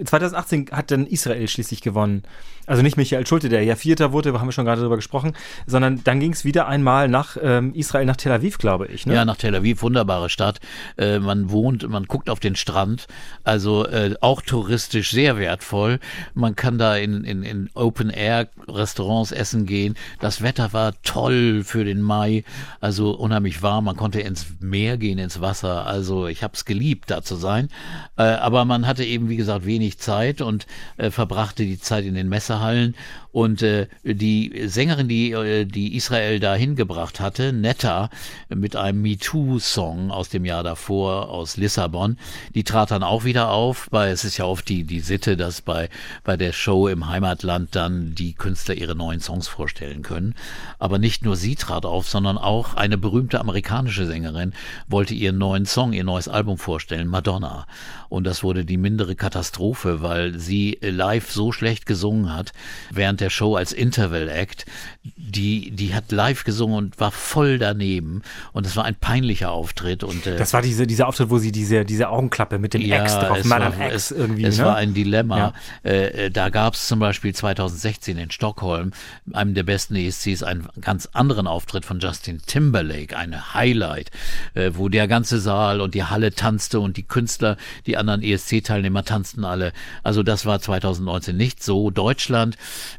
2018 0.03 0.67
hat 0.71 0.91
dann 0.91 1.07
Israel 1.07 1.47
schließlich 1.47 1.81
gewonnen. 1.81 2.23
Also 2.67 2.83
nicht 2.83 2.97
Michael 2.97 3.25
Schulte, 3.25 3.49
der 3.49 3.63
ja 3.63 3.75
Vierter 3.75 4.11
wurde, 4.11 4.37
haben 4.39 4.47
wir 4.47 4.51
schon 4.51 4.65
gerade 4.65 4.81
darüber 4.81 4.97
gesprochen, 4.97 5.33
sondern 5.65 6.03
dann 6.03 6.19
ging 6.19 6.33
es 6.33 6.43
wieder 6.43 6.67
einmal 6.67 7.07
nach 7.07 7.37
ähm, 7.41 7.73
Israel, 7.73 8.05
nach 8.05 8.17
Tel 8.17 8.33
Aviv, 8.33 8.57
glaube 8.57 8.87
ich. 8.87 9.05
Ne? 9.05 9.15
Ja, 9.15 9.23
nach 9.23 9.37
Tel 9.37 9.55
Aviv, 9.55 9.81
wunderbare 9.81 10.29
Stadt. 10.29 10.59
Äh, 10.97 11.19
man 11.19 11.49
wohnt, 11.49 11.89
man 11.89 12.03
guckt 12.05 12.29
auf 12.29 12.41
den 12.41 12.57
Strand, 12.57 13.07
also 13.45 13.85
äh, 13.85 14.15
auch 14.19 14.41
touristisch 14.41 15.11
sehr 15.11 15.37
wertvoll. 15.37 15.99
Man 16.33 16.57
kann 16.57 16.77
da 16.77 16.97
in, 16.97 17.23
in, 17.23 17.43
in 17.43 17.69
Open-Air-Restaurants 17.73 19.31
essen 19.31 19.65
gehen. 19.65 19.95
Das 20.19 20.41
Wetter 20.41 20.73
war 20.73 20.93
toll 21.03 21.63
für 21.63 21.85
den 21.85 22.01
Mai, 22.01 22.43
also 22.81 23.11
unheimlich 23.11 23.61
warm. 23.61 23.85
Man 23.85 23.95
konnte 23.95 24.19
ins 24.19 24.45
Meer 24.59 24.97
gehen, 24.97 25.19
ins 25.19 25.39
Wasser. 25.39 25.85
Also 25.85 26.27
ich 26.27 26.43
habe 26.43 26.53
es 26.55 26.65
geliebt, 26.65 27.09
da 27.11 27.21
zu 27.21 27.37
sein. 27.37 27.69
Äh, 28.17 28.23
aber 28.23 28.65
man 28.65 28.87
hatte 28.87 29.05
eben, 29.05 29.29
wie 29.29 29.37
gesagt, 29.37 29.65
wenig 29.65 29.99
Zeit 29.99 30.41
und 30.41 30.67
äh, 30.97 31.11
verbrachte 31.11 31.63
die 31.63 31.79
Zeit 31.79 32.03
in 32.03 32.13
den 32.13 32.27
Messehallen. 32.57 32.95
Und 33.31 33.61
äh, 33.61 33.85
die 34.03 34.63
Sängerin, 34.65 35.07
die, 35.07 35.31
äh, 35.31 35.65
die 35.65 35.95
Israel 35.95 36.39
da 36.39 36.55
hingebracht 36.55 37.19
hatte, 37.19 37.53
Netta, 37.53 38.09
mit 38.49 38.75
einem 38.75 39.03
MeToo-Song 39.03 40.09
aus 40.09 40.29
dem 40.29 40.43
Jahr 40.43 40.63
davor 40.63 41.29
aus 41.29 41.55
Lissabon, 41.55 42.17
die 42.55 42.63
trat 42.63 42.89
dann 42.89 43.03
auch 43.03 43.25
wieder 43.25 43.51
auf, 43.51 43.89
weil 43.91 44.11
es 44.11 44.23
ist 44.23 44.37
ja 44.37 44.45
oft 44.45 44.67
die, 44.69 44.85
die 44.85 45.01
Sitte, 45.01 45.37
dass 45.37 45.61
bei, 45.61 45.89
bei 46.23 46.35
der 46.35 46.51
Show 46.51 46.87
im 46.87 47.09
Heimatland 47.09 47.75
dann 47.75 48.15
die 48.15 48.33
Künstler 48.33 48.73
ihre 48.73 48.95
neuen 48.95 49.19
Songs 49.19 49.47
vorstellen 49.47 50.01
können. 50.01 50.33
Aber 50.79 50.97
nicht 50.97 51.23
nur 51.23 51.35
sie 51.35 51.55
trat 51.55 51.85
auf, 51.85 52.09
sondern 52.09 52.39
auch 52.39 52.73
eine 52.73 52.97
berühmte 52.97 53.39
amerikanische 53.39 54.07
Sängerin 54.07 54.53
wollte 54.87 55.13
ihren 55.13 55.37
neuen 55.37 55.67
Song, 55.67 55.93
ihr 55.93 56.03
neues 56.03 56.27
Album 56.27 56.57
vorstellen, 56.57 57.07
Madonna. 57.07 57.67
Und 58.09 58.23
das 58.23 58.41
wurde 58.41 58.65
die 58.65 58.77
mindere 58.77 59.15
Katastrophe, 59.15 60.01
weil 60.01 60.39
sie 60.39 60.79
live 60.81 61.29
so 61.29 61.51
schlecht 61.51 61.85
gesungen 61.85 62.33
hat, 62.33 62.46
während 62.91 63.21
der 63.21 63.29
Show 63.29 63.55
als 63.55 63.73
Interval 63.73 64.29
Act. 64.29 64.65
Die, 65.03 65.71
die 65.71 65.93
hat 65.93 66.11
live 66.11 66.43
gesungen 66.43 66.75
und 66.77 66.99
war 66.99 67.11
voll 67.11 67.57
daneben. 67.57 68.21
Und 68.53 68.65
es 68.65 68.75
war 68.75 68.85
ein 68.85 68.95
peinlicher 68.95 69.51
Auftritt. 69.51 70.03
Und, 70.03 70.25
äh, 70.27 70.37
Das 70.37 70.53
war 70.53 70.61
diese, 70.61 70.87
dieser 70.87 71.07
Auftritt, 71.07 71.29
wo 71.29 71.37
sie 71.37 71.51
diese, 71.51 71.85
diese 71.85 72.09
Augenklappe 72.09 72.59
mit 72.59 72.73
dem 72.73 72.81
X 72.81 73.13
drauf, 73.13 73.37
es 73.39 73.45
Madame 73.45 73.77
war, 73.77 73.87
X 73.87 73.95
es, 73.95 74.11
irgendwie. 74.11 74.45
Es 74.45 74.57
ne? 74.57 74.65
war 74.65 74.75
ein 74.75 74.93
Dilemma. 74.93 75.37
Ja. 75.37 75.53
Äh, 75.83 76.25
äh, 76.25 76.31
da 76.31 76.49
gab 76.49 76.73
es 76.73 76.87
zum 76.87 76.99
Beispiel 76.99 77.33
2016 77.33 78.17
in 78.17 78.31
Stockholm, 78.31 78.91
einem 79.33 79.53
der 79.53 79.63
besten 79.63 79.95
ESCs, 79.95 80.43
einen 80.43 80.67
ganz 80.81 81.09
anderen 81.13 81.47
Auftritt 81.47 81.85
von 81.85 81.99
Justin 81.99 82.41
Timberlake, 82.45 83.17
eine 83.17 83.53
Highlight, 83.53 84.11
äh, 84.53 84.71
wo 84.73 84.89
der 84.89 85.07
ganze 85.07 85.39
Saal 85.39 85.81
und 85.81 85.93
die 85.93 86.03
Halle 86.03 86.33
tanzte 86.33 86.79
und 86.79 86.97
die 86.97 87.03
Künstler, 87.03 87.57
die 87.85 87.97
anderen 87.97 88.21
ESC-Teilnehmer 88.21 89.03
tanzten 89.03 89.45
alle. 89.45 89.73
Also 90.03 90.23
das 90.23 90.45
war 90.45 90.59
2019 90.59 91.35
nicht 91.35 91.63
so. 91.63 91.91
Deutschland 91.91 92.36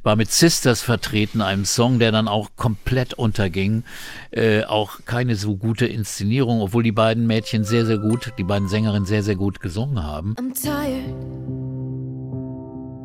war 0.03 0.17
mit 0.17 0.31
Sisters 0.31 0.83
vertreten, 0.83 1.41
einem 1.41 1.65
Song, 1.65 1.99
der 1.99 2.13
dann 2.13 2.29
auch 2.29 2.51
komplett 2.57 3.15
unterging. 3.15 3.85
Äh, 4.31 4.65
auch 4.65 5.01
keine 5.07 5.37
so 5.37 5.57
gute 5.57 5.87
Inszenierung, 5.87 6.61
obwohl 6.61 6.83
die 6.83 6.93
beiden 6.93 7.27
Mädchen 7.27 7.65
sehr, 7.65 7.87
sehr 7.87 7.99
gut, 7.99 8.33
die 8.39 8.45
beiden 8.45 8.69
Sängerinnen 8.69 9.07
sehr, 9.07 9.23
sehr 9.23 9.37
gut 9.37 9.61
gesungen 9.61 10.03
haben. 10.03 10.35
I'm 10.39 10.53
tired, 10.55 11.15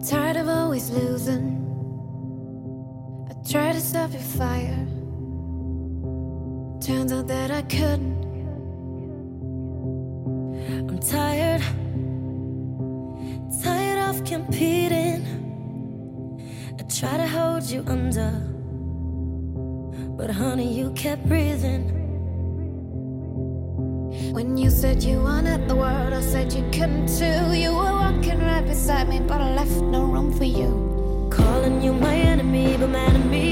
tired 0.08 0.38
of 0.38 0.48
always 0.48 0.90
losing. 0.92 1.60
I 3.30 3.34
tried 3.52 3.74
to 3.74 3.82
stop 3.82 4.12
your 4.12 4.22
fire. 4.22 4.88
Turns 6.86 7.14
out 7.14 7.28
that 7.28 7.50
I 7.50 7.62
couldn't. 7.64 8.24
I'm 10.90 11.00
tired, 11.00 11.62
tired 13.64 14.10
of 14.10 14.24
competing. 14.26 15.43
I 16.84 16.86
try 16.88 17.16
to 17.16 17.28
hold 17.28 17.64
you 17.64 17.82
under, 17.88 18.32
but 20.18 20.30
honey, 20.30 20.78
you 20.78 20.92
kept 20.92 21.26
breathing. 21.30 21.88
When 24.34 24.58
you 24.58 24.70
said 24.70 25.02
you 25.02 25.22
wanted 25.22 25.70
the 25.70 25.78
world, 25.78 26.12
I 26.12 26.20
said 26.20 26.52
you 26.52 26.64
couldn't 26.74 27.08
too. 27.08 27.56
You 27.56 27.74
were 27.74 27.94
walking 28.04 28.38
right 28.40 28.66
beside 28.66 29.08
me, 29.08 29.22
but 29.22 29.40
I 29.40 29.56
left 29.56 29.72
no 29.82 30.04
room 30.04 30.34
for 30.38 30.44
you. 30.44 31.30
Calling 31.32 31.82
you 31.82 31.94
my 31.94 32.16
enemy, 32.16 32.76
but 32.78 32.90
my 32.90 33.00
enemy 33.00 33.43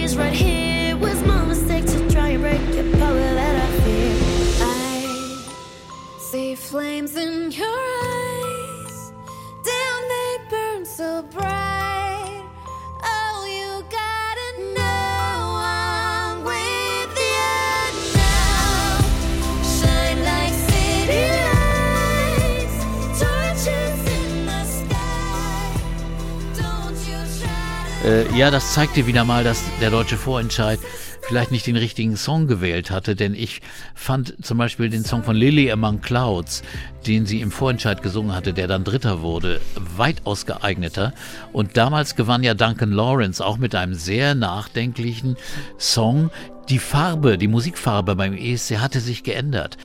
Äh, 28.22 28.38
ja, 28.38 28.52
das 28.52 28.74
zeigte 28.74 29.08
wieder 29.08 29.26
mal, 29.26 29.44
dass 29.44 29.64
der 29.80 29.90
deutsche 29.90 30.18
Vorentscheid 30.18 30.80
vielleicht 31.22 31.52
nicht 31.52 31.68
den 31.68 31.76
richtigen 31.76 32.18
Song 32.18 32.48
gewählt 32.48 32.92
hatte, 32.92 33.16
denn 33.16 33.34
ich 33.34 33.62
fand 33.96 34.36
zum 34.44 34.58
Beispiel 34.58 34.90
den 34.90 35.04
Song 35.04 35.24
von 35.24 35.36
Lily 35.36 35.72
Among 35.72 36.02
Clouds, 36.02 36.64
den 37.08 37.26
sie 37.26 37.42
im 37.42 37.52
Vorentscheid 37.52 38.02
gesungen 38.02 38.36
hatte, 38.36 38.54
der 38.54 38.68
dann 38.68 38.84
Dritter 38.84 39.22
wurde, 39.22 39.62
weitaus 39.76 40.46
geeigneter. 40.46 41.14
Und 41.54 41.78
damals 41.78 42.16
gewann 42.16 42.44
ja 42.44 42.54
Duncan 42.54 42.92
Lawrence 42.92 43.44
auch 43.46 43.58
mit 43.58 43.76
einem 43.76 43.94
sehr 43.94 44.36
nachdenklichen 44.36 45.38
Song. 45.78 46.32
Die 46.70 46.80
Farbe, 46.80 47.38
die 47.38 47.48
Musikfarbe 47.48 48.16
beim 48.16 48.34
ESC 48.34 48.78
hatte 48.78 49.00
sich 49.00 49.24
geändert. 49.24 49.78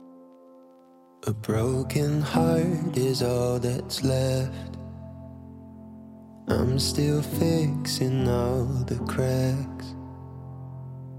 A 1.25 1.31
broken 1.41 2.23
heart 2.33 2.95
is 2.95 3.21
all 3.21 3.59
that's 3.59 4.01
left. 4.03 4.76
I'm 6.49 6.79
still 6.79 7.21
fixing 7.21 8.29
all 8.29 8.63
the 8.63 8.95
cracks. 9.05 9.95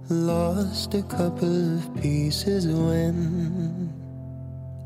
Lost 0.09 0.95
a 0.95 1.03
couple 1.03 1.76
of 1.76 1.95
pieces 2.01 2.66
when 2.66 3.93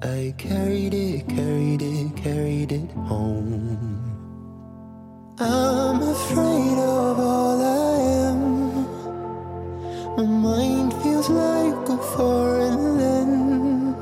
I 0.03 0.35
carried 0.39 0.95
it, 0.95 1.29
carried 1.29 1.81
it, 1.81 2.17
carried 2.17 2.73
it 2.73 2.91
home. 2.91 4.03
I'm 5.39 6.03
afraid 6.03 6.77
of 6.77 7.21
all 7.21 7.63
I 7.63 8.01
am. 8.27 8.41
My 10.17 10.25
mind 10.27 10.93
feels 11.05 11.31
like 11.31 11.89
a 11.89 11.99
foreign 12.17 12.99
land. 12.99 13.95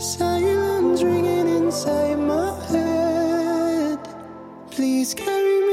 Silence 0.00 1.02
ringing 1.02 1.48
inside 1.48 2.20
my. 2.20 2.47
Please 4.78 5.12
carry 5.12 5.60
me, 5.66 5.67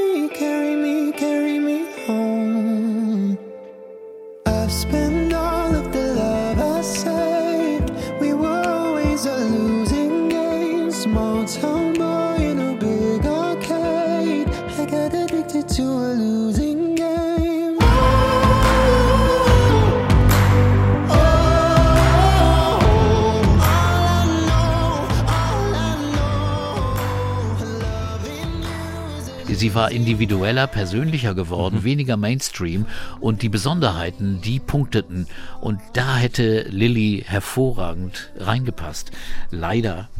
Sie 29.56 29.74
war 29.74 29.90
individueller, 29.90 30.66
persönlicher 30.66 31.34
geworden, 31.34 31.82
weniger 31.82 32.18
Mainstream 32.18 32.84
und 33.20 33.40
die 33.40 33.48
Besonderheiten, 33.48 34.40
die 34.42 34.60
punkteten. 34.60 35.26
Und 35.60 35.80
da 35.94 36.16
hätte 36.16 36.66
Lilly 36.68 37.24
hervorragend 37.26 38.30
reingepasst. 38.36 39.12
Leider 39.50 40.10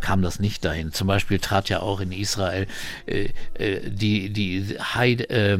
kam 0.00 0.22
das 0.22 0.38
nicht 0.38 0.64
dahin. 0.64 0.92
Zum 0.92 1.08
Beispiel 1.08 1.40
trat 1.40 1.68
ja 1.68 1.80
auch 1.80 2.00
in 2.00 2.12
Israel 2.12 2.68
äh, 3.06 3.30
äh, 3.54 3.90
die, 3.90 4.32
die 4.32 4.76
Heide, 4.78 5.28
äh, 5.30 5.58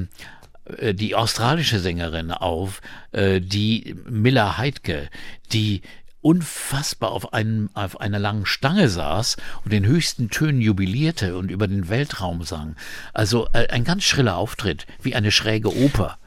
äh, 0.79 0.95
die 0.95 1.17
australische 1.17 1.81
Sängerin 1.81 2.31
auf, 2.31 2.81
äh, 3.11 3.41
die 3.41 3.97
Miller 4.09 4.57
Heidke, 4.57 5.09
die 5.53 5.83
unfassbar 6.27 7.13
auf, 7.13 7.33
einem, 7.33 7.71
auf 7.75 8.01
einer 8.01 8.19
langen 8.19 8.47
Stange 8.47 8.89
saß 8.89 9.37
und 9.63 9.73
den 9.73 9.87
höchsten 9.87 10.29
Tönen 10.29 10.61
jubilierte 10.61 11.37
und 11.37 11.53
über 11.53 11.69
den 11.69 11.89
Weltraum 11.89 12.43
sang. 12.43 12.75
Also 13.15 13.47
äh, 13.53 13.69
ein 13.69 13.85
ganz 13.85 14.03
schriller 14.03 14.37
Auftritt, 14.37 14.89
wie 15.01 15.15
eine 15.15 15.31
schräge 15.31 15.73
Oper. 15.73 16.19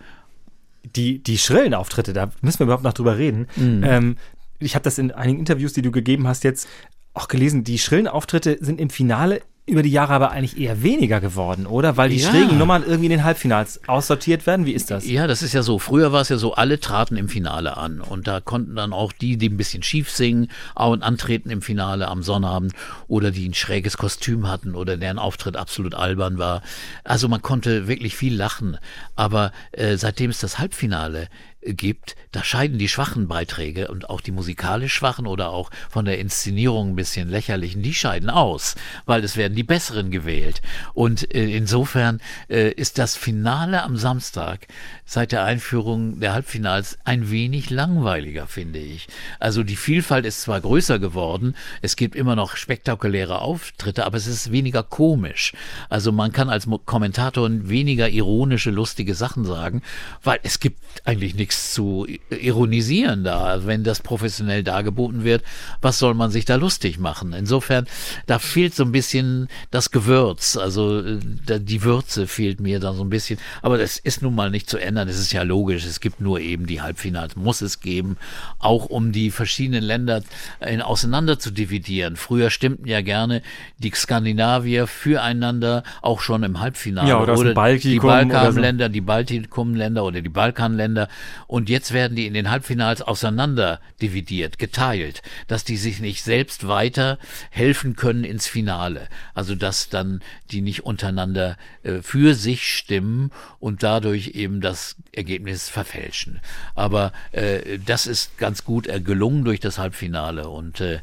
die, 0.95 1.22
die 1.22 1.38
schrillen 1.38 1.74
Auftritte, 1.74 2.14
da 2.14 2.32
müssen 2.41 2.60
wir 2.60 2.64
überhaupt 2.64 2.86
noch 2.86 2.93
drüber 2.93 3.18
reden. 3.18 3.47
Mhm. 3.58 3.84
Ähm, 3.84 4.18
ich 4.60 4.76
habe 4.76 4.84
das 4.84 5.00
in 5.00 5.12
einigen 5.12 5.39
Interviews, 5.39 5.74
die 5.74 5.82
du 5.82 5.91
gegeben 5.91 6.28
hast, 6.30 6.45
jetzt 6.45 6.70
auch 7.14 7.28
gelesen. 7.28 7.66
Die 7.66 7.78
schrillen 7.78 8.08
Auftritte 8.08 8.58
sind 8.62 8.80
im 8.80 8.89
Finale 8.89 9.41
über 9.70 9.84
die 9.84 9.92
Jahre 9.92 10.14
aber 10.14 10.32
eigentlich 10.32 10.60
eher 10.60 10.84
weniger 10.84 11.22
geworden, 11.22 11.66
oder? 11.66 11.96
Weil 11.98 12.10
die 12.10 12.18
Ja. 12.18 12.30
schrägen 12.30 12.58
Nummern 12.58 12.84
irgendwie 12.84 13.06
in 13.06 13.12
den 13.12 13.24
Halbfinals 13.24 13.80
aussortiert 13.88 14.46
werden. 14.48 14.66
Wie 14.66 14.74
ist 14.74 14.92
das? 14.92 15.06
Ja, 15.08 15.28
das 15.28 15.42
ist 15.42 15.54
ja 15.54 15.64
so. 15.64 15.80
Früher 15.80 16.12
war 16.12 16.22
es 16.22 16.30
ja 16.30 16.38
so, 16.38 16.54
alle 16.56 16.80
traten 16.80 17.16
im 17.18 17.30
Finale 17.30 17.78
an. 17.78 18.02
Und 18.02 18.28
da 18.28 18.40
konnten 18.42 18.76
dann 18.76 18.94
auch 18.94 19.12
die, 19.12 19.38
die 19.38 19.50
ein 19.50 19.58
bisschen 19.58 19.84
schief 19.84 20.10
singen, 20.12 20.50
auch 20.76 20.92
und 20.92 21.04
antreten 21.04 21.50
im 21.50 21.62
Finale 21.62 22.08
am 22.08 22.24
Sonnabend 22.24 22.74
oder 23.08 23.32
die 23.32 23.48
ein 23.48 23.54
schräges 23.54 23.98
Kostüm 23.98 24.48
hatten 24.50 24.76
oder 24.76 24.98
deren 24.98 25.20
Auftritt 25.20 25.56
absolut 25.56 25.94
albern 25.96 26.38
war. 26.38 26.62
Also 27.04 27.28
man 27.28 27.42
konnte 27.42 27.88
wirklich 27.88 28.16
viel 28.16 28.36
lachen. 28.36 28.78
Aber 29.16 29.52
äh, 29.72 29.98
seitdem 29.98 30.30
es 30.32 30.40
das 30.40 30.60
Halbfinale 30.60 31.28
gibt, 31.62 32.16
da 32.32 32.43
scheiden 32.43 32.78
die 32.78 32.88
schwachen 32.88 33.28
Beiträge 33.28 33.89
und 33.89 34.10
auch 34.10 34.22
die 34.22 34.32
musikalisch 34.32 34.93
schwachen 34.93 35.28
oder 35.28 35.49
auch 35.49 35.72
von 35.89 36.05
der 36.05 36.20
Inszenierung 36.20 36.91
ein 36.91 36.95
bisschen 36.95 37.30
lächerlichen, 37.30 37.82
die 37.82 37.93
scheiden 37.93 38.30
aus, 38.30 38.76
weil 39.05 39.24
es 39.24 39.36
werden 39.36 39.55
die 39.55 39.64
besseren 39.64 40.12
gewählt. 40.12 40.62
Und 40.93 41.34
äh, 41.34 41.45
insofern 41.55 42.22
äh, 42.49 42.72
ist 42.72 42.97
das 42.97 43.16
Finale 43.16 43.84
am 43.84 43.97
Samstag 43.97 44.68
seit 45.05 45.32
der 45.32 45.43
Einführung 45.43 46.20
der 46.20 46.34
Halbfinals 46.34 46.97
ein 47.03 47.30
wenig 47.32 47.70
langweiliger, 47.70 48.47
finde 48.47 48.80
ich. 48.80 49.07
Also 49.39 49.64
die 49.64 49.76
Vielfalt 49.76 50.26
ist 50.26 50.41
zwar 50.41 50.62
größer 50.62 50.99
geworden, 50.99 51.55
es 51.82 51.95
gibt 51.95 52.16
immer 52.16 52.36
noch 52.36 52.55
spektakuläre 52.55 53.41
Auftritte, 53.41 54.05
aber 54.05 54.18
es 54.18 54.28
ist 54.28 54.51
weniger 54.51 54.84
komisch. 54.84 55.53
Also 55.89 56.12
man 56.12 56.32
kann 56.32 56.49
als 56.49 56.68
Kommentator 56.86 57.49
weniger 57.49 58.10
ironische, 58.10 58.72
lustige 58.72 59.16
Sachen 59.16 59.45
sagen, 59.45 59.82
weil 60.24 60.39
es 60.43 60.60
gibt 60.60 60.80
eigentlich 61.05 61.36
nichts 61.36 61.49
zu 61.54 62.06
i- 62.08 62.20
ironisieren 62.30 63.24
da. 63.24 63.66
Wenn 63.66 63.84
das 63.84 64.02
professionell 64.02 64.64
dargeboten 64.64 65.24
wird, 65.24 65.43
was 65.82 66.00
soll 66.00 66.14
man 66.14 66.32
sich 66.32 66.45
da 66.45 66.56
lustig 66.56 67.00
machen? 67.00 67.34
Insofern, 67.34 67.86
da 68.28 68.39
fehlt 68.39 68.76
so 68.76 68.84
ein 68.84 68.91
bisschen 68.91 69.47
das 69.72 69.91
Gewürz, 69.91 70.58
also 70.58 71.00
äh, 71.00 71.20
die 71.60 71.84
Würze 71.84 72.28
fehlt 72.28 72.60
mir 72.60 72.80
da 72.80 72.93
so 72.93 73.04
ein 73.04 73.10
bisschen. 73.10 73.39
Aber 73.62 73.78
das 73.78 73.97
ist 73.97 74.22
nun 74.22 74.36
mal 74.36 74.50
nicht 74.50 74.70
zu 74.70 74.78
ändern, 74.78 75.08
es 75.08 75.20
ist 75.20 75.34
ja 75.34 75.43
logisch, 75.43 75.86
es 75.86 76.00
gibt 76.00 76.22
nur 76.22 76.39
eben 76.39 76.66
die 76.68 76.82
Halbfinals, 76.82 77.36
muss 77.36 77.62
es 77.62 77.80
geben, 77.80 78.18
auch 78.60 78.86
um 78.86 79.12
die 79.12 79.32
verschiedenen 79.32 79.84
Länder 79.84 80.22
äh, 80.60 80.80
auseinander 80.82 81.39
zu 81.39 81.52
dividieren. 81.52 82.16
Früher 82.16 82.50
stimmten 82.50 82.88
ja 82.88 83.02
gerne 83.02 83.41
die 83.78 83.91
Skandinavier 83.93 84.88
füreinander, 84.88 85.84
auch 86.02 86.22
schon 86.22 86.43
im 86.43 86.60
Halbfinale. 86.60 87.10
Ja, 87.10 87.20
oder 87.22 87.36
dem 87.36 87.47
die 87.50 87.54
Baltikum 87.54 88.10
oder 88.10 88.22
so. 88.30 88.30
Balkanländer, 88.34 88.89
die 88.89 89.02
Baltikumländer 89.02 90.04
oder 90.04 90.22
die 90.22 90.30
Balkanländer. 90.30 91.08
Und 91.50 91.68
jetzt 91.68 91.93
werden 91.93 92.16
die 92.16 92.28
in 92.28 92.36
den 92.36 92.52
Halbfinals 92.52 93.02
auseinander 93.02 93.82
dividiert, 94.04 94.60
geteilt, 94.60 95.24
dass 95.47 95.64
die 95.64 95.78
sich 95.78 96.00
nicht 96.00 96.24
selbst 96.24 96.68
weiter 96.68 97.18
helfen 97.50 97.95
können 97.95 98.24
ins 98.24 98.45
Finale. 98.45 99.08
Also 99.34 99.56
dass 99.56 99.89
dann 99.89 100.22
die 100.52 100.62
nicht 100.62 100.84
untereinander 100.84 101.58
äh, 101.82 102.04
für 102.04 102.36
sich 102.36 102.72
stimmen 102.72 103.32
und 103.60 103.82
dadurch 103.82 104.36
eben 104.36 104.62
das 104.62 104.95
Ergebnis 105.12 105.70
verfälschen. 105.70 106.39
Aber 106.76 107.14
äh, 107.32 107.80
das 107.84 108.06
ist 108.06 108.38
ganz 108.38 108.64
gut 108.64 108.86
äh, 108.86 109.02
gelungen 109.02 109.43
durch 109.43 109.60
das 109.60 109.80
Halbfinale 109.80 110.47
und 110.50 110.82
äh, 110.82 111.00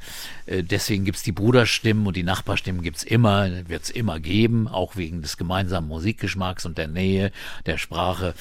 äh, 0.46 0.62
deswegen 0.62 1.04
gibt's 1.04 1.24
die 1.24 1.32
Bruderstimmen 1.32 2.06
und 2.06 2.16
die 2.16 2.22
Nachbarstimmen 2.22 2.82
gibt's 2.82 3.02
immer, 3.02 3.50
wird's 3.68 3.90
immer 3.90 4.20
geben, 4.20 4.68
auch 4.68 4.94
wegen 4.94 5.22
des 5.22 5.36
gemeinsamen 5.36 5.88
Musikgeschmacks 5.88 6.66
und 6.66 6.78
der 6.78 6.86
Nähe, 6.86 7.32
der 7.66 7.78
Sprache. 7.78 8.34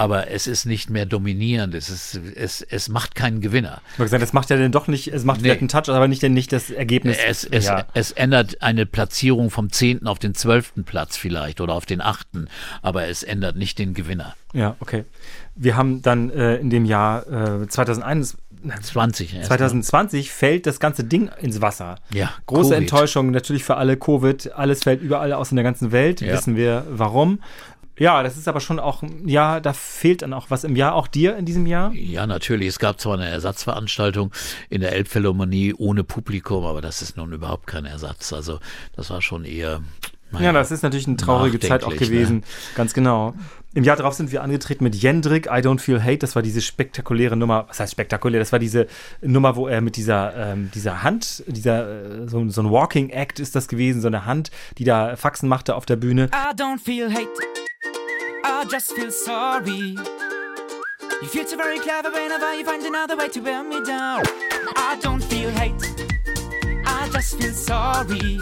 Aber 0.00 0.30
es 0.30 0.46
ist 0.46 0.64
nicht 0.64 0.88
mehr 0.88 1.04
dominierend, 1.04 1.74
es, 1.74 1.90
ist, 1.90 2.18
es, 2.34 2.62
es 2.62 2.88
macht 2.88 3.14
keinen 3.14 3.42
Gewinner. 3.42 3.82
Ich 3.92 3.98
gesagt, 3.98 4.22
das 4.22 4.32
macht 4.32 4.48
ja 4.48 4.56
dann 4.56 4.72
doch 4.72 4.88
nicht, 4.88 5.08
es 5.08 5.24
macht 5.24 5.42
Nee. 5.42 5.48
vielleicht 5.48 5.60
einen 5.60 5.68
Touch, 5.68 5.94
aber 5.94 6.08
nicht, 6.08 6.22
nicht 6.22 6.52
das 6.52 6.70
Ergebnis. 6.70 7.18
Es, 7.26 7.44
es, 7.44 7.66
ja. 7.66 7.84
es 7.92 8.10
ändert 8.12 8.62
eine 8.62 8.86
Platzierung 8.86 9.50
vom 9.50 9.70
10. 9.70 10.06
auf 10.06 10.18
den 10.18 10.34
12. 10.34 10.72
Platz 10.86 11.18
vielleicht 11.18 11.60
oder 11.60 11.74
auf 11.74 11.84
den 11.84 12.00
8. 12.00 12.26
Aber 12.80 13.08
es 13.08 13.22
ändert 13.22 13.56
nicht 13.56 13.78
den 13.78 13.92
Gewinner. 13.92 14.34
ja, 14.54 14.74
okay. 14.80 15.04
Wir 15.54 15.76
haben 15.76 16.00
dann 16.00 16.30
äh, 16.30 16.56
in 16.56 16.70
dem 16.70 16.86
Jahr 16.86 17.60
äh, 17.60 17.68
2001, 17.68 18.38
20. 18.80 19.34
erst. 19.34 19.48
2020 19.48 20.30
fällt 20.30 20.64
das 20.66 20.80
ganze 20.80 21.04
Ding 21.04 21.30
ins 21.42 21.60
Wasser. 21.60 21.96
Ja, 22.14 22.30
Große 22.46 22.70
Covid. 22.70 22.78
Enttäuschung 22.78 23.30
natürlich 23.32 23.64
für 23.64 23.76
alle. 23.76 23.98
Covid, 23.98 24.52
alles 24.52 24.82
fällt 24.82 25.02
überall 25.02 25.34
aus 25.34 25.50
in 25.50 25.56
der 25.56 25.64
ganzen 25.64 25.92
Welt. 25.92 26.22
Ja. 26.22 26.32
Wissen 26.32 26.56
wir 26.56 26.86
warum. 26.88 27.40
Ja, 28.00 28.22
das 28.22 28.38
ist 28.38 28.48
aber 28.48 28.60
schon 28.60 28.78
auch, 28.80 29.02
ja, 29.26 29.60
da 29.60 29.74
fehlt 29.74 30.22
dann 30.22 30.32
auch 30.32 30.46
was 30.48 30.64
im 30.64 30.74
Jahr, 30.74 30.94
auch 30.94 31.06
dir 31.06 31.36
in 31.36 31.44
diesem 31.44 31.66
Jahr. 31.66 31.92
Ja, 31.92 32.26
natürlich. 32.26 32.68
Es 32.68 32.78
gab 32.78 32.98
zwar 32.98 33.12
eine 33.12 33.28
Ersatzveranstaltung 33.28 34.32
in 34.70 34.80
der 34.80 34.92
Elbphilharmonie 34.92 35.74
ohne 35.76 36.02
Publikum, 36.02 36.64
aber 36.64 36.80
das 36.80 37.02
ist 37.02 37.18
nun 37.18 37.30
überhaupt 37.30 37.66
kein 37.66 37.84
Ersatz. 37.84 38.32
Also 38.32 38.58
das 38.96 39.10
war 39.10 39.20
schon 39.20 39.44
eher. 39.44 39.82
naja, 40.30 40.46
Ja, 40.46 40.52
das 40.52 40.70
ist 40.70 40.82
natürlich 40.82 41.08
eine 41.08 41.18
traurige 41.18 41.60
Zeit 41.60 41.84
auch 41.84 41.90
nachdenklich, 41.90 42.08
gewesen. 42.08 42.36
Ne? 42.36 42.42
Ganz 42.74 42.94
genau. 42.94 43.34
Im 43.74 43.84
Jahr 43.84 43.96
darauf 43.96 44.14
sind 44.14 44.32
wir 44.32 44.42
angetreten 44.42 44.82
mit 44.82 44.94
Jendrik, 44.94 45.46
I 45.48 45.60
Don't 45.60 45.78
Feel 45.80 46.02
Hate. 46.02 46.20
Das 46.20 46.34
war 46.34 46.40
diese 46.40 46.62
spektakuläre 46.62 47.36
Nummer. 47.36 47.66
Was 47.68 47.80
heißt 47.80 47.92
spektakulär? 47.92 48.40
Das 48.40 48.50
war 48.50 48.58
diese 48.58 48.86
Nummer, 49.20 49.56
wo 49.56 49.68
er 49.68 49.82
mit 49.82 49.96
dieser, 49.96 50.34
ähm, 50.52 50.70
dieser 50.74 51.02
Hand, 51.02 51.44
dieser, 51.46 52.22
äh, 52.22 52.28
so, 52.28 52.48
so 52.48 52.62
ein 52.62 52.70
Walking 52.70 53.10
Act 53.10 53.40
ist 53.40 53.54
das 53.54 53.68
gewesen, 53.68 54.00
so 54.00 54.08
eine 54.08 54.24
Hand, 54.24 54.50
die 54.78 54.84
da 54.84 55.16
Faxen 55.16 55.50
machte 55.50 55.74
auf 55.74 55.84
der 55.84 55.96
Bühne. 55.96 56.30
I 56.32 56.56
don't 56.56 56.78
feel 56.82 57.12
hate. 57.12 57.28
I 58.44 58.64
just 58.70 58.92
feel 58.92 59.10
sorry. 59.10 59.96
You 61.22 61.28
feel 61.28 61.46
so 61.46 61.56
very 61.56 61.78
clever 61.78 62.10
whenever 62.10 62.54
you 62.54 62.64
find 62.64 62.84
another 62.84 63.16
way 63.16 63.28
to 63.28 63.40
wear 63.40 63.62
me 63.62 63.84
down. 63.84 64.22
I 64.76 64.98
don't 65.02 65.22
feel 65.22 65.50
hate. 65.50 65.82
I 66.86 67.08
just 67.12 67.38
feel 67.38 67.52
sorry. 67.52 68.40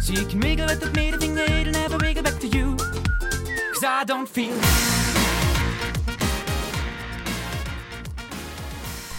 So 0.00 0.12
you 0.12 0.26
can 0.26 0.40
wiggle 0.40 0.70
at 0.70 0.80
the 0.80 0.90
made 0.94 1.18
thing 1.20 1.34
that 1.34 1.50
it'll 1.50 1.72
never 1.72 1.98
wiggle 1.98 2.22
back 2.22 2.38
to 2.40 2.46
you. 2.46 2.76
Cause 3.72 3.84
I 3.84 4.04
don't 4.04 4.28
feel 4.28 4.54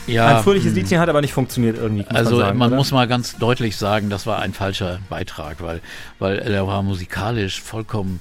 Ja, 0.07 0.37
Ein 0.37 0.43
fröhliches 0.43 0.73
Liedchen 0.73 0.99
hat 0.99 1.09
aber 1.09 1.21
nicht 1.21 1.33
funktioniert 1.33 1.77
irgendwie. 1.77 2.03
Muss 2.03 2.15
Also 2.15 2.35
man, 2.35 2.39
sagen, 2.39 2.57
man 2.59 2.75
muss 2.75 2.91
mal 2.91 3.07
ganz 3.07 3.37
deutlich 3.37 3.75
sagen, 3.75 4.11
das 4.11 4.27
war 4.27 4.39
ein 4.39 4.53
falscher 4.53 4.99
Beitrag, 5.09 5.61
weil, 5.61 5.81
weil 6.19 6.37
er 6.37 6.67
war 6.67 6.83
musikalisch 6.83 7.59
vollkommen 7.59 8.19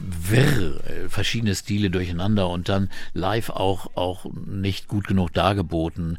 wirr, 0.00 0.80
äh, 0.84 1.08
verschiedene 1.08 1.54
Stile 1.54 1.90
durcheinander 1.90 2.48
und 2.48 2.68
dann 2.68 2.90
live 3.14 3.50
auch, 3.50 3.96
auch 3.96 4.26
nicht 4.46 4.88
gut 4.88 5.06
genug 5.06 5.32
dargeboten. 5.32 6.18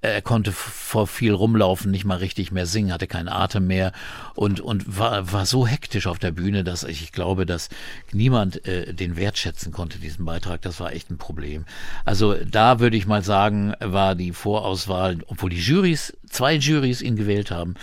Er 0.00 0.22
konnte 0.22 0.52
vor 0.52 1.06
viel 1.06 1.32
rumlaufen, 1.32 1.90
nicht 1.90 2.04
mal 2.04 2.18
richtig 2.18 2.52
mehr 2.52 2.66
singen, 2.66 2.92
hatte 2.92 3.06
keinen 3.06 3.28
Atem 3.28 3.66
mehr 3.66 3.92
und, 4.34 4.60
und 4.60 4.98
war, 4.98 5.32
war 5.32 5.46
so 5.46 5.66
hektisch 5.66 6.06
auf 6.06 6.18
der 6.18 6.32
Bühne, 6.32 6.64
dass 6.64 6.84
ich, 6.84 7.02
ich 7.02 7.12
glaube, 7.12 7.46
dass 7.46 7.68
niemand 8.12 8.64
äh, 8.66 8.92
den 8.94 9.16
wertschätzen 9.16 9.72
konnte, 9.72 9.98
diesen 9.98 10.24
Beitrag. 10.24 10.62
Das 10.62 10.80
war 10.80 10.92
echt 10.92 11.10
ein 11.10 11.18
Problem. 11.18 11.64
Also 12.04 12.34
da 12.34 12.80
würde 12.80 12.96
ich 12.96 13.06
mal 13.06 13.22
sagen, 13.22 13.74
war 13.80 14.14
die 14.14 14.32
Vorauswahl, 14.32 15.18
obwohl 15.26 15.50
die 15.50 15.60
Jurys, 15.60 16.16
zwei 16.28 16.54
Jurys 16.54 17.02
ihn 17.02 17.16
gewählt 17.16 17.50
haben, 17.50 17.74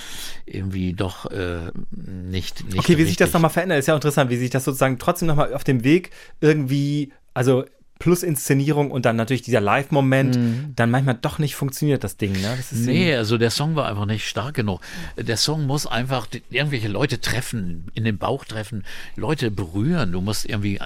irgendwie 0.46 0.94
doch 0.94 1.26
äh, 1.32 1.72
nicht, 1.92 2.66
nicht 2.66 2.80
Okay, 2.80 2.98
wie 2.98 3.04
sich 3.04 3.18
das 3.18 3.28
richtig. 3.28 3.34
nochmal 3.34 3.52
verändert, 3.52 3.80
ist 3.80 3.88
ja 3.88 3.96
interessant, 3.96 4.30
wie 4.30 4.38
sich 4.38 4.50
das 4.50 4.64
sozusagen 4.66 5.00
trotzdem 5.00 5.28
nochmal 5.28 5.54
auf 5.54 5.64
dem 5.64 5.84
Weg 5.84 6.12
irgendwie, 6.42 7.12
also 7.34 7.66
plus 7.98 8.24
Inszenierung 8.24 8.92
und 8.92 9.06
dann 9.06 9.16
natürlich 9.16 9.42
dieser 9.42 9.62
Live-Moment, 9.62 10.38
dann 10.76 10.92
manchmal 10.92 11.18
doch 11.22 11.40
nicht 11.40 11.56
funktioniert, 11.56 12.04
das 12.04 12.18
Ding, 12.18 12.34
ne? 12.34 12.54
Das 12.58 12.74
ist 12.74 12.80
Mhm. 12.80 12.86
Nee, 12.88 13.16
also 13.16 13.38
der 13.38 13.52
Song 13.52 13.76
war 13.78 13.88
einfach 13.88 14.06
nicht 14.06 14.28
stark 14.28 14.54
genug. 14.54 14.82
Der 15.16 15.38
Song 15.38 15.66
muss 15.66 15.88
einfach 15.88 16.28
irgendwelche 16.50 16.90
Leute 16.90 17.22
treffen, 17.22 17.86
in 17.94 18.04
den 18.04 18.18
Bauch 18.18 18.44
treffen, 18.44 18.84
Leute 19.16 19.50
berühren. 19.50 20.12
Du 20.12 20.20
musst 20.20 20.46
irgendwie, 20.46 20.78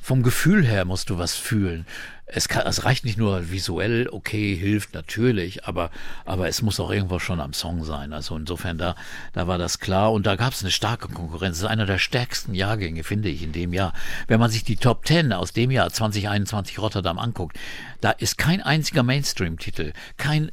vom 0.00 0.22
Gefühl 0.22 0.64
her 0.64 0.86
musst 0.86 1.10
du 1.10 1.18
was 1.18 1.34
fühlen. 1.34 1.84
Es, 2.30 2.48
kann, 2.48 2.66
es 2.66 2.84
reicht 2.84 3.04
nicht 3.04 3.18
nur 3.18 3.50
visuell, 3.50 4.08
okay, 4.10 4.54
hilft 4.54 4.94
natürlich, 4.94 5.64
aber, 5.64 5.90
aber 6.24 6.48
es 6.48 6.62
muss 6.62 6.78
auch 6.78 6.90
irgendwo 6.90 7.18
schon 7.18 7.40
am 7.40 7.52
Song 7.52 7.84
sein. 7.84 8.12
Also 8.12 8.36
insofern, 8.36 8.78
da, 8.78 8.96
da 9.32 9.46
war 9.46 9.58
das 9.58 9.78
klar 9.78 10.12
und 10.12 10.26
da 10.26 10.36
gab 10.36 10.52
es 10.52 10.62
eine 10.62 10.70
starke 10.70 11.08
Konkurrenz. 11.08 11.56
Das 11.58 11.64
ist 11.64 11.70
einer 11.70 11.86
der 11.86 11.98
stärksten 11.98 12.54
Jahrgänge, 12.54 13.02
finde 13.04 13.28
ich, 13.28 13.42
in 13.42 13.52
dem 13.52 13.72
Jahr. 13.72 13.92
Wenn 14.26 14.40
man 14.40 14.50
sich 14.50 14.64
die 14.64 14.76
Top 14.76 15.04
Ten 15.04 15.32
aus 15.32 15.52
dem 15.52 15.70
Jahr 15.70 15.90
2021 15.90 16.78
Rotterdam 16.78 17.18
anguckt, 17.18 17.58
da 18.00 18.10
ist 18.10 18.38
kein 18.38 18.62
einziger 18.62 19.02
Mainstream-Titel, 19.02 19.92
kein 20.16 20.50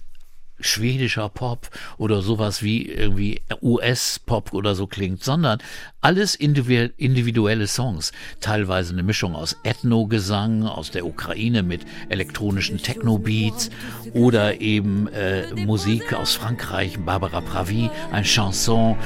schwedischer 0.59 1.29
Pop 1.29 1.69
oder 1.97 2.21
sowas 2.21 2.63
wie 2.63 2.87
irgendwie 2.87 3.41
US-Pop 3.61 4.53
oder 4.53 4.75
so 4.75 4.87
klingt, 4.87 5.23
sondern 5.23 5.59
alles 6.01 6.35
individuell, 6.35 6.93
individuelle 6.97 7.67
Songs. 7.67 8.11
Teilweise 8.39 8.93
eine 8.93 9.03
Mischung 9.03 9.35
aus 9.35 9.55
Ethno-Gesang 9.63 10.63
aus 10.63 10.91
der 10.91 11.05
Ukraine 11.05 11.63
mit 11.63 11.85
elektronischen 12.09 12.77
Techno-Beats 12.77 13.69
oder 14.13 14.61
eben 14.61 15.07
äh, 15.07 15.53
Musik 15.55 16.13
aus 16.13 16.35
Frankreich, 16.35 16.99
Barbara 16.99 17.41
Pravi, 17.41 17.89
ein 18.11 18.23
Chanson. 18.23 18.97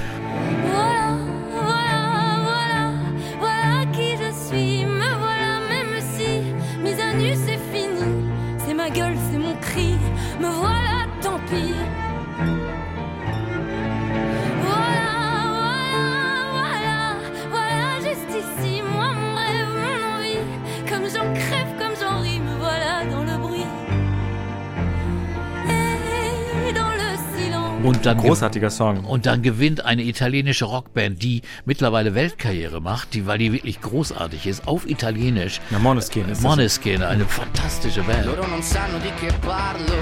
Und 27.84 28.06
dann 28.06 28.18
Großartiger 28.18 28.70
Song. 28.70 29.06
Und 29.06 29.26
dann 29.26 29.42
gewinnt 29.42 29.86
eine 29.86 30.04
italienische 30.04 30.66
Rockband, 30.66 31.22
die 31.24 31.42
mittlerweile 31.66 32.14
Weltkarriere 32.14 32.82
macht, 32.82 33.14
die, 33.14 33.26
weil 33.26 33.38
die 33.38 33.54
wirklich 33.54 33.80
großartig 33.82 34.48
ist, 34.48 34.68
auf 34.68 34.88
Italienisch. 34.88 35.62
Ja, 35.70 35.80
Måneskin 35.80 36.24
ist 36.24 36.38
das. 36.38 36.42
Måneskin, 36.42 37.02
eine 37.04 37.26
fantastische 37.26 38.02
Band. 38.02 38.26
Loro 38.26 38.46
non 38.48 38.62
sanno 38.62 38.98
di 39.00 39.10
che 39.20 39.32
parlo, 39.40 39.96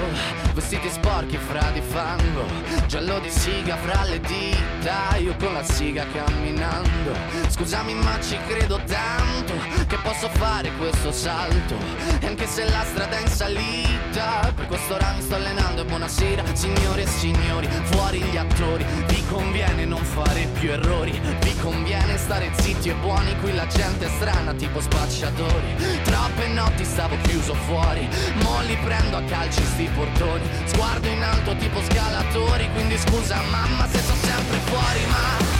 vestiti 0.54 0.88
sporchi 0.90 1.36
fra 1.36 1.70
di 1.72 1.80
fango, 1.80 2.44
giallo 2.88 3.20
di 3.20 3.30
siga 3.30 3.76
fra 3.76 4.04
le 4.04 4.20
dita, 4.20 5.16
io 5.18 5.34
con 5.38 5.52
la 5.52 5.62
siga 5.62 6.04
camminando. 6.12 7.12
Scusami 7.48 7.94
ma 7.94 8.18
ci 8.20 8.36
credo 8.48 8.80
tanto 8.86 9.54
che 9.86 9.96
posso 10.02 10.28
fare 10.30 10.70
questo 10.78 11.12
salto, 11.12 11.76
e 12.20 12.26
anche 12.26 12.46
se 12.46 12.64
la 12.64 12.84
strada 12.84 13.16
è 13.16 13.20
in 13.20 13.28
salita, 13.28 14.52
per 14.54 14.66
questo 14.66 14.94
ora 14.94 15.14
mi 15.16 15.22
sto 15.22 15.36
allenando 15.36 15.82
e 15.82 15.84
buonasera 15.84 16.42
signore 16.54 17.02
e 17.02 17.06
signori, 17.06 17.67
fuori 17.84 18.20
gli 18.20 18.36
attori, 18.36 18.84
vi 19.06 19.24
conviene 19.26 19.84
non 19.84 20.02
fare 20.02 20.48
più 20.58 20.70
errori, 20.70 21.20
vi 21.40 21.56
conviene 21.56 22.16
stare 22.16 22.50
zitti 22.58 22.88
e 22.88 22.94
buoni, 22.94 23.36
qui 23.40 23.54
la 23.54 23.66
gente 23.66 24.06
è 24.06 24.08
strana 24.08 24.52
tipo 24.54 24.80
spacciatori, 24.80 25.74
troppe 26.04 26.48
notti 26.48 26.84
stavo 26.84 27.16
chiuso 27.22 27.54
fuori, 27.54 28.08
mo 28.42 28.60
li 28.62 28.76
prendo 28.84 29.16
a 29.16 29.22
calci 29.22 29.62
sti 29.64 29.88
portoni, 29.94 30.48
sguardo 30.64 31.08
in 31.08 31.22
alto 31.22 31.56
tipo 31.56 31.80
scalatori, 31.82 32.68
quindi 32.72 32.96
scusa 32.98 33.40
mamma 33.50 33.86
se 33.88 33.98
sono 34.00 34.20
sempre 34.20 34.58
fuori, 34.64 35.06
ma 35.08 35.57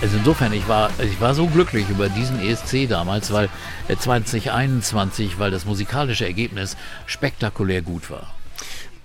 Also 0.00 0.16
insofern, 0.16 0.52
ich 0.52 0.68
war, 0.68 0.90
ich 1.02 1.20
war 1.20 1.34
so 1.34 1.48
glücklich 1.48 1.88
über 1.90 2.08
diesen 2.08 2.40
ESC 2.40 2.88
damals, 2.88 3.32
weil 3.32 3.48
äh, 3.88 3.96
2021, 3.96 5.40
weil 5.40 5.50
das 5.50 5.64
musikalische 5.64 6.24
Ergebnis 6.24 6.76
spektakulär 7.06 7.82
gut 7.82 8.08
war. 8.08 8.32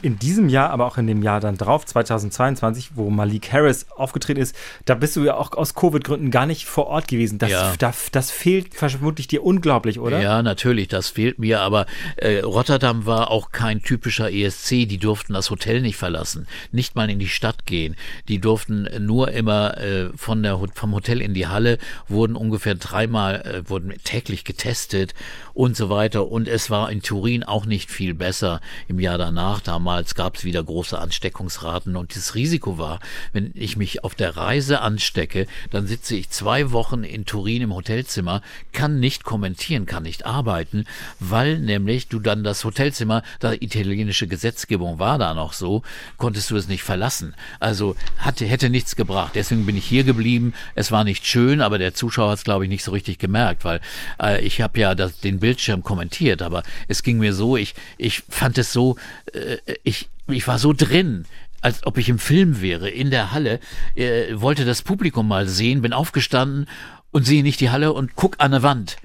In 0.03 0.19
diesem 0.19 0.49
Jahr, 0.49 0.69
aber 0.71 0.85
auch 0.85 0.97
in 0.97 1.07
dem 1.07 1.23
Jahr 1.23 1.39
dann 1.39 1.57
drauf, 1.57 1.85
2022, 1.85 2.91
wo 2.95 3.09
Malik 3.09 3.53
Harris 3.53 3.85
aufgetreten 3.95 4.41
ist, 4.41 4.53
da 4.83 4.95
bist 4.95 5.15
du 5.15 5.23
ja 5.23 5.35
auch 5.35 5.53
aus 5.53 5.73
Covid-Gründen 5.75 6.29
gar 6.29 6.45
nicht 6.45 6.65
vor 6.65 6.87
Ort 6.87 7.07
gewesen. 7.07 7.37
Das, 7.39 7.49
Ja. 7.49 7.73
das, 7.79 8.11
das 8.11 8.29
fehlt 8.29 8.73
vermutlich 8.75 9.27
dir 9.27 9.43
unglaublich, 9.43 9.99
oder? 9.99 10.21
Ja, 10.21 10.43
natürlich, 10.43 10.89
das 10.89 11.07
fehlt 11.09 11.39
mir, 11.39 11.61
aber 11.61 11.85
äh, 12.17 12.39
Rotterdam 12.39 13.05
war 13.05 13.31
auch 13.31 13.51
kein 13.53 13.81
typischer 13.81 14.29
ESC, 14.29 14.87
die 14.87 14.97
durften 14.97 15.33
das 15.33 15.49
Hotel 15.49 15.79
nicht 15.81 15.95
verlassen, 15.95 16.47
nicht 16.73 16.95
mal 16.95 17.09
in 17.09 17.19
die 17.19 17.29
Stadt 17.29 17.65
gehen. 17.65 17.95
Die 18.27 18.39
durften 18.39 18.89
nur 18.99 19.31
immer 19.31 19.77
äh, 19.77 20.09
von 20.17 20.43
der, 20.43 20.59
vom 20.73 20.93
Hotel 20.93 21.21
in 21.21 21.33
die 21.33 21.47
Halle, 21.47 21.77
wurden 22.09 22.35
ungefähr 22.35 22.75
dreimal, 22.75 23.35
äh, 23.41 23.69
wurden 23.69 23.93
täglich 24.03 24.43
getestet 24.43 25.13
und 25.53 25.77
so 25.77 25.89
weiter. 25.89 26.27
Und 26.27 26.49
es 26.49 26.69
war 26.69 26.91
in 26.91 27.01
Turin 27.01 27.43
auch 27.43 27.65
nicht 27.65 27.89
viel 27.89 28.13
besser 28.13 28.59
im 28.89 28.99
Jahr 28.99 29.17
danach. 29.17 29.61
Damals 29.61 29.92
gab 30.15 30.35
es 30.35 30.43
wieder 30.43 30.63
große 30.63 30.97
Ansteckungsraten 30.97 31.95
und 31.95 32.15
das 32.15 32.35
Risiko 32.35 32.77
war, 32.77 32.99
wenn 33.31 33.51
ich 33.55 33.77
mich 33.77 34.03
auf 34.03 34.15
der 34.15 34.35
Reise 34.35 34.81
anstecke, 34.81 35.47
dann 35.71 35.87
sitze 35.87 36.15
ich 36.15 36.29
zwei 36.29 36.71
Wochen 36.71 37.03
in 37.03 37.25
Turin 37.25 37.61
im 37.61 37.73
Hotelzimmer, 37.73 38.41
kann 38.71 38.99
nicht 38.99 39.23
kommentieren, 39.23 39.85
kann 39.85 40.03
nicht 40.03 40.25
arbeiten, 40.25 40.85
weil 41.19 41.59
nämlich 41.59 42.07
du 42.07 42.19
dann 42.19 42.43
das 42.43 42.63
Hotelzimmer, 42.63 43.23
da 43.39 43.53
italienische 43.53 44.27
Gesetzgebung 44.27 44.99
war 44.99 45.17
da 45.17 45.33
noch 45.33 45.53
so, 45.53 45.83
konntest 46.17 46.49
du 46.51 46.55
es 46.55 46.67
nicht 46.67 46.83
verlassen. 46.83 47.35
Also 47.59 47.95
hatte, 48.17 48.45
hätte 48.45 48.69
nichts 48.69 48.95
gebracht. 48.95 49.33
Deswegen 49.35 49.65
bin 49.65 49.77
ich 49.77 49.85
hier 49.85 50.03
geblieben. 50.03 50.53
Es 50.75 50.91
war 50.91 51.03
nicht 51.03 51.25
schön, 51.25 51.61
aber 51.61 51.77
der 51.77 51.93
Zuschauer 51.93 52.31
hat 52.31 52.39
es, 52.39 52.43
glaube 52.43 52.65
ich, 52.65 52.69
nicht 52.69 52.83
so 52.83 52.91
richtig 52.91 53.19
gemerkt, 53.19 53.65
weil 53.65 53.79
äh, 54.21 54.43
ich 54.43 54.61
habe 54.61 54.79
ja 54.79 54.95
das, 54.95 55.19
den 55.19 55.39
Bildschirm 55.39 55.83
kommentiert, 55.83 56.41
aber 56.41 56.63
es 56.87 57.03
ging 57.03 57.17
mir 57.19 57.33
so, 57.33 57.57
ich, 57.57 57.75
ich 57.97 58.23
fand 58.29 58.57
es 58.57 58.73
so, 58.73 58.97
äh, 59.33 59.57
ich, 59.83 60.09
ich 60.27 60.47
war 60.47 60.57
so 60.59 60.73
drin, 60.73 61.25
als 61.61 61.85
ob 61.85 61.97
ich 61.97 62.09
im 62.09 62.19
Film 62.19 62.61
wäre, 62.61 62.89
in 62.89 63.09
der 63.11 63.31
Halle, 63.31 63.59
äh, 63.95 64.33
wollte 64.33 64.65
das 64.65 64.81
Publikum 64.81 65.27
mal 65.27 65.47
sehen, 65.47 65.81
bin 65.81 65.93
aufgestanden 65.93 66.67
und 67.11 67.25
sehe 67.25 67.43
nicht 67.43 67.59
die 67.61 67.69
Halle 67.69 67.93
und 67.93 68.15
guck 68.15 68.35
an 68.39 68.51
der 68.51 68.63
Wand. 68.63 68.97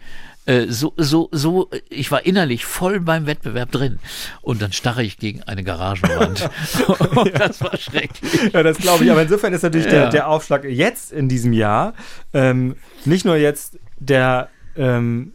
Äh, 0.47 0.67
So, 0.69 0.93
so, 0.97 1.29
so, 1.31 1.69
ich 1.91 2.11
war 2.11 2.25
innerlich 2.25 2.65
voll 2.65 3.01
beim 3.01 3.27
Wettbewerb 3.27 3.71
drin. 3.71 3.99
Und 4.41 4.63
dann 4.63 4.73
starre 4.73 5.03
ich 5.03 5.19
gegen 5.19 5.43
eine 5.43 5.63
Garagenwand. 5.63 6.49
und 7.17 7.39
das 7.39 7.61
war 7.61 7.77
schrecklich. 7.77 8.53
Ja, 8.53 8.63
das 8.63 8.79
glaube 8.79 9.05
ich. 9.05 9.11
Aber 9.11 9.23
insofern 9.23 9.53
ist 9.53 9.63
natürlich 9.63 9.87
Ja. 9.87 9.93
der, 9.93 10.11
der 10.11 10.29
Aufschlag 10.29 10.65
jetzt 10.65 11.13
in 11.13 11.29
diesem 11.29 11.53
Jahr 11.53 11.93
ähm, 12.33 12.77
nicht 13.05 13.25
nur 13.25 13.37
jetzt 13.37 13.79
der, 13.99 14.49
ähm, 14.77 15.33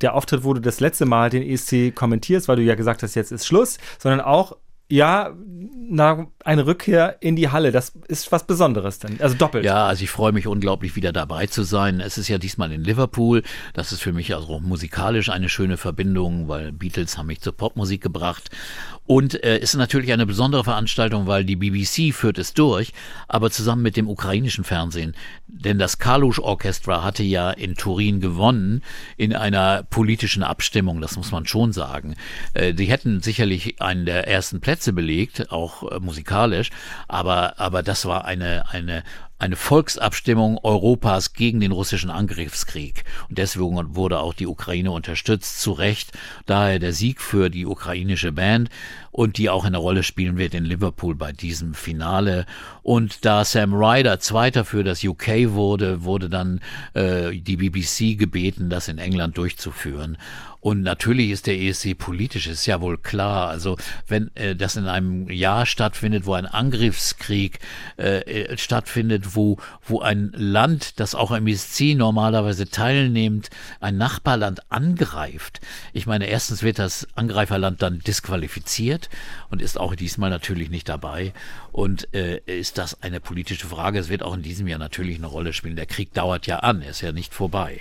der 0.00 0.14
Auftritt, 0.14 0.44
wo 0.44 0.54
du 0.54 0.60
das 0.60 0.80
letzte 0.80 1.04
Mal 1.04 1.28
den 1.30 1.42
ESC 1.42 1.94
kommentierst, 1.94 2.48
weil 2.48 2.56
du 2.56 2.62
ja 2.62 2.74
gesagt 2.74 3.02
hast, 3.02 3.14
jetzt 3.16 3.32
ist 3.32 3.46
Schluss, 3.46 3.78
sondern 3.98 4.20
auch, 4.22 4.56
ja, 4.90 5.34
na, 5.90 6.26
eine 6.44 6.66
Rückkehr 6.66 7.16
in 7.20 7.36
die 7.36 7.50
Halle. 7.50 7.72
Das 7.72 7.92
ist 8.08 8.32
was 8.32 8.46
Besonderes 8.46 8.98
dann. 8.98 9.18
Also 9.20 9.36
doppelt. 9.36 9.64
Ja, 9.64 9.86
also 9.86 10.02
ich 10.02 10.10
freue 10.10 10.32
mich 10.32 10.46
unglaublich, 10.46 10.96
wieder 10.96 11.12
dabei 11.12 11.46
zu 11.46 11.62
sein. 11.62 12.00
Es 12.00 12.16
ist 12.16 12.28
ja 12.28 12.38
diesmal 12.38 12.72
in 12.72 12.84
Liverpool. 12.84 13.42
Das 13.74 13.92
ist 13.92 14.00
für 14.00 14.12
mich 14.12 14.34
also 14.34 14.60
musikalisch 14.60 15.28
eine 15.28 15.48
schöne 15.50 15.76
Verbindung, 15.76 16.48
weil 16.48 16.72
Beatles 16.72 17.18
haben 17.18 17.26
mich 17.26 17.40
zur 17.40 17.54
Popmusik 17.54 18.02
gebracht. 18.02 18.50
Und 19.04 19.42
äh, 19.42 19.58
ist 19.58 19.74
natürlich 19.74 20.12
eine 20.12 20.26
besondere 20.26 20.64
Veranstaltung, 20.64 21.26
weil 21.26 21.44
die 21.44 21.56
BBC 21.56 22.14
führt 22.14 22.38
es 22.38 22.52
durch, 22.52 22.92
aber 23.26 23.50
zusammen 23.50 23.82
mit 23.82 23.96
dem 23.96 24.08
ukrainischen 24.08 24.64
Fernsehen. 24.64 25.14
Denn 25.46 25.78
das 25.78 25.98
Kalush 25.98 26.38
Orchestra 26.38 27.02
hatte 27.02 27.22
ja 27.22 27.50
in 27.50 27.74
Turin 27.74 28.20
gewonnen 28.20 28.82
in 29.16 29.34
einer 29.34 29.82
politischen 29.84 30.42
Abstimmung, 30.42 31.00
das 31.00 31.16
muss 31.16 31.32
man 31.32 31.46
schon 31.46 31.72
sagen. 31.72 32.16
Äh, 32.52 32.74
die 32.74 32.84
hätten 32.84 33.22
sicherlich 33.22 33.80
einen 33.80 34.04
der 34.04 34.28
ersten 34.28 34.60
Plätze 34.60 34.77
belegt, 34.92 35.50
auch 35.50 35.90
äh, 35.90 36.00
musikalisch, 36.00 36.70
aber, 37.08 37.58
aber 37.58 37.82
das 37.82 38.04
war 38.06 38.24
eine, 38.24 38.68
eine, 38.70 39.02
eine 39.38 39.56
Volksabstimmung 39.56 40.58
Europas 40.62 41.32
gegen 41.32 41.60
den 41.60 41.70
russischen 41.70 42.10
Angriffskrieg. 42.10 43.04
Und 43.28 43.38
deswegen 43.38 43.94
wurde 43.94 44.18
auch 44.18 44.34
die 44.34 44.48
Ukraine 44.48 44.90
unterstützt, 44.90 45.60
zu 45.60 45.72
Recht. 45.72 46.12
Daher 46.46 46.78
der 46.78 46.92
Sieg 46.92 47.20
für 47.20 47.48
die 47.48 47.64
ukrainische 47.64 48.32
Band 48.32 48.68
und 49.12 49.38
die 49.38 49.48
auch 49.48 49.64
eine 49.64 49.78
Rolle 49.78 50.02
spielen 50.02 50.38
wird 50.38 50.54
in 50.54 50.64
Liverpool 50.64 51.14
bei 51.14 51.32
diesem 51.32 51.74
Finale. 51.74 52.46
Und 52.82 53.24
da 53.24 53.44
Sam 53.44 53.74
Ryder 53.74 54.18
Zweiter 54.18 54.64
für 54.64 54.82
das 54.82 55.04
UK 55.04 55.50
wurde, 55.50 56.02
wurde 56.02 56.28
dann 56.28 56.60
äh, 56.94 57.36
die 57.36 57.56
BBC 57.56 58.18
gebeten, 58.18 58.70
das 58.70 58.88
in 58.88 58.98
England 58.98 59.38
durchzuführen. 59.38 60.18
Und 60.60 60.82
natürlich 60.82 61.30
ist 61.30 61.46
der 61.46 61.58
ESC 61.58 61.96
politisch, 61.96 62.48
ist 62.48 62.66
ja 62.66 62.80
wohl 62.80 62.98
klar. 62.98 63.48
Also 63.48 63.76
wenn 64.08 64.34
äh, 64.34 64.56
das 64.56 64.76
in 64.76 64.88
einem 64.88 65.30
Jahr 65.30 65.66
stattfindet, 65.66 66.26
wo 66.26 66.34
ein 66.34 66.46
Angriffskrieg 66.46 67.60
äh, 67.96 68.56
stattfindet, 68.56 69.36
wo, 69.36 69.58
wo 69.86 70.00
ein 70.00 70.32
Land, 70.34 70.98
das 70.98 71.14
auch 71.14 71.30
am 71.30 71.46
ESC 71.46 71.94
normalerweise 71.94 72.68
teilnimmt, 72.68 73.50
ein 73.80 73.96
Nachbarland 73.96 74.60
angreift. 74.70 75.60
Ich 75.92 76.06
meine, 76.06 76.26
erstens 76.26 76.62
wird 76.62 76.78
das 76.80 77.06
Angreiferland 77.14 77.80
dann 77.80 78.00
disqualifiziert 78.00 79.08
und 79.50 79.62
ist 79.62 79.78
auch 79.78 79.94
diesmal 79.94 80.30
natürlich 80.30 80.70
nicht 80.70 80.88
dabei. 80.88 81.32
Und 81.70 82.12
äh, 82.14 82.40
ist 82.46 82.78
das 82.78 83.02
eine 83.02 83.20
politische 83.20 83.66
Frage? 83.66 84.00
Es 84.00 84.08
wird 84.08 84.24
auch 84.24 84.34
in 84.34 84.42
diesem 84.42 84.66
Jahr 84.66 84.80
natürlich 84.80 85.18
eine 85.18 85.26
Rolle 85.26 85.52
spielen. 85.52 85.76
Der 85.76 85.86
Krieg 85.86 86.12
dauert 86.14 86.48
ja 86.48 86.58
an, 86.60 86.82
er 86.82 86.90
ist 86.90 87.00
ja 87.00 87.12
nicht 87.12 87.32
vorbei. 87.32 87.80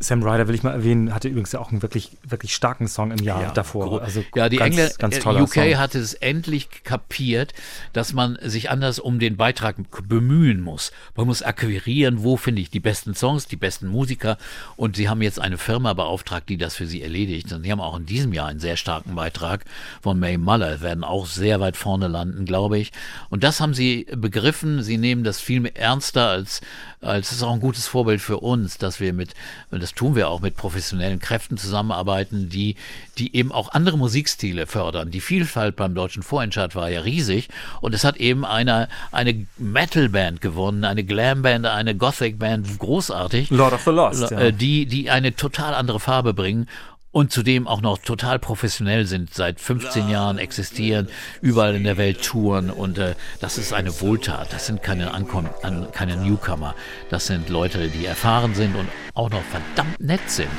Sam 0.00 0.22
Ryder 0.22 0.48
will 0.48 0.54
ich 0.54 0.62
mal 0.62 0.72
erwähnen, 0.72 1.14
hatte 1.14 1.28
übrigens 1.28 1.52
ja 1.52 1.60
auch 1.60 1.70
einen 1.70 1.80
wirklich, 1.80 2.10
wirklich 2.24 2.54
starken 2.54 2.88
Song 2.88 3.12
im 3.12 3.22
Jahr 3.24 3.52
davor. 3.54 4.02
Also 4.02 4.24
ja, 4.34 4.48
die 4.48 4.56
ganz, 4.56 4.76
Engländer, 4.76 4.94
ganz 4.98 5.16
äh, 5.16 5.28
UK 5.28 5.54
Song. 5.54 5.78
hat 5.78 5.94
es 5.94 6.14
endlich 6.14 6.68
kapiert, 6.82 7.54
dass 7.92 8.12
man 8.12 8.36
sich 8.42 8.70
anders 8.70 8.98
um 8.98 9.18
den 9.18 9.36
Beitrag 9.36 9.76
bemühen 10.06 10.60
muss. 10.60 10.90
Man 11.16 11.26
muss 11.26 11.42
akquirieren, 11.42 12.22
wo 12.24 12.36
finde 12.36 12.60
ich 12.60 12.70
die 12.70 12.80
besten 12.80 13.14
Songs, 13.14 13.46
die 13.46 13.56
besten 13.56 13.86
Musiker. 13.86 14.36
Und 14.76 14.96
sie 14.96 15.08
haben 15.08 15.22
jetzt 15.22 15.40
eine 15.40 15.58
Firma 15.58 15.94
beauftragt, 15.94 16.48
die 16.48 16.58
das 16.58 16.74
für 16.74 16.86
sie 16.86 17.00
erledigt. 17.00 17.52
Und 17.52 17.62
sie 17.62 17.70
haben 17.70 17.80
auch 17.80 17.96
in 17.96 18.04
diesem 18.04 18.32
Jahr 18.32 18.48
einen 18.48 18.60
sehr 18.60 18.76
starken 18.76 19.14
Beitrag 19.14 19.64
von 20.02 20.18
May 20.18 20.38
Muller, 20.38 20.80
werden 20.80 21.04
auch 21.04 21.26
sehr 21.26 21.60
weit 21.60 21.76
vorne 21.76 22.08
landen, 22.08 22.46
glaube 22.46 22.78
ich. 22.78 22.90
Und 23.30 23.44
das 23.44 23.60
haben 23.60 23.74
sie 23.74 24.06
begriffen. 24.14 24.82
Sie 24.82 24.98
nehmen 24.98 25.22
das 25.22 25.40
viel 25.40 25.64
ernster 25.66 26.28
als, 26.28 26.60
als 27.00 27.30
es 27.30 27.38
ist 27.38 27.42
auch 27.44 27.52
ein 27.52 27.60
gutes 27.60 27.86
Vorbild 27.86 28.20
für 28.20 28.38
uns, 28.38 28.76
dass 28.76 28.98
wir 28.98 29.12
mit, 29.12 29.34
und 29.70 29.83
das 29.84 29.92
tun 29.92 30.16
wir 30.16 30.30
auch 30.30 30.40
mit 30.40 30.56
professionellen 30.56 31.18
Kräften 31.18 31.58
zusammenarbeiten, 31.58 32.48
die, 32.48 32.76
die 33.18 33.36
eben 33.36 33.52
auch 33.52 33.72
andere 33.72 33.98
Musikstile 33.98 34.66
fördern. 34.66 35.10
Die 35.10 35.20
Vielfalt 35.20 35.76
beim 35.76 35.94
deutschen 35.94 36.22
Vorentscheid 36.22 36.74
war 36.74 36.88
ja 36.88 37.02
riesig 37.02 37.50
und 37.82 37.94
es 37.94 38.02
hat 38.02 38.16
eben 38.16 38.46
eine, 38.46 38.88
eine 39.12 39.46
Metal-Band 39.58 40.40
gewonnen, 40.40 40.84
eine 40.84 41.04
Glam-Band, 41.04 41.66
eine 41.66 41.94
Gothic-Band, 41.94 42.78
großartig. 42.78 43.50
Lord 43.50 43.74
of 43.74 43.82
the 43.84 43.90
Lost, 43.90 44.30
ja. 44.30 44.38
Äh, 44.38 44.52
Die, 44.54 44.86
die 44.86 45.10
eine 45.10 45.36
total 45.36 45.74
andere 45.74 46.00
Farbe 46.00 46.32
bringen 46.32 46.66
und 47.14 47.30
zudem 47.30 47.68
auch 47.68 47.80
noch 47.80 47.98
total 47.98 48.40
professionell 48.40 49.06
sind, 49.06 49.32
seit 49.32 49.60
15 49.60 50.08
Jahren 50.08 50.36
existieren, 50.36 51.08
überall 51.40 51.76
in 51.76 51.84
der 51.84 51.96
Welt 51.96 52.22
touren 52.22 52.70
und 52.70 52.98
äh, 52.98 53.14
das 53.40 53.56
ist 53.56 53.72
eine 53.72 54.00
Wohltat. 54.00 54.52
Das 54.52 54.66
sind 54.66 54.82
keine, 54.82 55.14
Ankom 55.14 55.48
an, 55.62 55.86
keine 55.92 56.16
Newcomer. 56.16 56.74
Das 57.10 57.26
sind 57.26 57.48
Leute, 57.48 57.88
die 57.88 58.04
erfahren 58.04 58.54
sind 58.56 58.74
und 58.74 58.88
auch 59.14 59.30
noch 59.30 59.42
verdammt 59.44 60.00
nett 60.00 60.28
sind. 60.28 60.50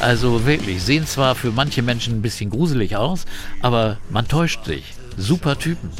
Also 0.00 0.46
wirklich, 0.46 0.82
sehen 0.82 1.06
zwar 1.06 1.34
für 1.34 1.52
manche 1.52 1.82
Menschen 1.82 2.18
ein 2.18 2.22
bisschen 2.22 2.50
gruselig 2.50 2.96
aus, 2.96 3.26
aber 3.60 3.98
man 4.08 4.26
täuscht 4.26 4.64
sich. 4.64 4.94
Super 5.16 5.58
Typen. 5.58 5.90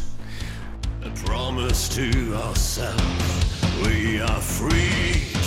A 1.05 1.09
promise 1.25 1.89
to 1.95 2.35
ourselves 2.35 3.41
we 3.83 4.23
are 4.23 4.41
free 4.41 5.39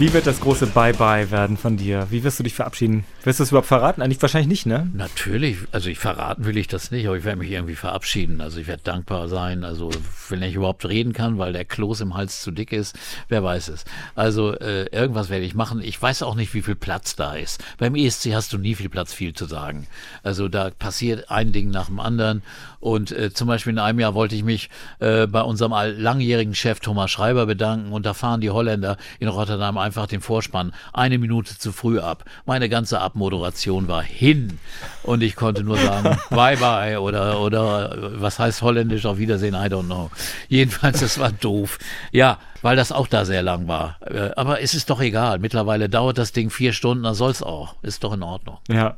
Wie 0.00 0.14
wird 0.14 0.26
das 0.26 0.40
große 0.40 0.68
Bye-Bye 0.68 1.30
werden 1.30 1.58
von 1.58 1.76
dir? 1.76 2.06
Wie 2.08 2.24
wirst 2.24 2.38
du 2.38 2.42
dich 2.42 2.54
verabschieden? 2.54 3.04
Wirst 3.22 3.38
du 3.38 3.42
es 3.42 3.50
überhaupt 3.50 3.68
verraten? 3.68 4.00
Eigentlich 4.00 4.22
wahrscheinlich 4.22 4.48
nicht, 4.48 4.64
ne? 4.64 4.88
Natürlich, 4.94 5.58
also 5.72 5.90
ich 5.90 5.98
verraten 5.98 6.46
will 6.46 6.56
ich 6.56 6.68
das 6.68 6.90
nicht, 6.90 7.06
aber 7.06 7.18
ich 7.18 7.24
werde 7.24 7.40
mich 7.40 7.50
irgendwie 7.50 7.74
verabschieden. 7.74 8.40
Also 8.40 8.60
ich 8.60 8.66
werde 8.66 8.82
dankbar 8.82 9.28
sein. 9.28 9.62
Also 9.62 9.90
wenn 10.30 10.40
ich 10.40 10.54
überhaupt 10.54 10.88
reden 10.88 11.12
kann, 11.12 11.36
weil 11.36 11.52
der 11.52 11.66
Kloß 11.66 12.00
im 12.00 12.14
Hals 12.14 12.40
zu 12.40 12.50
dick 12.50 12.72
ist, 12.72 12.98
wer 13.28 13.44
weiß 13.44 13.68
es. 13.68 13.84
Also 14.14 14.54
äh, 14.54 14.86
irgendwas 14.86 15.28
werde 15.28 15.44
ich 15.44 15.54
machen. 15.54 15.82
Ich 15.82 16.00
weiß 16.00 16.22
auch 16.22 16.34
nicht, 16.34 16.54
wie 16.54 16.62
viel 16.62 16.76
Platz 16.76 17.14
da 17.14 17.34
ist. 17.34 17.62
Beim 17.76 17.94
ESC 17.94 18.32
hast 18.32 18.54
du 18.54 18.56
nie 18.56 18.76
viel 18.76 18.88
Platz, 18.88 19.12
viel 19.12 19.34
zu 19.34 19.44
sagen. 19.44 19.86
Also 20.22 20.48
da 20.48 20.70
passiert 20.70 21.30
ein 21.30 21.52
Ding 21.52 21.68
nach 21.68 21.88
dem 21.88 22.00
anderen. 22.00 22.42
Und 22.80 23.12
äh, 23.12 23.32
zum 23.32 23.46
Beispiel 23.46 23.72
in 23.72 23.78
einem 23.78 24.00
Jahr 24.00 24.14
wollte 24.14 24.34
ich 24.34 24.42
mich 24.42 24.70
äh, 24.98 25.26
bei 25.26 25.42
unserem 25.42 25.72
langjährigen 25.72 26.54
Chef 26.54 26.80
Thomas 26.80 27.10
Schreiber 27.10 27.46
bedanken 27.46 27.92
und 27.92 28.06
da 28.06 28.14
fahren 28.14 28.40
die 28.40 28.50
Holländer 28.50 28.96
in 29.18 29.28
Rotterdam 29.28 29.76
einfach 29.78 30.06
den 30.06 30.20
Vorspann 30.20 30.72
eine 30.92 31.18
Minute 31.18 31.58
zu 31.58 31.72
früh 31.72 31.98
ab. 31.98 32.24
Meine 32.46 32.68
ganze 32.68 33.00
Abmoderation 33.00 33.86
war 33.86 34.02
hin 34.02 34.58
und 35.02 35.22
ich 35.22 35.36
konnte 35.36 35.62
nur 35.62 35.76
sagen 35.76 36.18
Bye 36.30 36.56
bye 36.56 37.00
oder 37.00 37.40
oder 37.40 37.92
äh, 37.92 38.20
was 38.20 38.38
heißt 38.38 38.62
Holländisch 38.62 39.04
auf 39.04 39.18
Wiedersehen 39.18 39.54
I 39.54 39.68
don't 39.68 39.84
know. 39.84 40.10
Jedenfalls 40.48 41.00
das 41.00 41.18
war 41.18 41.32
doof. 41.32 41.78
Ja, 42.12 42.38
weil 42.62 42.76
das 42.76 42.92
auch 42.92 43.06
da 43.06 43.24
sehr 43.24 43.42
lang 43.42 43.68
war. 43.68 43.96
Äh, 44.00 44.30
Aber 44.36 44.62
es 44.62 44.74
ist 44.74 44.90
doch 44.90 45.00
egal. 45.00 45.38
Mittlerweile 45.38 45.88
dauert 45.88 46.18
das 46.18 46.32
Ding 46.32 46.50
vier 46.50 46.72
Stunden, 46.72 47.04
dann 47.04 47.14
soll's 47.14 47.42
auch. 47.42 47.74
Ist 47.82 48.04
doch 48.04 48.12
in 48.12 48.22
Ordnung. 48.22 48.58
Ja. 48.68 48.96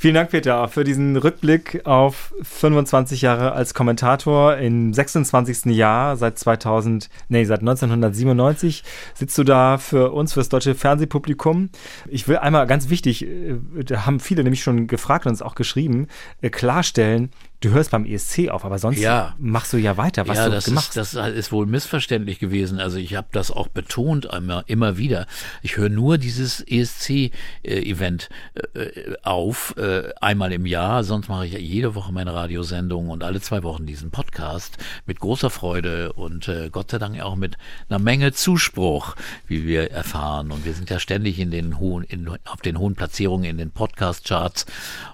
Vielen 0.00 0.14
Dank, 0.14 0.30
Peter, 0.30 0.68
für 0.68 0.84
diesen 0.84 1.16
Rückblick 1.16 1.84
auf 1.84 2.32
25 2.40 3.20
Jahre 3.20 3.50
als 3.50 3.74
Kommentator 3.74 4.56
im 4.56 4.94
26. 4.94 5.74
Jahr 5.74 6.16
seit 6.16 6.38
2000, 6.38 7.10
nee, 7.28 7.44
seit 7.44 7.60
1997 7.62 8.84
sitzt 9.14 9.36
du 9.36 9.42
da 9.42 9.76
für 9.76 10.12
uns, 10.12 10.34
für 10.34 10.38
das 10.38 10.50
deutsche 10.50 10.76
Fernsehpublikum. 10.76 11.70
Ich 12.06 12.28
will 12.28 12.36
einmal 12.36 12.68
ganz 12.68 12.90
wichtig, 12.90 13.26
äh, 13.26 13.56
da 13.84 14.06
haben 14.06 14.20
viele 14.20 14.44
nämlich 14.44 14.62
schon 14.62 14.86
gefragt 14.86 15.26
und 15.26 15.30
uns 15.30 15.42
auch 15.42 15.56
geschrieben, 15.56 16.06
äh, 16.42 16.50
klarstellen, 16.50 17.30
du 17.60 17.70
hörst 17.70 17.90
beim 17.90 18.04
ESC 18.04 18.50
auf, 18.50 18.64
aber 18.64 18.78
sonst 18.78 19.00
Ja. 19.00 19.34
machst 19.38 19.72
du 19.72 19.78
ja 19.78 19.96
weiter, 19.96 20.28
was 20.28 20.38
ja, 20.38 20.44
du 20.46 20.52
das 20.52 20.66
gemacht 20.66 20.96
ist, 20.96 21.16
das 21.16 21.32
ist 21.32 21.50
wohl 21.50 21.66
missverständlich 21.66 22.38
gewesen. 22.38 22.78
Also 22.78 22.98
ich 22.98 23.16
habe 23.16 23.28
das 23.32 23.50
auch 23.50 23.68
betont 23.68 24.26
immer, 24.26 24.62
immer 24.66 24.96
wieder. 24.96 25.26
Ich 25.62 25.76
höre 25.76 25.88
nur 25.88 26.18
dieses 26.18 26.60
ESC-Event 26.60 28.28
äh, 28.74 29.14
auf, 29.22 29.74
äh, 29.76 30.12
einmal 30.20 30.52
im 30.52 30.66
Jahr. 30.66 31.02
Sonst 31.02 31.28
mache 31.28 31.46
ich 31.46 31.52
ja 31.52 31.58
jede 31.58 31.94
Woche 31.94 32.12
meine 32.12 32.32
Radiosendung 32.32 33.10
und 33.10 33.24
alle 33.24 33.40
zwei 33.40 33.62
Wochen 33.64 33.86
diesen 33.86 34.10
Podcast 34.10 34.78
mit 35.06 35.18
großer 35.18 35.50
Freude 35.50 36.12
und 36.12 36.46
äh, 36.48 36.70
Gott 36.70 36.92
sei 36.92 36.98
Dank 36.98 37.20
auch 37.20 37.34
mit 37.36 37.56
einer 37.88 37.98
Menge 37.98 38.32
Zuspruch, 38.32 39.16
wie 39.48 39.66
wir 39.66 39.90
erfahren. 39.90 40.52
Und 40.52 40.64
wir 40.64 40.74
sind 40.74 40.90
ja 40.90 41.00
ständig 41.00 41.40
in 41.40 41.50
den 41.50 41.78
hohen, 41.80 42.04
in, 42.04 42.28
auf 42.44 42.60
den 42.62 42.78
hohen 42.78 42.94
Platzierungen 42.94 43.50
in 43.50 43.58
den 43.58 43.72
Podcast-Charts 43.72 44.66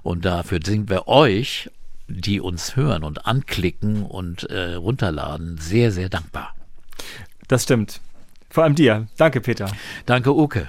und 0.02 0.26
dafür 0.26 0.60
sind 0.62 0.90
wir 0.90 1.08
euch 1.08 1.70
die 2.08 2.40
uns 2.40 2.76
hören 2.76 3.04
und 3.04 3.26
anklicken 3.26 4.04
und 4.04 4.44
äh, 4.50 4.74
runterladen, 4.74 5.58
sehr, 5.58 5.90
sehr 5.92 6.08
dankbar. 6.08 6.54
Das 7.48 7.64
stimmt. 7.64 8.00
Vor 8.50 8.64
allem 8.64 8.74
dir. 8.74 9.06
Danke, 9.16 9.40
Peter. 9.40 9.70
Danke, 10.06 10.34
Uke. 10.34 10.68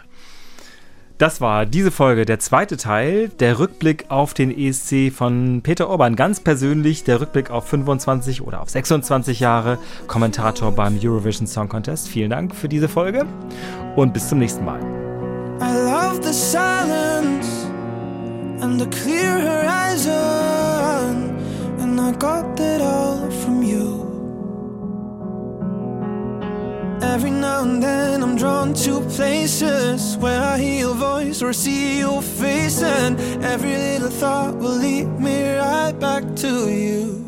Das 1.17 1.39
war 1.39 1.65
diese 1.65 1.91
Folge, 1.91 2.25
der 2.25 2.39
zweite 2.39 2.75
Teil, 2.75 3.29
der 3.29 3.57
Rückblick 3.57 4.11
auf 4.11 4.33
den 4.33 4.51
ESC 4.51 5.13
von 5.13 5.61
Peter 5.63 5.88
Orban. 5.88 6.17
Ganz 6.17 6.41
persönlich 6.41 7.05
der 7.05 7.21
Rückblick 7.21 7.51
auf 7.51 7.69
25 7.69 8.41
oder 8.41 8.61
auf 8.61 8.69
26 8.69 9.39
Jahre 9.39 9.77
Kommentator 10.07 10.73
beim 10.73 10.99
Eurovision 11.01 11.47
Song 11.47 11.69
Contest. 11.69 12.09
Vielen 12.09 12.31
Dank 12.31 12.53
für 12.53 12.67
diese 12.67 12.89
Folge 12.89 13.25
und 13.95 14.13
bis 14.13 14.27
zum 14.27 14.39
nächsten 14.39 14.65
Mal. 14.65 14.81
I 15.61 15.71
love 15.71 16.21
the 16.21 16.33
silence 16.33 17.65
and 18.59 18.77
the 18.77 18.88
clear 18.88 19.39
horizon, 19.39 20.11
and 21.98 22.02
I 22.02 22.12
got 22.20 22.58
that 22.58 22.82
all 22.82 23.32
from 23.41 23.64
you. 23.64 23.88
Every 27.02 27.32
now 27.32 27.62
and 27.62 27.82
then 27.82 28.22
I'm 28.22 28.36
drawn 28.36 28.74
to 28.86 29.00
places 29.18 30.18
where 30.18 30.41
I 30.41 30.58
hear 30.58 30.80
your 30.88 30.96
voice 30.96 31.41
or 31.41 31.54
see 31.54 32.00
your 32.00 32.22
face, 32.22 32.82
and 32.84 33.18
every 33.43 33.78
little 33.78 34.10
thought 34.10 34.56
will 34.58 34.78
lead 34.86 35.08
me 35.20 35.58
right 35.58 35.98
back 35.98 36.24
to 36.43 36.70
you. 36.70 37.24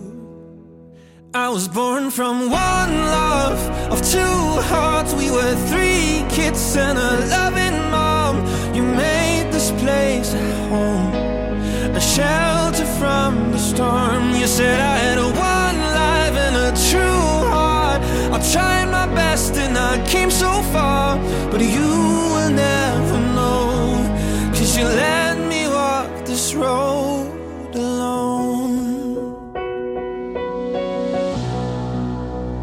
I 1.33 1.47
was 1.47 1.67
born 1.69 2.11
from 2.11 2.49
one 2.49 2.93
love 3.19 3.59
of 3.93 3.99
two 4.15 4.41
hearts. 4.71 5.13
We 5.13 5.31
were 5.31 5.55
three 5.71 6.25
kids 6.29 6.75
and 6.75 6.97
a 6.97 7.11
loving 7.35 7.79
mom. 7.89 8.35
You 8.75 8.83
made 8.83 9.47
this 9.51 9.71
place 9.83 10.33
a 10.33 10.45
home, 10.69 11.13
a 11.95 12.01
shelter 12.01 12.56
from 12.99 13.51
the 13.51 13.61
storm. 13.71 14.23
You 14.41 14.47
said 14.47 14.79
I 14.79 14.95
had 15.05 15.17
a 15.17 15.29
one 15.55 15.77
life 16.01 16.35
and 16.45 16.55
a 16.67 16.71
true 16.89 17.33
heart. 17.53 18.01
I 18.35 18.37
tried 18.53 18.87
my 18.99 19.07
best 19.21 19.53
and 19.55 19.77
I 19.77 19.93
came 20.13 20.31
so 20.31 20.51
far, 20.73 21.17
but 21.51 21.61
you 21.61 21.91
will 22.33 22.53
never 22.69 23.19
know. 23.37 23.71
Cause 24.55 24.71
you 24.77 24.85
let 24.85 25.35
me 25.51 25.61
walk 25.67 26.09
this 26.25 26.45
road 26.55 27.75
alone. 27.75 29.27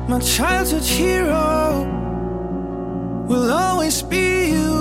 My 0.08 0.20
childhood 0.36 0.86
hero 0.98 1.54
will 3.28 3.48
always 3.50 4.02
be 4.02 4.28
you, 4.56 4.74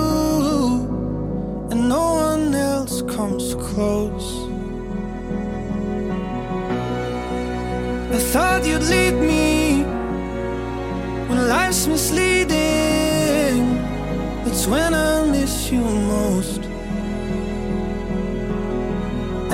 and 1.70 1.80
no 1.96 2.04
one 2.28 2.54
else 2.54 3.02
comes 3.16 3.46
close. 3.68 4.23
Thought 8.34 8.66
you'd 8.66 8.82
lead 8.82 9.14
me 9.14 9.84
when 11.28 11.48
life's 11.48 11.86
misleading. 11.86 13.62
That's 14.44 14.66
when 14.66 14.92
I 14.92 15.24
miss 15.30 15.70
you 15.70 15.84
most. 16.16 16.62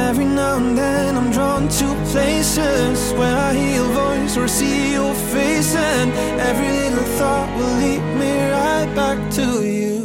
Every 0.09 0.24
now 0.24 0.57
and 0.57 0.78
then 0.78 1.14
I'm 1.18 1.31
drawn 1.31 1.68
to 1.68 1.87
places 2.11 3.12
where 3.18 3.37
I 3.49 3.53
hear 3.53 3.74
your 3.81 3.93
voice 4.05 4.39
or 4.39 4.49
see 4.49 4.93
your 4.93 5.14
face, 5.35 5.76
and 5.76 6.11
every 6.49 6.70
little 6.81 7.09
thought 7.18 7.51
will 7.59 7.74
lead 7.85 8.05
me 8.22 8.33
right 8.51 8.91
back 8.95 9.18
to 9.39 9.47
you. 9.62 9.99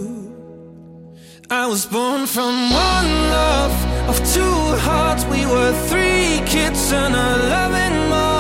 I 1.50 1.66
was 1.68 1.86
born 1.86 2.28
from 2.28 2.54
one 2.92 3.10
love 3.40 3.76
of 4.10 4.18
two 4.34 4.58
hearts. 4.88 5.24
We 5.34 5.46
were 5.46 5.72
three 5.88 6.42
kids 6.46 6.92
and 6.92 7.16
a 7.16 7.30
loving 7.54 8.10
mom. 8.10 8.35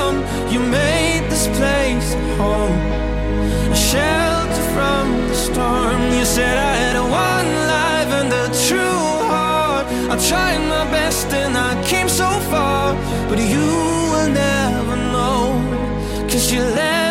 You 0.56 0.62
made 0.62 1.24
this 1.30 1.48
place 1.48 2.14
home, 2.38 2.80
a 3.74 3.76
shelter 3.76 4.66
from 4.74 5.28
the 5.28 5.36
storm. 5.36 6.02
You 6.14 6.24
said 6.24 6.58
I 6.58 6.74
had 6.84 6.96
a 6.96 7.04
one 7.04 7.50
life 7.76 8.12
and 8.20 8.32
a 8.32 8.48
true 8.66 9.10
heart. 9.32 9.86
I 10.14 10.16
tried 10.30 10.62
my 10.76 10.86
best 10.98 11.28
and 11.34 11.58
I 11.58 11.74
came 11.84 12.08
so 12.08 12.30
far, 12.52 12.96
but 13.28 13.38
you 13.38 13.68
will 14.14 14.30
never 14.30 14.96
know. 14.96 15.60
Cause 16.30 16.50
you 16.54 16.62
let 16.62 17.05